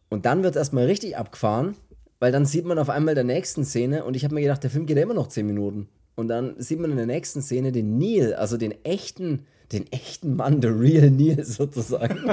Und 0.09 0.27
dann 0.27 0.43
wird 0.43 0.57
erstmal 0.57 0.87
richtig 0.87 1.17
abgefahren, 1.17 1.75
weil 2.21 2.33
dann 2.33 2.47
sieht 2.47 2.65
man 2.65 2.79
auf 2.79 2.91
einmal 2.91 3.15
der 3.15 3.25
nächsten 3.25 3.65
Szene 3.65 4.05
und 4.05 4.15
ich 4.15 4.25
habe 4.25 4.35
mir 4.35 4.43
gedacht, 4.43 4.63
der 4.63 4.71
Film 4.71 4.87
geht 4.87 4.97
ja 4.97 5.03
immer 5.03 5.15
noch 5.15 5.29
10 5.29 5.47
Minuten. 5.47 5.89
Und 6.15 6.29
dann 6.29 6.55
sieht 6.59 6.79
man 6.79 6.91
in 6.93 6.97
der 6.97 7.07
nächsten 7.07 7.43
Szene 7.43 7.73
den 7.73 7.99
Neil, 7.99 8.35
also 8.35 8.57
den 8.57 8.73
echten, 8.85 9.47
den 9.73 9.91
echten 9.91 10.37
Mann, 10.37 10.61
der 10.61 10.79
real 10.79 11.11
Neil 11.11 11.45
sozusagen. 11.45 12.21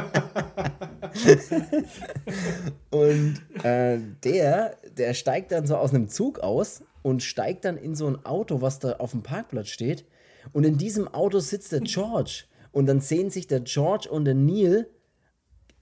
und 2.92 3.42
äh, 3.64 3.98
der, 4.24 4.78
der 4.98 5.14
steigt 5.16 5.52
dann 5.52 5.66
so 5.66 5.76
aus 5.76 5.94
einem 5.94 6.08
Zug 6.08 6.40
aus 6.40 6.84
und 7.02 7.24
steigt 7.24 7.66
dann 7.66 7.78
in 7.78 7.96
so 7.96 8.08
ein 8.08 8.26
Auto, 8.26 8.62
was 8.62 8.80
da 8.80 8.94
auf 8.94 9.12
dem 9.12 9.24
Parkplatz 9.24 9.70
steht. 9.70 10.06
Und 10.54 10.64
in 10.64 10.78
diesem 10.78 11.08
Auto 11.08 11.40
sitzt 11.40 11.72
der 11.72 11.82
George. 11.82 12.44
Und 12.72 12.86
dann 12.86 13.02
sehen 13.02 13.30
sich 13.30 13.48
der 13.48 13.62
George 13.62 14.10
und 14.10 14.26
der 14.26 14.36
Neil 14.36 14.90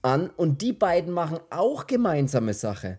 an 0.02 0.30
und 0.30 0.62
die 0.62 0.72
beiden 0.72 1.12
machen 1.12 1.38
auch 1.50 1.86
gemeinsame 1.86 2.54
Sache. 2.54 2.98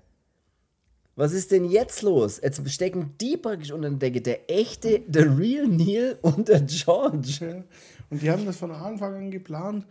Was 1.16 1.34
ist 1.34 1.52
denn 1.52 1.66
jetzt 1.66 2.02
los? 2.04 2.40
Jetzt 2.42 2.68
stecken 2.72 3.16
die 3.20 3.38
praktisch 3.38 3.72
unter 3.72 3.90
der 3.90 4.00
Decke. 4.00 4.22
Der 4.22 4.50
echte, 4.50 5.02
der 5.02 5.38
real 5.38 5.68
Neil 5.68 6.18
und 6.22 6.48
der 6.48 6.62
George. 6.62 7.38
Ja. 7.42 7.64
Und 8.10 8.22
die 8.22 8.32
haben 8.32 8.46
das 8.46 8.58
von 8.58 8.72
Anfang 8.72 9.16
an 9.16 9.32
geplant. 9.32 9.86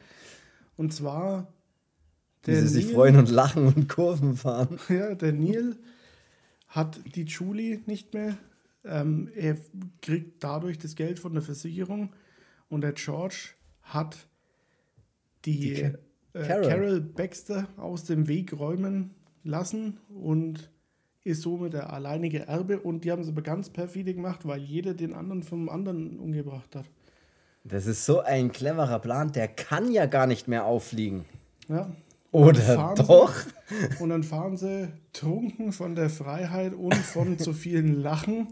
Und 0.77 0.95
zwar. 0.95 1.53
Wie 2.45 2.55
sie 2.55 2.61
Neil, 2.61 2.69
sich 2.69 2.87
freuen 2.87 3.17
und 3.17 3.29
lachen 3.29 3.67
und 3.67 3.89
Kurven 3.89 4.37
fahren. 4.37 4.79
Ja, 4.89 5.15
der 5.15 5.33
Neil 5.33 5.77
hat 6.71 7.01
die 7.15 7.25
Julie 7.25 7.81
nicht 7.87 8.15
mehr. 8.15 8.37
Ähm, 8.85 9.31
er 9.35 9.57
kriegt 10.01 10.43
dadurch 10.43 10.79
das 10.79 10.97
Geld 10.97 11.19
von 11.19 11.35
der 11.35 11.43
Versicherung 11.43 12.15
und 12.69 12.81
der 12.81 12.93
George 12.93 13.51
hat 13.83 14.17
die, 15.45 15.59
die 15.59 15.83
äh, 15.83 15.93
Carol. 16.33 16.69
Carol. 16.69 17.01
Baxter 17.01 17.69
aus 17.77 18.05
dem 18.05 18.27
Weg 18.29 18.59
räumen 18.59 19.11
lassen 19.43 19.99
und 20.09 20.71
ist 21.25 21.43
somit 21.43 21.75
der 21.75 21.93
alleinige 21.93 22.47
Erbe 22.47 22.81
und 22.81 23.05
die 23.05 23.11
haben 23.11 23.21
es 23.21 23.29
aber 23.29 23.43
ganz 23.43 23.69
perfide 23.69 24.15
gemacht, 24.15 24.47
weil 24.47 24.61
jeder 24.61 24.95
den 24.95 25.13
anderen 25.13 25.43
vom 25.43 25.69
anderen 25.69 26.19
umgebracht 26.19 26.75
hat. 26.75 26.87
Das 27.65 27.87
ist 27.87 28.07
so 28.07 28.21
ein 28.21 28.53
cleverer 28.53 29.01
Plan, 29.01 29.33
der 29.33 29.49
kann 29.49 29.93
ja 29.93 30.07
gar 30.07 30.27
nicht 30.27 30.49
mehr 30.49 30.65
auffliegen. 30.65 31.27
Ja. 31.69 31.91
Oder 32.33 32.95
doch? 32.97 33.35
Sie, 33.35 34.03
und 34.03 34.11
dann 34.11 34.23
fahren 34.23 34.57
sie 34.57 34.89
trunken 35.13 35.73
von 35.73 35.95
der 35.95 36.11
Freiheit 36.11 36.75
und 36.75 36.95
von 36.95 37.39
zu 37.39 37.53
vielen 37.53 37.95
Lachen 37.95 38.49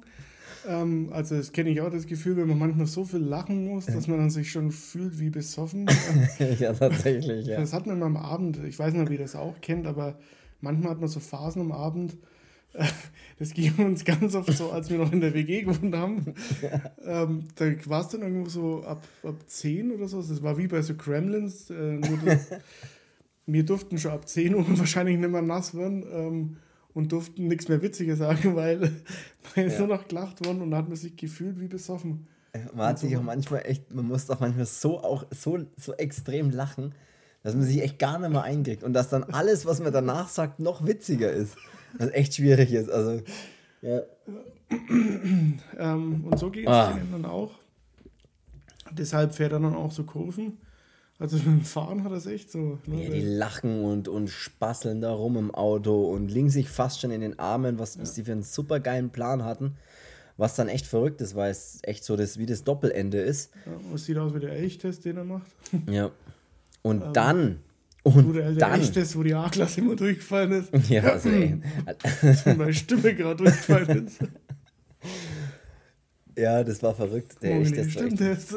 Ähm, 0.67 1.11
also 1.13 1.37
das 1.37 1.53
kenne 1.53 1.71
ich 1.71 1.81
auch, 1.81 1.91
das 1.91 2.07
Gefühl, 2.07 2.37
wenn 2.37 2.49
man 2.49 2.59
manchmal 2.59 2.87
so 2.87 3.05
viel 3.05 3.21
lachen 3.21 3.67
muss, 3.67 3.87
dass 3.87 4.07
man 4.07 4.19
dann 4.19 4.31
sich 4.31 4.51
schon 4.51 4.71
fühlt 4.71 5.19
wie 5.19 5.31
besoffen. 5.31 5.87
ja, 6.59 6.73
tatsächlich, 6.73 7.47
ja. 7.47 7.61
Das 7.61 7.73
hat 7.73 7.87
man 7.87 8.03
am 8.03 8.17
Abend, 8.17 8.59
ich 8.65 8.79
weiß 8.79 8.93
nicht, 8.93 9.03
ob 9.03 9.11
ihr 9.11 9.19
das 9.19 9.37
auch 9.37 9.61
kennt, 9.61 9.87
aber 9.87 10.19
manchmal 10.61 10.91
hat 10.93 11.01
man 11.01 11.09
so 11.09 11.21
Phasen 11.21 11.63
am 11.63 11.73
Abend, 11.73 12.17
das 13.39 13.55
ging 13.55 13.75
uns 13.79 14.05
ganz 14.05 14.35
oft 14.35 14.53
so, 14.53 14.71
als 14.71 14.91
wir 14.91 14.99
noch 14.99 15.13
in 15.13 15.21
der 15.21 15.33
WG 15.33 15.63
gewohnt 15.63 15.97
haben. 15.97 16.35
Ja. 16.61 17.23
Ähm, 17.23 17.45
da 17.57 17.65
war 17.87 18.03
es 18.03 18.09
dann 18.09 18.23
irgendwo 18.23 18.51
so 18.51 18.83
ab, 18.85 19.03
ab 19.23 19.37
10 19.47 19.93
oder 19.93 20.07
so. 20.07 20.21
Das 20.21 20.43
war 20.43 20.59
wie 20.59 20.67
bei 20.67 20.83
so 20.83 20.95
Kremlins. 20.95 21.71
Äh, 21.71 22.01
wir 23.53 23.65
durften 23.65 23.99
schon 23.99 24.13
ab 24.13 24.29
10 24.29 24.55
Uhr 24.55 24.65
wahrscheinlich 24.79 25.19
nicht 25.19 25.31
mehr 25.31 25.43
nass 25.43 25.75
werden. 25.75 26.05
Ähm, 26.13 26.57
und 26.95 27.13
durften 27.13 27.47
nichts 27.47 27.69
mehr 27.69 27.81
Witziges 27.81 28.19
sagen, 28.19 28.57
weil 28.57 28.79
man 29.55 29.67
ist 29.67 29.75
ja. 29.75 29.87
nur 29.87 29.97
noch 29.97 30.09
gelacht 30.09 30.45
worden 30.45 30.63
und 30.63 30.75
hat 30.75 30.89
man 30.89 30.97
sich 30.97 31.17
gefühlt 31.17 31.61
wie 31.61 31.69
besoffen. 31.69 32.27
Man 32.75 32.89
hat 32.89 32.99
sich 32.99 33.17
auch 33.17 33.23
manchmal 33.23 33.63
echt, 33.67 33.95
man 33.95 34.07
muss 34.09 34.29
auch 34.31 34.41
manchmal 34.41 34.67
so 34.67 34.99
auch 34.99 35.25
so, 35.31 35.61
so 35.77 35.93
extrem 35.95 36.51
lachen, 36.51 36.95
dass 37.45 37.55
man 37.55 37.63
sich 37.63 37.83
echt 37.83 38.01
gar 38.01 38.19
nicht 38.19 38.31
mehr 38.31 38.43
einkriegt 38.43 38.83
und 38.83 38.95
dass 38.95 39.11
dann 39.11 39.23
alles, 39.23 39.65
was 39.65 39.81
man 39.81 39.93
danach 39.93 40.29
sagt, 40.29 40.59
noch 40.59 40.87
witziger 40.87 41.31
ist. 41.31 41.57
Was 41.99 42.11
echt 42.11 42.35
schwierig 42.35 42.73
ist. 42.73 42.91
Also, 42.91 43.23
ja. 43.81 44.01
ähm, 45.79 46.25
und 46.25 46.39
so 46.39 46.51
geht 46.51 46.67
es 46.67 46.73
ah. 46.73 46.99
dann 47.13 47.25
auch. 47.25 47.53
Deshalb 48.91 49.35
fährt 49.35 49.53
er 49.53 49.61
dann 49.61 49.75
auch 49.75 49.93
so 49.93 50.03
Kurven. 50.03 50.59
Also 51.21 51.37
mit 51.39 51.47
dem 51.47 51.61
Fahren 51.63 52.05
hat 52.05 52.13
das 52.13 52.27
echt 52.27 52.51
so. 52.51 52.79
Ne? 52.87 53.05
Ja, 53.05 53.11
die 53.11 53.21
lachen 53.21 53.83
und, 53.85 54.07
und 54.07 54.31
spasseln 54.31 55.01
da 55.01 55.13
rum 55.13 55.37
im 55.37 55.53
Auto 55.53 56.11
und 56.11 56.29
liegen 56.29 56.51
sich 56.51 56.69
fast 56.69 57.01
schon 57.01 57.11
in 57.11 57.21
den 57.21 57.39
Armen, 57.41 57.81
was, 57.81 57.97
ja. 57.97 58.05
sie 58.05 58.23
für 58.23 58.33
einen 58.33 58.45
super 58.45 58.79
geilen 58.79 59.11
Plan 59.11 59.45
hatten. 59.45 59.77
Was 60.37 60.55
dann 60.55 60.69
echt 60.69 60.87
verrückt 60.87 61.21
ist, 61.21 61.35
weil 61.35 61.51
es 61.51 61.81
echt 61.83 62.05
so 62.05 62.15
das, 62.15 62.39
wie 62.39 62.47
das 62.47 62.63
Doppelende 62.63 63.19
ist. 63.19 63.51
Ja, 63.67 63.73
es 63.93 64.05
sieht 64.05 64.17
aus 64.19 64.33
wie 64.33 64.39
der 64.39 64.53
Elchtest, 64.53 65.05
den 65.05 65.17
er 65.17 65.25
macht. 65.25 65.51
Ja. 65.91 66.13
Und 66.83 67.03
ähm, 67.03 67.13
dann. 67.13 67.59
Und 68.05 68.35
der, 68.35 68.53
dann. 68.53 68.81
Elchtest, 68.81 69.17
wo 69.17 69.25
die 69.25 69.35
A-Klasse 69.35 69.81
immer 69.81 69.97
durchgefallen 69.97 70.53
ist. 70.53 70.71
Ja, 70.89 71.03
also 71.03 71.29
ey. 71.31 71.61
meine 72.57 72.73
Stimme 72.73 73.17
gerade 73.17 73.43
durchgefallen 73.43 74.07
ist. 74.07 74.19
Ja, 76.37 76.63
das 76.63 76.81
war 76.85 76.95
verrückt. 76.95 77.43
Der 77.43 77.57
oh, 77.57 77.63
Elchtest. 77.63 77.91
Stimmt 77.91 78.21
echt... 78.21 78.55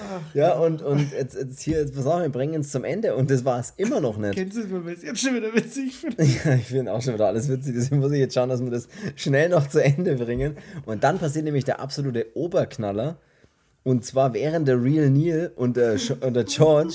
Ach, 0.00 0.34
ja, 0.34 0.58
und, 0.58 0.82
und 0.82 1.12
jetzt, 1.12 1.36
jetzt 1.36 1.60
hier, 1.60 1.78
jetzt 1.78 1.94
pass 1.94 2.06
auf, 2.06 2.20
wir 2.20 2.28
bringen 2.28 2.60
es 2.60 2.70
zum 2.70 2.84
Ende 2.84 3.14
und 3.14 3.30
das 3.30 3.44
war 3.44 3.58
es 3.58 3.74
immer 3.76 4.00
noch 4.00 4.16
nicht. 4.16 4.34
Kennst 4.34 4.56
du 4.56 4.62
es, 4.62 4.72
weil 4.72 4.86
wir 4.86 4.92
es 4.94 5.02
jetzt 5.02 5.20
schon 5.20 5.34
wieder 5.34 5.54
witzig 5.54 5.96
finden? 5.96 6.22
Ja, 6.44 6.54
ich 6.54 6.66
finde 6.66 6.92
auch 6.92 7.02
schon 7.02 7.14
wieder 7.14 7.26
alles 7.26 7.48
witzig, 7.48 7.74
deswegen 7.76 8.00
muss 8.00 8.12
ich 8.12 8.18
jetzt 8.18 8.34
schauen, 8.34 8.48
dass 8.48 8.62
wir 8.62 8.70
das 8.70 8.88
schnell 9.16 9.48
noch 9.48 9.68
zu 9.68 9.82
Ende 9.82 10.16
bringen. 10.16 10.56
Und 10.86 11.04
dann 11.04 11.18
passiert 11.18 11.44
nämlich 11.44 11.64
der 11.64 11.80
absolute 11.80 12.26
Oberknaller. 12.34 13.18
Und 13.84 14.04
zwar 14.04 14.34
während 14.34 14.68
der 14.68 14.82
Real 14.82 15.10
Neil 15.10 15.52
und 15.56 15.76
der, 15.76 15.96
und 16.20 16.34
der 16.34 16.44
George 16.44 16.94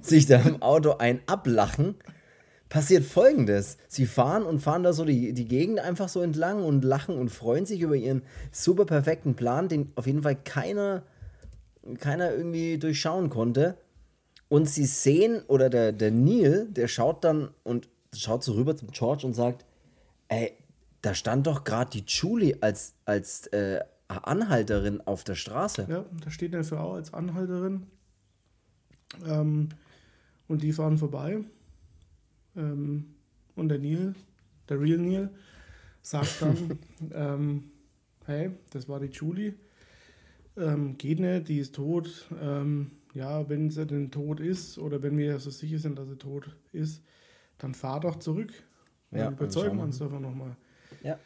sich 0.00 0.26
da 0.26 0.40
im 0.40 0.62
Auto 0.62 0.96
ein 0.98 1.20
ablachen, 1.26 1.96
passiert 2.70 3.04
folgendes. 3.04 3.76
Sie 3.88 4.06
fahren 4.06 4.44
und 4.44 4.60
fahren 4.60 4.82
da 4.82 4.94
so 4.94 5.04
die, 5.04 5.34
die 5.34 5.46
Gegend 5.46 5.80
einfach 5.80 6.08
so 6.08 6.22
entlang 6.22 6.62
und 6.62 6.84
lachen 6.84 7.18
und 7.18 7.28
freuen 7.28 7.66
sich 7.66 7.80
über 7.80 7.96
ihren 7.96 8.22
super 8.52 8.86
perfekten 8.86 9.34
Plan, 9.34 9.68
den 9.68 9.92
auf 9.96 10.06
jeden 10.06 10.22
Fall 10.22 10.36
keiner 10.36 11.02
keiner 11.98 12.32
irgendwie 12.32 12.78
durchschauen 12.78 13.30
konnte. 13.30 13.76
Und 14.48 14.68
sie 14.68 14.86
sehen, 14.86 15.42
oder 15.46 15.70
der, 15.70 15.92
der 15.92 16.10
Neil, 16.10 16.68
der 16.70 16.88
schaut 16.88 17.24
dann 17.24 17.50
und 17.62 17.88
schaut 18.14 18.42
so 18.42 18.54
rüber 18.54 18.76
zum 18.76 18.90
George 18.90 19.26
und 19.26 19.34
sagt, 19.34 19.64
ey, 20.28 20.52
da 21.02 21.14
stand 21.14 21.46
doch 21.46 21.64
gerade 21.64 21.90
die 21.90 22.04
Julie 22.06 22.56
als, 22.60 22.94
als 23.04 23.46
äh, 23.48 23.80
Anhalterin 24.08 25.00
auf 25.02 25.24
der 25.24 25.36
Straße. 25.36 25.86
Ja, 25.88 26.04
da 26.24 26.30
steht 26.30 26.54
eine 26.54 26.64
Frau 26.64 26.94
als 26.94 27.14
Anhalterin. 27.14 27.86
Ähm, 29.24 29.68
und 30.48 30.62
die 30.62 30.72
fahren 30.72 30.98
vorbei. 30.98 31.44
Ähm, 32.56 33.14
und 33.54 33.68
der 33.68 33.78
Neil, 33.78 34.14
der 34.68 34.80
Real 34.80 34.98
Neil, 34.98 35.30
sagt 36.02 36.42
dann, 36.42 36.78
ähm, 37.12 37.70
hey, 38.26 38.50
das 38.70 38.88
war 38.88 38.98
die 38.98 39.06
Julie 39.06 39.54
ähm, 40.56 40.96
geht 40.98 41.20
nicht, 41.20 41.48
die 41.48 41.58
ist 41.58 41.74
tot. 41.74 42.28
Ähm, 42.40 42.92
ja, 43.14 43.48
wenn 43.48 43.70
sie 43.70 43.86
denn 43.86 44.10
tot 44.10 44.40
ist 44.40 44.78
oder 44.78 45.02
wenn 45.02 45.18
wir 45.18 45.38
so 45.38 45.50
sicher 45.50 45.78
sind, 45.78 45.98
dass 45.98 46.08
sie 46.08 46.16
tot 46.16 46.56
ist, 46.72 47.02
dann 47.58 47.74
fahr 47.74 48.00
doch 48.00 48.16
zurück. 48.16 48.52
Ja, 49.10 49.24
dann 49.24 49.34
überzeugen 49.34 49.76
wir 49.76 49.84
uns 49.84 49.98
davon 49.98 50.22
nochmal. 50.22 50.56
Ja. 51.02 51.18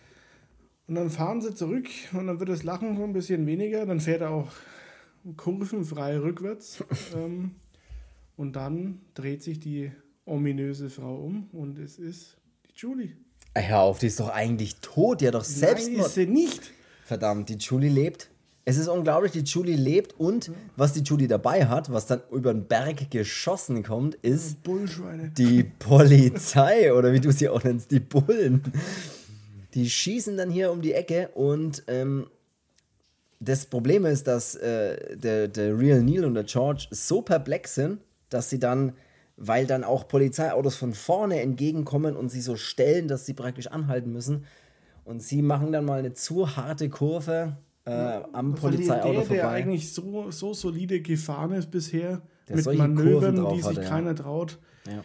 Und 0.86 0.96
dann 0.96 1.10
fahren 1.10 1.40
sie 1.40 1.54
zurück 1.54 1.88
und 2.12 2.26
dann 2.26 2.38
wird 2.40 2.48
das 2.48 2.62
Lachen 2.62 3.02
ein 3.02 3.12
bisschen 3.12 3.46
weniger. 3.46 3.86
Dann 3.86 4.00
fährt 4.00 4.22
er 4.22 4.30
auch 4.30 4.52
kurvenfrei 5.36 6.18
rückwärts. 6.18 6.84
ähm, 7.16 7.56
und 8.36 8.56
dann 8.56 9.00
dreht 9.14 9.42
sich 9.42 9.60
die 9.60 9.92
ominöse 10.26 10.90
Frau 10.90 11.16
um 11.16 11.48
und 11.52 11.78
es 11.78 11.98
ist 11.98 12.36
die 12.66 12.72
Julie. 12.76 13.16
Hör 13.56 13.80
auf, 13.80 13.98
die 13.98 14.06
ist 14.06 14.18
doch 14.18 14.30
eigentlich 14.30 14.76
tot. 14.76 15.20
Die 15.20 15.28
hat 15.28 15.34
doch 15.34 15.44
selbst. 15.44 15.88
Nein, 15.90 16.00
ist 16.00 16.14
sie 16.14 16.26
nicht. 16.26 16.72
Verdammt, 17.04 17.48
die 17.48 17.54
Julie 17.54 17.90
lebt. 17.90 18.30
Es 18.66 18.78
ist 18.78 18.88
unglaublich, 18.88 19.32
die 19.32 19.40
Julie 19.40 19.76
lebt 19.76 20.18
und 20.18 20.50
was 20.76 20.94
die 20.94 21.02
Julie 21.02 21.28
dabei 21.28 21.66
hat, 21.66 21.92
was 21.92 22.06
dann 22.06 22.22
über 22.30 22.52
den 22.52 22.66
Berg 22.66 23.10
geschossen 23.10 23.82
kommt, 23.82 24.14
ist 24.16 24.58
die 25.36 25.64
Polizei 25.64 26.94
oder 26.94 27.12
wie 27.12 27.20
du 27.20 27.30
sie 27.30 27.50
auch 27.50 27.62
nennst, 27.62 27.90
die 27.90 28.00
Bullen. 28.00 28.62
Die 29.74 29.90
schießen 29.90 30.38
dann 30.38 30.50
hier 30.50 30.72
um 30.72 30.80
die 30.80 30.94
Ecke 30.94 31.28
und 31.34 31.82
ähm, 31.88 32.26
das 33.38 33.66
Problem 33.66 34.06
ist, 34.06 34.26
dass 34.26 34.54
äh, 34.54 35.16
der, 35.16 35.48
der 35.48 35.78
Real 35.78 36.02
Neil 36.02 36.24
und 36.24 36.34
der 36.34 36.44
George 36.44 36.86
so 36.90 37.20
perplex 37.20 37.74
sind, 37.74 38.00
dass 38.30 38.48
sie 38.48 38.58
dann, 38.58 38.94
weil 39.36 39.66
dann 39.66 39.84
auch 39.84 40.08
Polizeiautos 40.08 40.76
von 40.76 40.94
vorne 40.94 41.40
entgegenkommen 41.40 42.16
und 42.16 42.30
sie 42.30 42.40
so 42.40 42.56
stellen, 42.56 43.08
dass 43.08 43.26
sie 43.26 43.34
praktisch 43.34 43.66
anhalten 43.66 44.10
müssen. 44.10 44.46
Und 45.04 45.22
sie 45.22 45.42
machen 45.42 45.70
dann 45.72 45.84
mal 45.84 45.98
eine 45.98 46.14
zu 46.14 46.56
harte 46.56 46.88
Kurve 46.88 47.58
äh, 47.84 48.20
am 48.32 48.54
Polizeiauto 48.54 49.12
der, 49.12 49.22
vorbei. 49.22 49.34
Der 49.34 49.48
eigentlich 49.48 49.92
so, 49.92 50.30
so 50.30 50.54
solide 50.54 51.00
gefahren 51.00 51.52
ist 51.52 51.70
bisher, 51.70 52.22
der 52.48 52.56
mit 52.56 52.78
Manövern, 52.78 53.48
die 53.50 53.62
sich 53.62 53.76
hatte, 53.76 53.88
keiner 53.88 54.10
ja. 54.10 54.14
traut. 54.14 54.58
Ja. 54.86 55.02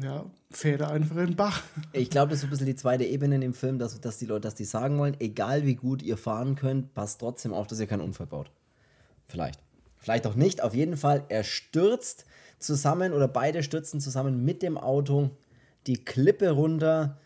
Ja, 0.00 0.24
fährt 0.52 0.82
er 0.82 0.92
einfach 0.92 1.16
in 1.16 1.26
den 1.26 1.36
Bach. 1.36 1.62
Ich 1.92 2.10
glaube, 2.10 2.30
das 2.30 2.40
ist 2.40 2.44
ein 2.44 2.50
bisschen 2.50 2.66
die 2.66 2.76
zweite 2.76 3.04
Ebene 3.04 3.40
dem 3.40 3.54
Film, 3.54 3.78
dass, 3.80 4.00
dass 4.00 4.18
die 4.18 4.26
Leute, 4.26 4.42
dass 4.42 4.54
die 4.54 4.64
sagen 4.64 4.98
wollen, 4.98 5.16
egal 5.18 5.66
wie 5.66 5.74
gut 5.74 6.00
ihr 6.02 6.16
fahren 6.16 6.54
könnt, 6.54 6.94
passt 6.94 7.18
trotzdem 7.18 7.52
auf, 7.52 7.66
dass 7.66 7.80
ihr 7.80 7.88
keinen 7.88 8.02
Unfall 8.02 8.28
baut. 8.28 8.52
Vielleicht. 9.26 9.58
Vielleicht 9.98 10.28
auch 10.28 10.36
nicht. 10.36 10.62
Auf 10.62 10.74
jeden 10.74 10.96
Fall, 10.96 11.24
er 11.28 11.42
stürzt 11.42 12.24
zusammen 12.60 13.12
oder 13.12 13.26
beide 13.26 13.64
stürzen 13.64 14.00
zusammen 14.00 14.44
mit 14.44 14.62
dem 14.62 14.78
Auto 14.78 15.30
die 15.86 16.04
Klippe 16.04 16.50
runter 16.50 17.18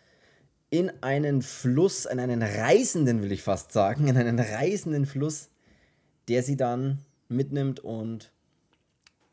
in 0.75 0.91
einen 1.03 1.41
Fluss, 1.43 2.05
in 2.05 2.19
einen 2.19 2.43
reißenden, 2.43 3.23
will 3.23 3.31
ich 3.31 3.45
fast 3.45 3.71
sagen, 3.71 4.09
in 4.09 4.17
einen 4.17 4.41
reißenden 4.41 5.07
Fluss, 5.07 5.51
der 6.27 6.43
sie 6.43 6.57
dann 6.57 6.99
mitnimmt 7.29 7.79
und 7.79 8.33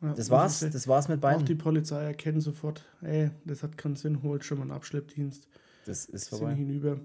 ja, 0.03 0.13
das 0.13 0.29
war's, 0.29 0.59
das, 0.59 0.87
war's 0.87 1.07
mit 1.07 1.19
beiden. 1.19 1.41
Auch 1.41 1.45
die 1.45 1.55
Polizei 1.55 2.03
erkennt 2.03 2.43
sofort, 2.43 2.85
ey, 3.01 3.31
das 3.43 3.63
hat 3.63 3.75
keinen 3.75 3.95
Sinn, 3.95 4.21
holt 4.21 4.45
schon 4.45 4.59
mal 4.59 4.65
einen 4.65 4.71
Abschleppdienst. 4.71 5.47
Das 5.87 6.05
ist 6.05 6.29
vorbei. 6.29 6.49
Sind 6.49 6.57
hinüber. 6.57 6.99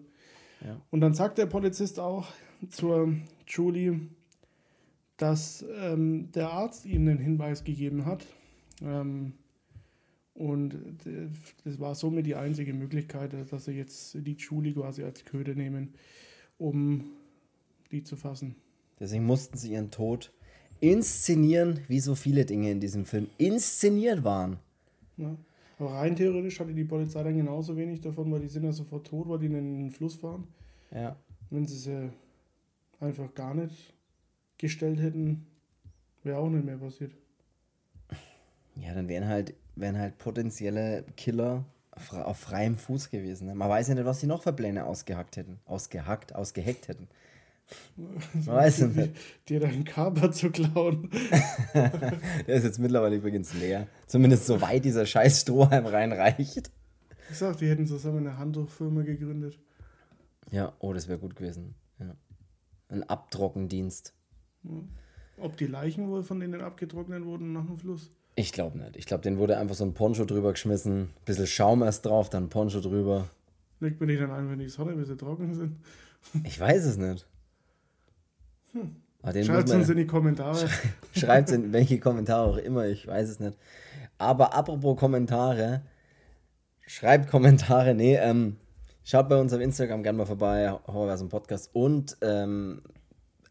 Ja. 0.62 0.82
Und 0.90 1.00
dann 1.00 1.14
sagt 1.14 1.38
der 1.38 1.46
Polizist 1.46 1.98
auch 1.98 2.26
zur 2.68 3.14
Julie, 3.46 4.00
dass 5.16 5.64
ähm, 5.78 6.30
der 6.32 6.50
Arzt 6.50 6.84
ihm 6.84 7.06
den 7.06 7.18
Hinweis 7.18 7.64
gegeben 7.64 8.04
hat, 8.04 8.26
ähm, 8.82 9.32
und 10.36 10.74
äh, 11.06 11.28
das 11.64 11.80
war 11.80 11.94
somit 11.94 12.26
die 12.26 12.34
einzige 12.34 12.74
Möglichkeit, 12.74 13.32
dass 13.50 13.64
sie 13.64 13.72
jetzt 13.72 14.14
die 14.14 14.36
Julie 14.38 14.74
quasi 14.74 15.02
als 15.02 15.24
Köder 15.24 15.54
nehmen, 15.54 15.94
um 16.58 17.04
die 17.90 18.02
zu 18.02 18.16
fassen. 18.16 18.54
Deswegen 19.00 19.24
mussten 19.24 19.56
sie 19.56 19.72
ihren 19.72 19.90
Tod 19.90 20.32
inszenieren, 20.80 21.80
wie 21.88 22.00
so 22.00 22.14
viele 22.14 22.44
Dinge 22.44 22.70
in 22.70 22.80
diesem 22.80 23.06
Film 23.06 23.28
inszeniert 23.38 24.24
waren. 24.24 24.58
Ja. 25.16 25.36
Aber 25.78 25.92
rein 25.92 26.16
theoretisch 26.16 26.60
hatte 26.60 26.72
die 26.72 26.84
Polizei 26.84 27.22
dann 27.22 27.36
genauso 27.36 27.76
wenig 27.76 28.00
davon, 28.00 28.30
weil 28.30 28.40
die 28.40 28.48
sind 28.48 28.64
ja 28.64 28.72
sofort 28.72 29.06
tot, 29.06 29.28
weil 29.28 29.38
die 29.38 29.46
in 29.46 29.52
den 29.52 29.90
Fluss 29.90 30.16
fahren. 30.16 30.48
Ja. 30.90 31.16
Wenn 31.50 31.66
sie 31.66 31.76
sie 31.76 32.10
einfach 33.00 33.34
gar 33.34 33.54
nicht 33.54 33.94
gestellt 34.58 35.00
hätten, 35.00 35.46
wäre 36.24 36.38
auch 36.38 36.48
nicht 36.48 36.64
mehr 36.64 36.78
passiert. 36.78 37.12
Ja, 38.74 38.94
dann 38.94 39.08
wären 39.08 39.26
halt 39.26 39.54
wären 39.76 39.98
halt 39.98 40.18
potenzielle 40.18 41.04
Killer 41.16 41.64
auf 42.10 42.38
freiem 42.38 42.76
Fuß 42.76 43.10
gewesen. 43.10 43.46
Ne? 43.46 43.54
Man 43.54 43.68
weiß 43.68 43.88
ja 43.88 43.94
nicht, 43.94 44.04
was 44.04 44.20
sie 44.20 44.26
noch 44.26 44.42
für 44.42 44.52
Pläne 44.52 44.84
ausgehackt 44.84 45.36
hätten. 45.36 45.60
Ausgehackt, 45.64 46.34
ausgeheckt 46.34 46.88
hätten. 46.88 47.08
Man 47.96 48.46
weiß 48.46 48.78
ja 48.80 48.86
nicht. 48.88 49.16
Dir 49.48 49.60
deinen 49.60 49.84
Kaper 49.84 50.30
zu 50.30 50.50
klauen. 50.50 51.10
Der 51.74 52.54
ist 52.54 52.64
jetzt 52.64 52.78
mittlerweile 52.78 53.16
übrigens 53.16 53.54
leer. 53.54 53.88
Zumindest 54.06 54.46
so 54.46 54.60
weit 54.60 54.84
dieser 54.84 55.06
scheiß 55.06 55.42
Strohhalm 55.42 55.86
reinreicht. 55.86 56.70
Ich 57.30 57.38
sag, 57.38 57.56
die 57.56 57.68
hätten 57.68 57.86
zusammen 57.86 58.26
eine 58.26 58.38
Handtuchfirma 58.38 59.02
gegründet. 59.02 59.58
Ja, 60.50 60.74
oh, 60.78 60.92
das 60.92 61.08
wäre 61.08 61.18
gut 61.18 61.34
gewesen. 61.34 61.74
Ja. 61.98 62.14
Ein 62.88 63.02
Abtrockendienst. 63.02 64.14
Ob 65.38 65.56
die 65.56 65.66
Leichen 65.66 66.08
wohl 66.08 66.22
von 66.22 66.38
denen 66.38 66.60
abgetrocknet 66.60 67.24
wurden 67.24 67.52
nach 67.52 67.66
dem 67.66 67.78
Fluss? 67.78 68.10
Ich 68.38 68.52
glaube 68.52 68.78
nicht. 68.78 68.96
Ich 68.96 69.06
glaube, 69.06 69.22
den 69.22 69.38
wurde 69.38 69.56
einfach 69.56 69.74
so 69.74 69.84
ein 69.84 69.94
Poncho 69.94 70.26
drüber 70.26 70.52
geschmissen, 70.52 71.08
bisschen 71.24 71.46
Schaum 71.46 71.82
erst 71.82 72.04
drauf, 72.04 72.28
dann 72.28 72.50
Poncho 72.50 72.80
drüber. 72.80 73.28
Legt 73.80 73.98
man 73.98 74.10
die 74.10 74.16
dann 74.18 74.30
ein, 74.30 74.50
wenn 74.50 74.58
die 74.58 74.68
Sonne, 74.68 74.92
bis 74.92 75.08
sie 75.08 75.16
trocken 75.16 75.54
sind? 75.54 75.76
Ich 76.44 76.60
weiß 76.60 76.84
es 76.84 76.98
nicht. 76.98 77.26
Hm. 78.72 78.96
Schreibt 79.22 79.68
es 79.68 79.74
uns 79.74 79.88
in 79.88 79.96
die 79.96 80.06
Kommentare. 80.06 80.68
Schreibt 81.12 81.48
es 81.48 81.54
in 81.54 81.72
welche 81.72 81.98
Kommentare 81.98 82.46
auch 82.46 82.56
immer, 82.58 82.86
ich 82.86 83.06
weiß 83.06 83.28
es 83.28 83.40
nicht. 83.40 83.56
Aber 84.18 84.54
apropos 84.54 84.98
Kommentare, 84.98 85.82
schreibt 86.86 87.28
Kommentare, 87.28 87.94
nee, 87.94 88.16
ähm, 88.16 88.56
schaut 89.02 89.28
bei 89.28 89.40
uns 89.40 89.52
auf 89.52 89.60
Instagram 89.60 90.02
gerne 90.02 90.18
mal 90.18 90.26
vorbei, 90.26 90.70
Horrorversum 90.86 91.28
Podcast 91.28 91.70
und 91.72 92.16
ähm, 92.20 92.82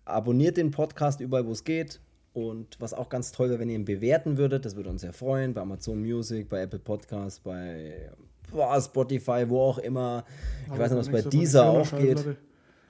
abonniert 0.05 0.57
den 0.57 0.71
Podcast 0.71 1.19
überall, 1.21 1.45
wo 1.45 1.51
es 1.51 1.63
geht. 1.63 1.99
Und 2.35 2.79
was 2.81 2.93
auch 2.93 3.07
ganz 3.07 3.31
toll 3.31 3.49
wäre, 3.49 3.59
wenn 3.59 3.69
ihr 3.69 3.75
ihn 3.75 3.85
bewerten 3.85 4.35
würdet, 4.35 4.65
das 4.65 4.75
würde 4.75 4.89
uns 4.89 4.99
sehr 4.99 5.13
freuen, 5.13 5.53
bei 5.53 5.61
Amazon 5.61 6.01
Music, 6.01 6.49
bei 6.49 6.63
Apple 6.63 6.79
Podcasts, 6.79 7.39
bei 7.39 8.11
boah, 8.51 8.81
Spotify, 8.81 9.45
wo 9.47 9.61
auch 9.61 9.77
immer. 9.77 10.25
Ich 10.65 10.71
Aber 10.71 10.79
weiß 10.79 10.91
nicht, 10.91 10.99
ob 10.99 11.05
es 11.05 11.11
bei 11.23 11.29
dieser 11.29 11.65
auch 11.65 11.97
geht. 11.97 12.35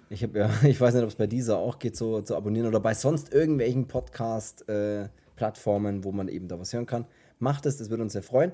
Ich, 0.09 0.23
hab, 0.23 0.35
ja, 0.35 0.49
ich 0.63 0.81
weiß 0.81 0.95
nicht, 0.95 1.03
ob 1.03 1.09
es 1.09 1.15
bei 1.15 1.27
dieser 1.27 1.59
auch 1.59 1.77
geht, 1.77 1.95
so 1.95 2.21
zu 2.21 2.35
abonnieren 2.35 2.67
oder 2.67 2.79
bei 2.79 2.95
sonst 2.95 3.31
irgendwelchen 3.31 3.87
Podcast-Plattformen, 3.87 5.99
äh, 5.99 6.03
wo 6.03 6.11
man 6.11 6.27
eben 6.27 6.47
da 6.47 6.59
was 6.59 6.73
hören 6.73 6.87
kann. 6.87 7.05
Macht 7.37 7.67
es, 7.67 7.77
das 7.77 7.91
würde 7.91 8.01
uns 8.01 8.13
sehr 8.13 8.23
freuen. 8.23 8.51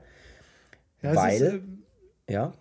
Ja, 1.02 1.16
weil, 1.16 1.42
ist, 1.42 1.54
äh, 1.54 1.62
ja, 2.34 2.52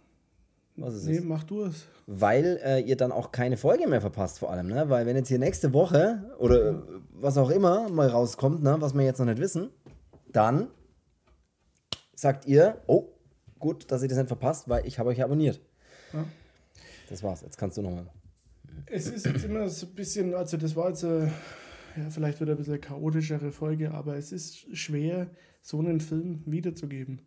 was 0.76 0.94
ist 0.94 1.04
nee, 1.06 1.16
es? 1.16 1.24
mach 1.24 1.44
du 1.44 1.64
es. 1.64 1.86
Weil 2.06 2.60
äh, 2.64 2.80
ihr 2.80 2.96
dann 2.96 3.12
auch 3.12 3.32
keine 3.32 3.56
Folge 3.56 3.86
mehr 3.86 4.00
verpasst, 4.00 4.38
vor 4.38 4.50
allem, 4.50 4.68
ne? 4.68 4.88
Weil 4.88 5.06
wenn 5.06 5.16
jetzt 5.16 5.28
hier 5.28 5.38
nächste 5.38 5.72
Woche 5.72 6.30
oder 6.38 6.72
mhm. 6.72 7.02
was 7.12 7.36
auch 7.36 7.50
immer 7.50 7.88
mal 7.88 8.08
rauskommt, 8.08 8.62
ne, 8.62 8.76
was 8.78 8.94
wir 8.94 9.04
jetzt 9.04 9.18
noch 9.18 9.26
nicht 9.26 9.38
wissen, 9.38 9.70
dann 10.32 10.68
sagt 12.14 12.46
ihr, 12.46 12.80
oh, 12.86 13.08
gut, 13.58 13.90
dass 13.90 14.02
ihr 14.02 14.08
das 14.08 14.18
nicht 14.18 14.28
verpasst, 14.28 14.68
weil 14.68 14.86
ich 14.86 14.98
habe 14.98 15.10
euch 15.10 15.22
abonniert. 15.22 15.60
Ja. 16.12 16.24
Das 17.08 17.22
war's. 17.22 17.42
Jetzt 17.42 17.58
kannst 17.58 17.76
du 17.76 17.82
nochmal. 17.82 18.06
Es 18.86 19.06
ist 19.08 19.26
jetzt 19.26 19.44
immer 19.44 19.68
so 19.68 19.86
ein 19.86 19.94
bisschen, 19.94 20.34
also 20.34 20.56
das 20.56 20.74
war 20.76 20.88
jetzt 20.88 21.02
äh, 21.02 21.26
ja, 21.96 22.10
vielleicht 22.10 22.40
wieder 22.40 22.52
ein 22.52 22.56
bisschen 22.56 22.74
eine 22.74 22.80
chaotischere 22.80 23.52
Folge, 23.52 23.92
aber 23.92 24.16
es 24.16 24.32
ist 24.32 24.76
schwer, 24.76 25.30
so 25.62 25.78
einen 25.78 26.00
Film 26.00 26.42
wiederzugeben. 26.46 27.20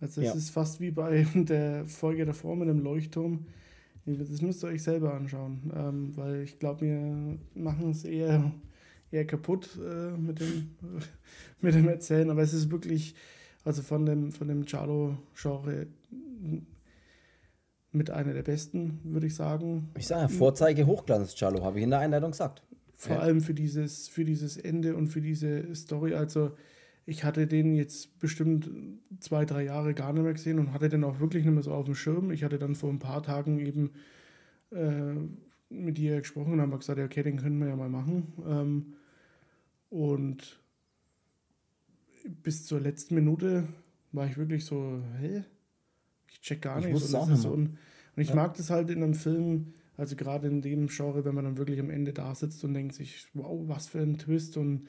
Also 0.00 0.20
es 0.20 0.26
ja. 0.28 0.34
ist 0.34 0.50
fast 0.50 0.80
wie 0.80 0.90
bei 0.90 1.26
der 1.34 1.86
Folge 1.86 2.24
davor 2.24 2.56
mit 2.56 2.68
dem 2.68 2.80
Leuchtturm. 2.80 3.46
Das 4.06 4.42
müsst 4.42 4.62
ihr 4.62 4.68
euch 4.68 4.82
selber 4.82 5.14
anschauen, 5.14 5.72
ähm, 5.74 6.12
weil 6.16 6.42
ich 6.42 6.58
glaube, 6.58 6.82
wir 6.82 7.38
machen 7.54 7.90
es 7.90 8.04
eher, 8.04 8.52
eher 9.10 9.26
kaputt 9.26 9.78
äh, 9.78 10.10
mit, 10.18 10.40
dem, 10.40 10.72
mit 11.62 11.74
dem 11.74 11.88
Erzählen. 11.88 12.28
Aber 12.28 12.42
es 12.42 12.52
ist 12.52 12.70
wirklich, 12.70 13.14
also 13.64 13.80
von 13.80 14.04
dem, 14.04 14.30
von 14.30 14.48
dem 14.48 14.66
Chalo-Genre 14.66 15.86
mit 17.94 18.10
einer 18.10 18.34
der 18.34 18.42
besten, 18.42 19.00
würde 19.04 19.26
ich 19.26 19.34
sagen. 19.34 19.88
Ich 19.96 20.06
sage 20.06 20.22
ja, 20.22 20.28
Vorzeige 20.28 20.86
Hochglanz 20.86 21.34
Chalo, 21.34 21.64
habe 21.64 21.78
ich 21.78 21.84
in 21.84 21.90
der 21.90 22.00
Einleitung 22.00 22.32
gesagt. 22.32 22.62
Vor 22.96 23.16
ja. 23.16 23.22
allem 23.22 23.40
für 23.40 23.54
dieses, 23.54 24.08
für 24.08 24.24
dieses 24.24 24.56
Ende 24.56 24.96
und 24.96 25.06
für 25.06 25.20
diese 25.20 25.74
Story. 25.74 26.14
Also 26.14 26.52
ich 27.06 27.24
hatte 27.24 27.46
den 27.46 27.74
jetzt 27.74 28.18
bestimmt 28.18 28.70
zwei, 29.20 29.44
drei 29.44 29.64
Jahre 29.64 29.94
gar 29.94 30.12
nicht 30.12 30.22
mehr 30.22 30.32
gesehen 30.32 30.58
und 30.58 30.72
hatte 30.72 30.88
den 30.88 31.04
auch 31.04 31.20
wirklich 31.20 31.44
nicht 31.44 31.52
mehr 31.54 31.62
so 31.62 31.72
auf 31.72 31.84
dem 31.84 31.94
Schirm. 31.94 32.30
Ich 32.30 32.44
hatte 32.44 32.58
dann 32.58 32.74
vor 32.74 32.90
ein 32.90 32.98
paar 32.98 33.22
Tagen 33.22 33.58
eben 33.58 33.90
äh, 34.70 35.14
mit 35.68 35.98
ihr 35.98 36.18
gesprochen 36.18 36.54
und 36.54 36.60
haben 36.60 36.78
gesagt, 36.78 36.98
okay, 36.98 37.22
den 37.22 37.36
können 37.36 37.58
wir 37.58 37.68
ja 37.68 37.76
mal 37.76 37.90
machen. 37.90 38.32
Ähm, 38.46 38.94
und 39.90 40.60
bis 42.42 42.64
zur 42.64 42.80
letzten 42.80 43.14
Minute 43.14 43.68
war 44.12 44.26
ich 44.26 44.38
wirklich 44.38 44.64
so, 44.64 45.02
hä? 45.20 45.44
Ich 46.30 46.40
check 46.40 46.62
gar 46.62 46.78
ich 46.78 46.86
nichts. 46.86 47.12
Und, 47.12 47.36
so 47.36 47.50
und, 47.50 47.66
und 47.66 47.78
ich 48.22 48.30
ja. 48.30 48.34
mag 48.34 48.54
das 48.56 48.70
halt 48.70 48.88
in 48.88 49.02
einem 49.02 49.14
Film, 49.14 49.74
also 49.96 50.16
gerade 50.16 50.48
in 50.48 50.62
dem 50.62 50.86
Genre, 50.86 51.24
wenn 51.24 51.34
man 51.34 51.44
dann 51.44 51.58
wirklich 51.58 51.78
am 51.80 51.90
Ende 51.90 52.12
da 52.12 52.34
sitzt 52.34 52.64
und 52.64 52.72
denkt 52.72 52.94
sich, 52.94 53.26
wow, 53.34 53.68
was 53.68 53.88
für 53.88 54.00
ein 54.00 54.16
Twist 54.16 54.56
und 54.56 54.88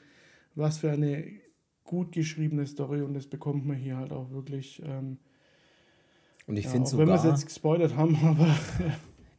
was 0.54 0.78
für 0.78 0.90
eine 0.90 1.24
gut 1.86 2.12
geschriebene 2.12 2.66
Story 2.66 3.02
und 3.02 3.14
das 3.14 3.26
bekommt 3.26 3.66
man 3.66 3.76
hier 3.76 3.96
halt 3.96 4.12
auch 4.12 4.30
wirklich. 4.30 4.82
Ähm, 4.84 5.18
und 6.46 6.56
ich 6.56 6.66
ja, 6.66 6.70
finde 6.70 6.88
sogar. 6.88 7.06
Wenn 7.06 7.14
wir 7.14 7.18
es 7.18 7.24
jetzt 7.24 7.46
gespoilert 7.46 7.96
haben, 7.96 8.16
aber. 8.24 8.54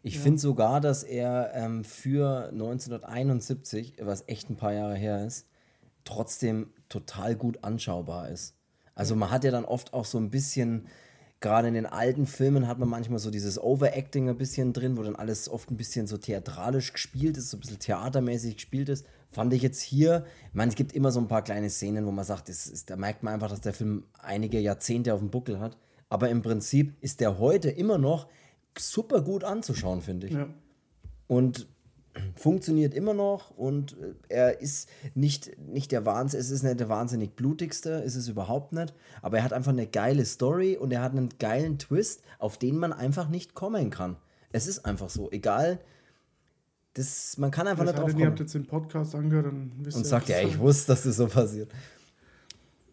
ich 0.03 0.15
ja. 0.15 0.21
finde 0.21 0.39
sogar, 0.39 0.81
dass 0.81 1.03
er 1.03 1.51
ähm, 1.53 1.83
für 1.83 2.49
1971, 2.51 3.97
was 4.01 4.23
echt 4.27 4.49
ein 4.49 4.55
paar 4.55 4.73
Jahre 4.73 4.95
her 4.95 5.25
ist, 5.25 5.47
trotzdem 6.03 6.71
total 6.89 7.35
gut 7.35 7.63
anschaubar 7.63 8.29
ist. 8.29 8.55
Also 8.95 9.15
man 9.15 9.29
hat 9.29 9.43
ja 9.43 9.51
dann 9.51 9.65
oft 9.65 9.93
auch 9.93 10.05
so 10.05 10.17
ein 10.17 10.31
bisschen 10.31 10.87
gerade 11.39 11.67
in 11.67 11.73
den 11.73 11.85
alten 11.85 12.25
Filmen 12.25 12.67
hat 12.67 12.79
man 12.79 12.89
manchmal 12.89 13.19
so 13.19 13.29
dieses 13.29 13.61
Overacting 13.61 14.29
ein 14.29 14.37
bisschen 14.37 14.73
drin, 14.73 14.97
wo 14.97 15.03
dann 15.03 15.15
alles 15.15 15.49
oft 15.49 15.69
ein 15.69 15.77
bisschen 15.77 16.07
so 16.07 16.17
theatralisch 16.17 16.93
gespielt 16.93 17.37
ist, 17.37 17.51
so 17.51 17.57
ein 17.57 17.59
bisschen 17.59 17.79
theatermäßig 17.79 18.55
gespielt 18.55 18.89
ist. 18.89 19.05
Fand 19.37 19.53
ich 19.53 19.61
jetzt 19.61 19.81
hier, 19.81 20.25
ich 20.49 20.55
meine, 20.55 20.69
es 20.69 20.75
gibt 20.75 20.93
immer 20.93 21.11
so 21.11 21.19
ein 21.19 21.27
paar 21.27 21.43
kleine 21.43 21.69
Szenen, 21.69 22.07
wo 22.07 22.11
man 22.11 22.25
sagt, 22.25 22.49
das 22.49 22.65
ist, 22.65 22.89
da 22.89 22.95
merkt 22.95 23.21
man 23.21 23.35
einfach, 23.35 23.51
dass 23.51 23.61
der 23.61 23.71
Film 23.71 24.03
einige 24.17 24.59
Jahrzehnte 24.59 25.13
auf 25.13 25.19
dem 25.19 25.29
Buckel 25.29 25.59
hat. 25.59 25.77
Aber 26.09 26.29
im 26.29 26.41
Prinzip 26.41 26.95
ist 27.01 27.19
der 27.19 27.37
heute 27.37 27.69
immer 27.69 27.99
noch 27.99 28.25
super 28.79 29.21
gut 29.21 29.43
anzuschauen, 29.43 30.01
finde 30.01 30.25
ich. 30.25 30.33
Ja. 30.33 30.47
Und 31.27 31.67
funktioniert 32.35 32.95
immer 32.95 33.13
noch 33.13 33.51
und 33.51 33.95
äh, 33.99 34.15
er 34.29 34.59
ist 34.59 34.89
nicht, 35.13 35.55
nicht 35.59 35.91
der 35.91 36.03
Wahnsinn, 36.07 36.39
es 36.39 36.49
ist 36.49 36.63
nicht 36.63 36.79
der 36.79 36.89
wahnsinnig 36.89 37.35
blutigste, 37.35 37.91
ist 37.91 38.15
es 38.15 38.27
überhaupt 38.29 38.73
nicht, 38.73 38.95
aber 39.21 39.37
er 39.37 39.43
hat 39.43 39.53
einfach 39.53 39.71
eine 39.71 39.85
geile 39.85 40.25
Story 40.25 40.77
und 40.77 40.91
er 40.91 41.03
hat 41.03 41.11
einen 41.11 41.29
geilen 41.37 41.77
Twist, 41.77 42.23
auf 42.39 42.57
den 42.57 42.77
man 42.77 42.91
einfach 42.91 43.29
nicht 43.29 43.53
kommen 43.53 43.91
kann. 43.91 44.17
Es 44.51 44.65
ist 44.65 44.83
einfach 44.83 45.11
so, 45.11 45.29
egal, 45.29 45.77
das, 46.97 47.37
man 47.37 47.51
kann 47.51 47.67
einfach 47.67 47.83
nicht 47.83 47.97
drauf 47.97 48.09
kommen. 48.09 48.19
Ihr 48.19 48.27
habt 48.27 48.39
jetzt 48.39 48.55
den 48.55 48.65
Podcast 48.65 49.13
angehört 49.13 49.45
dann 49.45 49.71
wisst 49.79 49.97
Und 49.97 50.03
ihr, 50.03 50.09
sagt, 50.09 50.29
ja, 50.29 50.41
ich 50.41 50.57
wusste, 50.57 50.91
dass 50.93 51.03
das 51.03 51.17
so 51.17 51.27
passiert. 51.27 51.71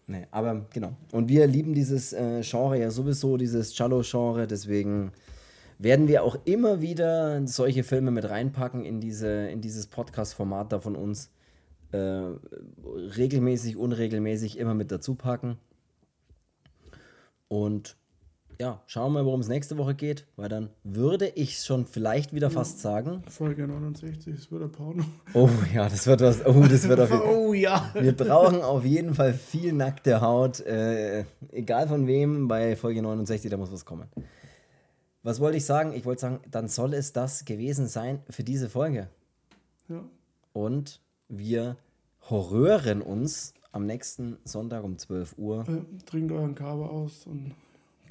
Nee, 0.06 0.26
aber 0.30 0.66
genau. 0.70 0.94
Und 1.12 1.28
wir 1.28 1.46
lieben 1.46 1.72
dieses 1.72 2.12
äh, 2.12 2.42
Genre 2.42 2.78
ja 2.78 2.90
sowieso, 2.90 3.38
dieses 3.38 3.74
Cello-Genre, 3.74 4.46
deswegen 4.46 5.12
werden 5.78 6.06
wir 6.06 6.22
auch 6.22 6.36
immer 6.44 6.82
wieder 6.82 7.46
solche 7.46 7.82
Filme 7.82 8.10
mit 8.10 8.28
reinpacken 8.28 8.84
in, 8.84 9.00
diese, 9.00 9.48
in 9.48 9.62
dieses 9.62 9.86
Podcast-Format 9.86 10.72
da 10.72 10.80
von 10.80 10.96
uns. 10.96 11.30
Äh, 11.92 11.98
regelmäßig, 13.16 13.76
unregelmäßig 13.76 14.58
immer 14.58 14.74
mit 14.74 14.90
dazu 14.90 15.14
packen. 15.14 15.56
Und 17.48 17.96
ja, 18.60 18.82
schauen 18.86 19.12
wir 19.12 19.20
mal, 19.20 19.26
worum 19.26 19.40
es 19.40 19.48
nächste 19.48 19.76
Woche 19.76 19.94
geht, 19.94 20.26
weil 20.36 20.48
dann 20.48 20.70
würde 20.82 21.28
ich 21.28 21.58
schon 21.58 21.86
vielleicht 21.86 22.32
wieder 22.32 22.50
fast 22.50 22.80
sagen. 22.80 23.22
Folge 23.28 23.66
69, 23.66 24.34
es 24.34 24.50
wird 24.50 24.62
ein 24.62 24.72
Porno. 24.72 25.04
Oh 25.34 25.48
ja, 25.74 25.88
das 25.88 26.06
wird 26.06 26.20
was. 26.20 26.44
Oh, 26.46 26.62
das 26.62 26.88
wird 26.88 27.00
auf 27.00 27.10
jeden 27.10 27.22
Fall. 27.22 27.34
Oh 27.34 27.52
ja. 27.52 27.90
Wir 27.94 28.12
brauchen 28.16 28.62
auf 28.62 28.84
jeden 28.84 29.14
Fall 29.14 29.34
viel 29.34 29.72
nackte 29.72 30.20
Haut. 30.20 30.60
Äh, 30.60 31.24
egal 31.52 31.88
von 31.88 32.06
wem, 32.06 32.48
bei 32.48 32.76
Folge 32.76 33.02
69, 33.02 33.50
da 33.50 33.56
muss 33.56 33.72
was 33.72 33.84
kommen. 33.84 34.08
Was 35.22 35.40
wollte 35.40 35.56
ich 35.56 35.64
sagen? 35.64 35.92
Ich 35.94 36.04
wollte 36.04 36.20
sagen, 36.20 36.40
dann 36.50 36.68
soll 36.68 36.94
es 36.94 37.12
das 37.12 37.44
gewesen 37.44 37.88
sein 37.88 38.20
für 38.28 38.44
diese 38.44 38.68
Folge. 38.68 39.08
Ja. 39.88 40.04
Und 40.52 41.00
wir 41.28 41.76
horrören 42.30 43.02
uns 43.02 43.54
am 43.72 43.86
nächsten 43.86 44.38
Sonntag 44.44 44.84
um 44.84 44.98
12 44.98 45.36
Uhr. 45.36 45.64
Äh, 45.68 46.04
trinkt 46.06 46.30
euren 46.30 46.54
Kaba 46.54 46.86
aus 46.86 47.26
und 47.26 47.54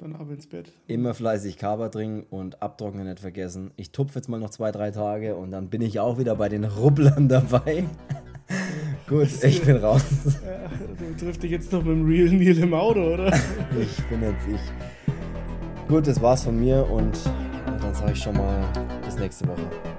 dann 0.04 0.16
ab 0.16 0.30
ins 0.30 0.46
Bett. 0.46 0.70
Immer 0.86 1.14
fleißig 1.14 1.56
Kaba 1.56 1.88
trinken 1.88 2.26
und 2.30 2.62
abtrocknen 2.62 3.06
nicht 3.06 3.20
vergessen. 3.20 3.70
Ich 3.76 3.90
tupfe 3.90 4.18
jetzt 4.18 4.28
mal 4.28 4.38
noch 4.38 4.50
zwei, 4.50 4.70
drei 4.70 4.90
Tage 4.90 5.34
und 5.34 5.50
dann 5.50 5.70
bin 5.70 5.80
ich 5.80 5.98
auch 5.98 6.18
wieder 6.18 6.36
bei 6.36 6.48
den 6.48 6.64
Rubblern 6.64 7.28
dabei. 7.28 7.84
Gut, 9.08 9.28
ich 9.42 9.62
bin 9.62 9.76
raus. 9.76 10.04
Ja, 10.44 10.70
du 10.98 11.24
triffst 11.24 11.42
dich 11.42 11.50
jetzt 11.50 11.72
noch 11.72 11.82
mit 11.82 11.92
dem 11.92 12.06
Real 12.06 12.30
Neil 12.30 12.58
im 12.58 12.74
Auto, 12.74 13.14
oder? 13.14 13.28
ich 13.80 14.04
bin 14.04 14.22
jetzt 14.22 14.46
ich. 14.46 15.88
Gut, 15.88 16.06
das 16.06 16.20
war's 16.20 16.44
von 16.44 16.58
mir 16.58 16.88
und, 16.90 17.18
dann 17.80 17.94
sage 17.94 18.12
ich 18.12 18.22
schon 18.22 18.36
mal 18.36 18.62
bis 19.04 19.18
nächste 19.18 19.46
Woche. 19.48 19.93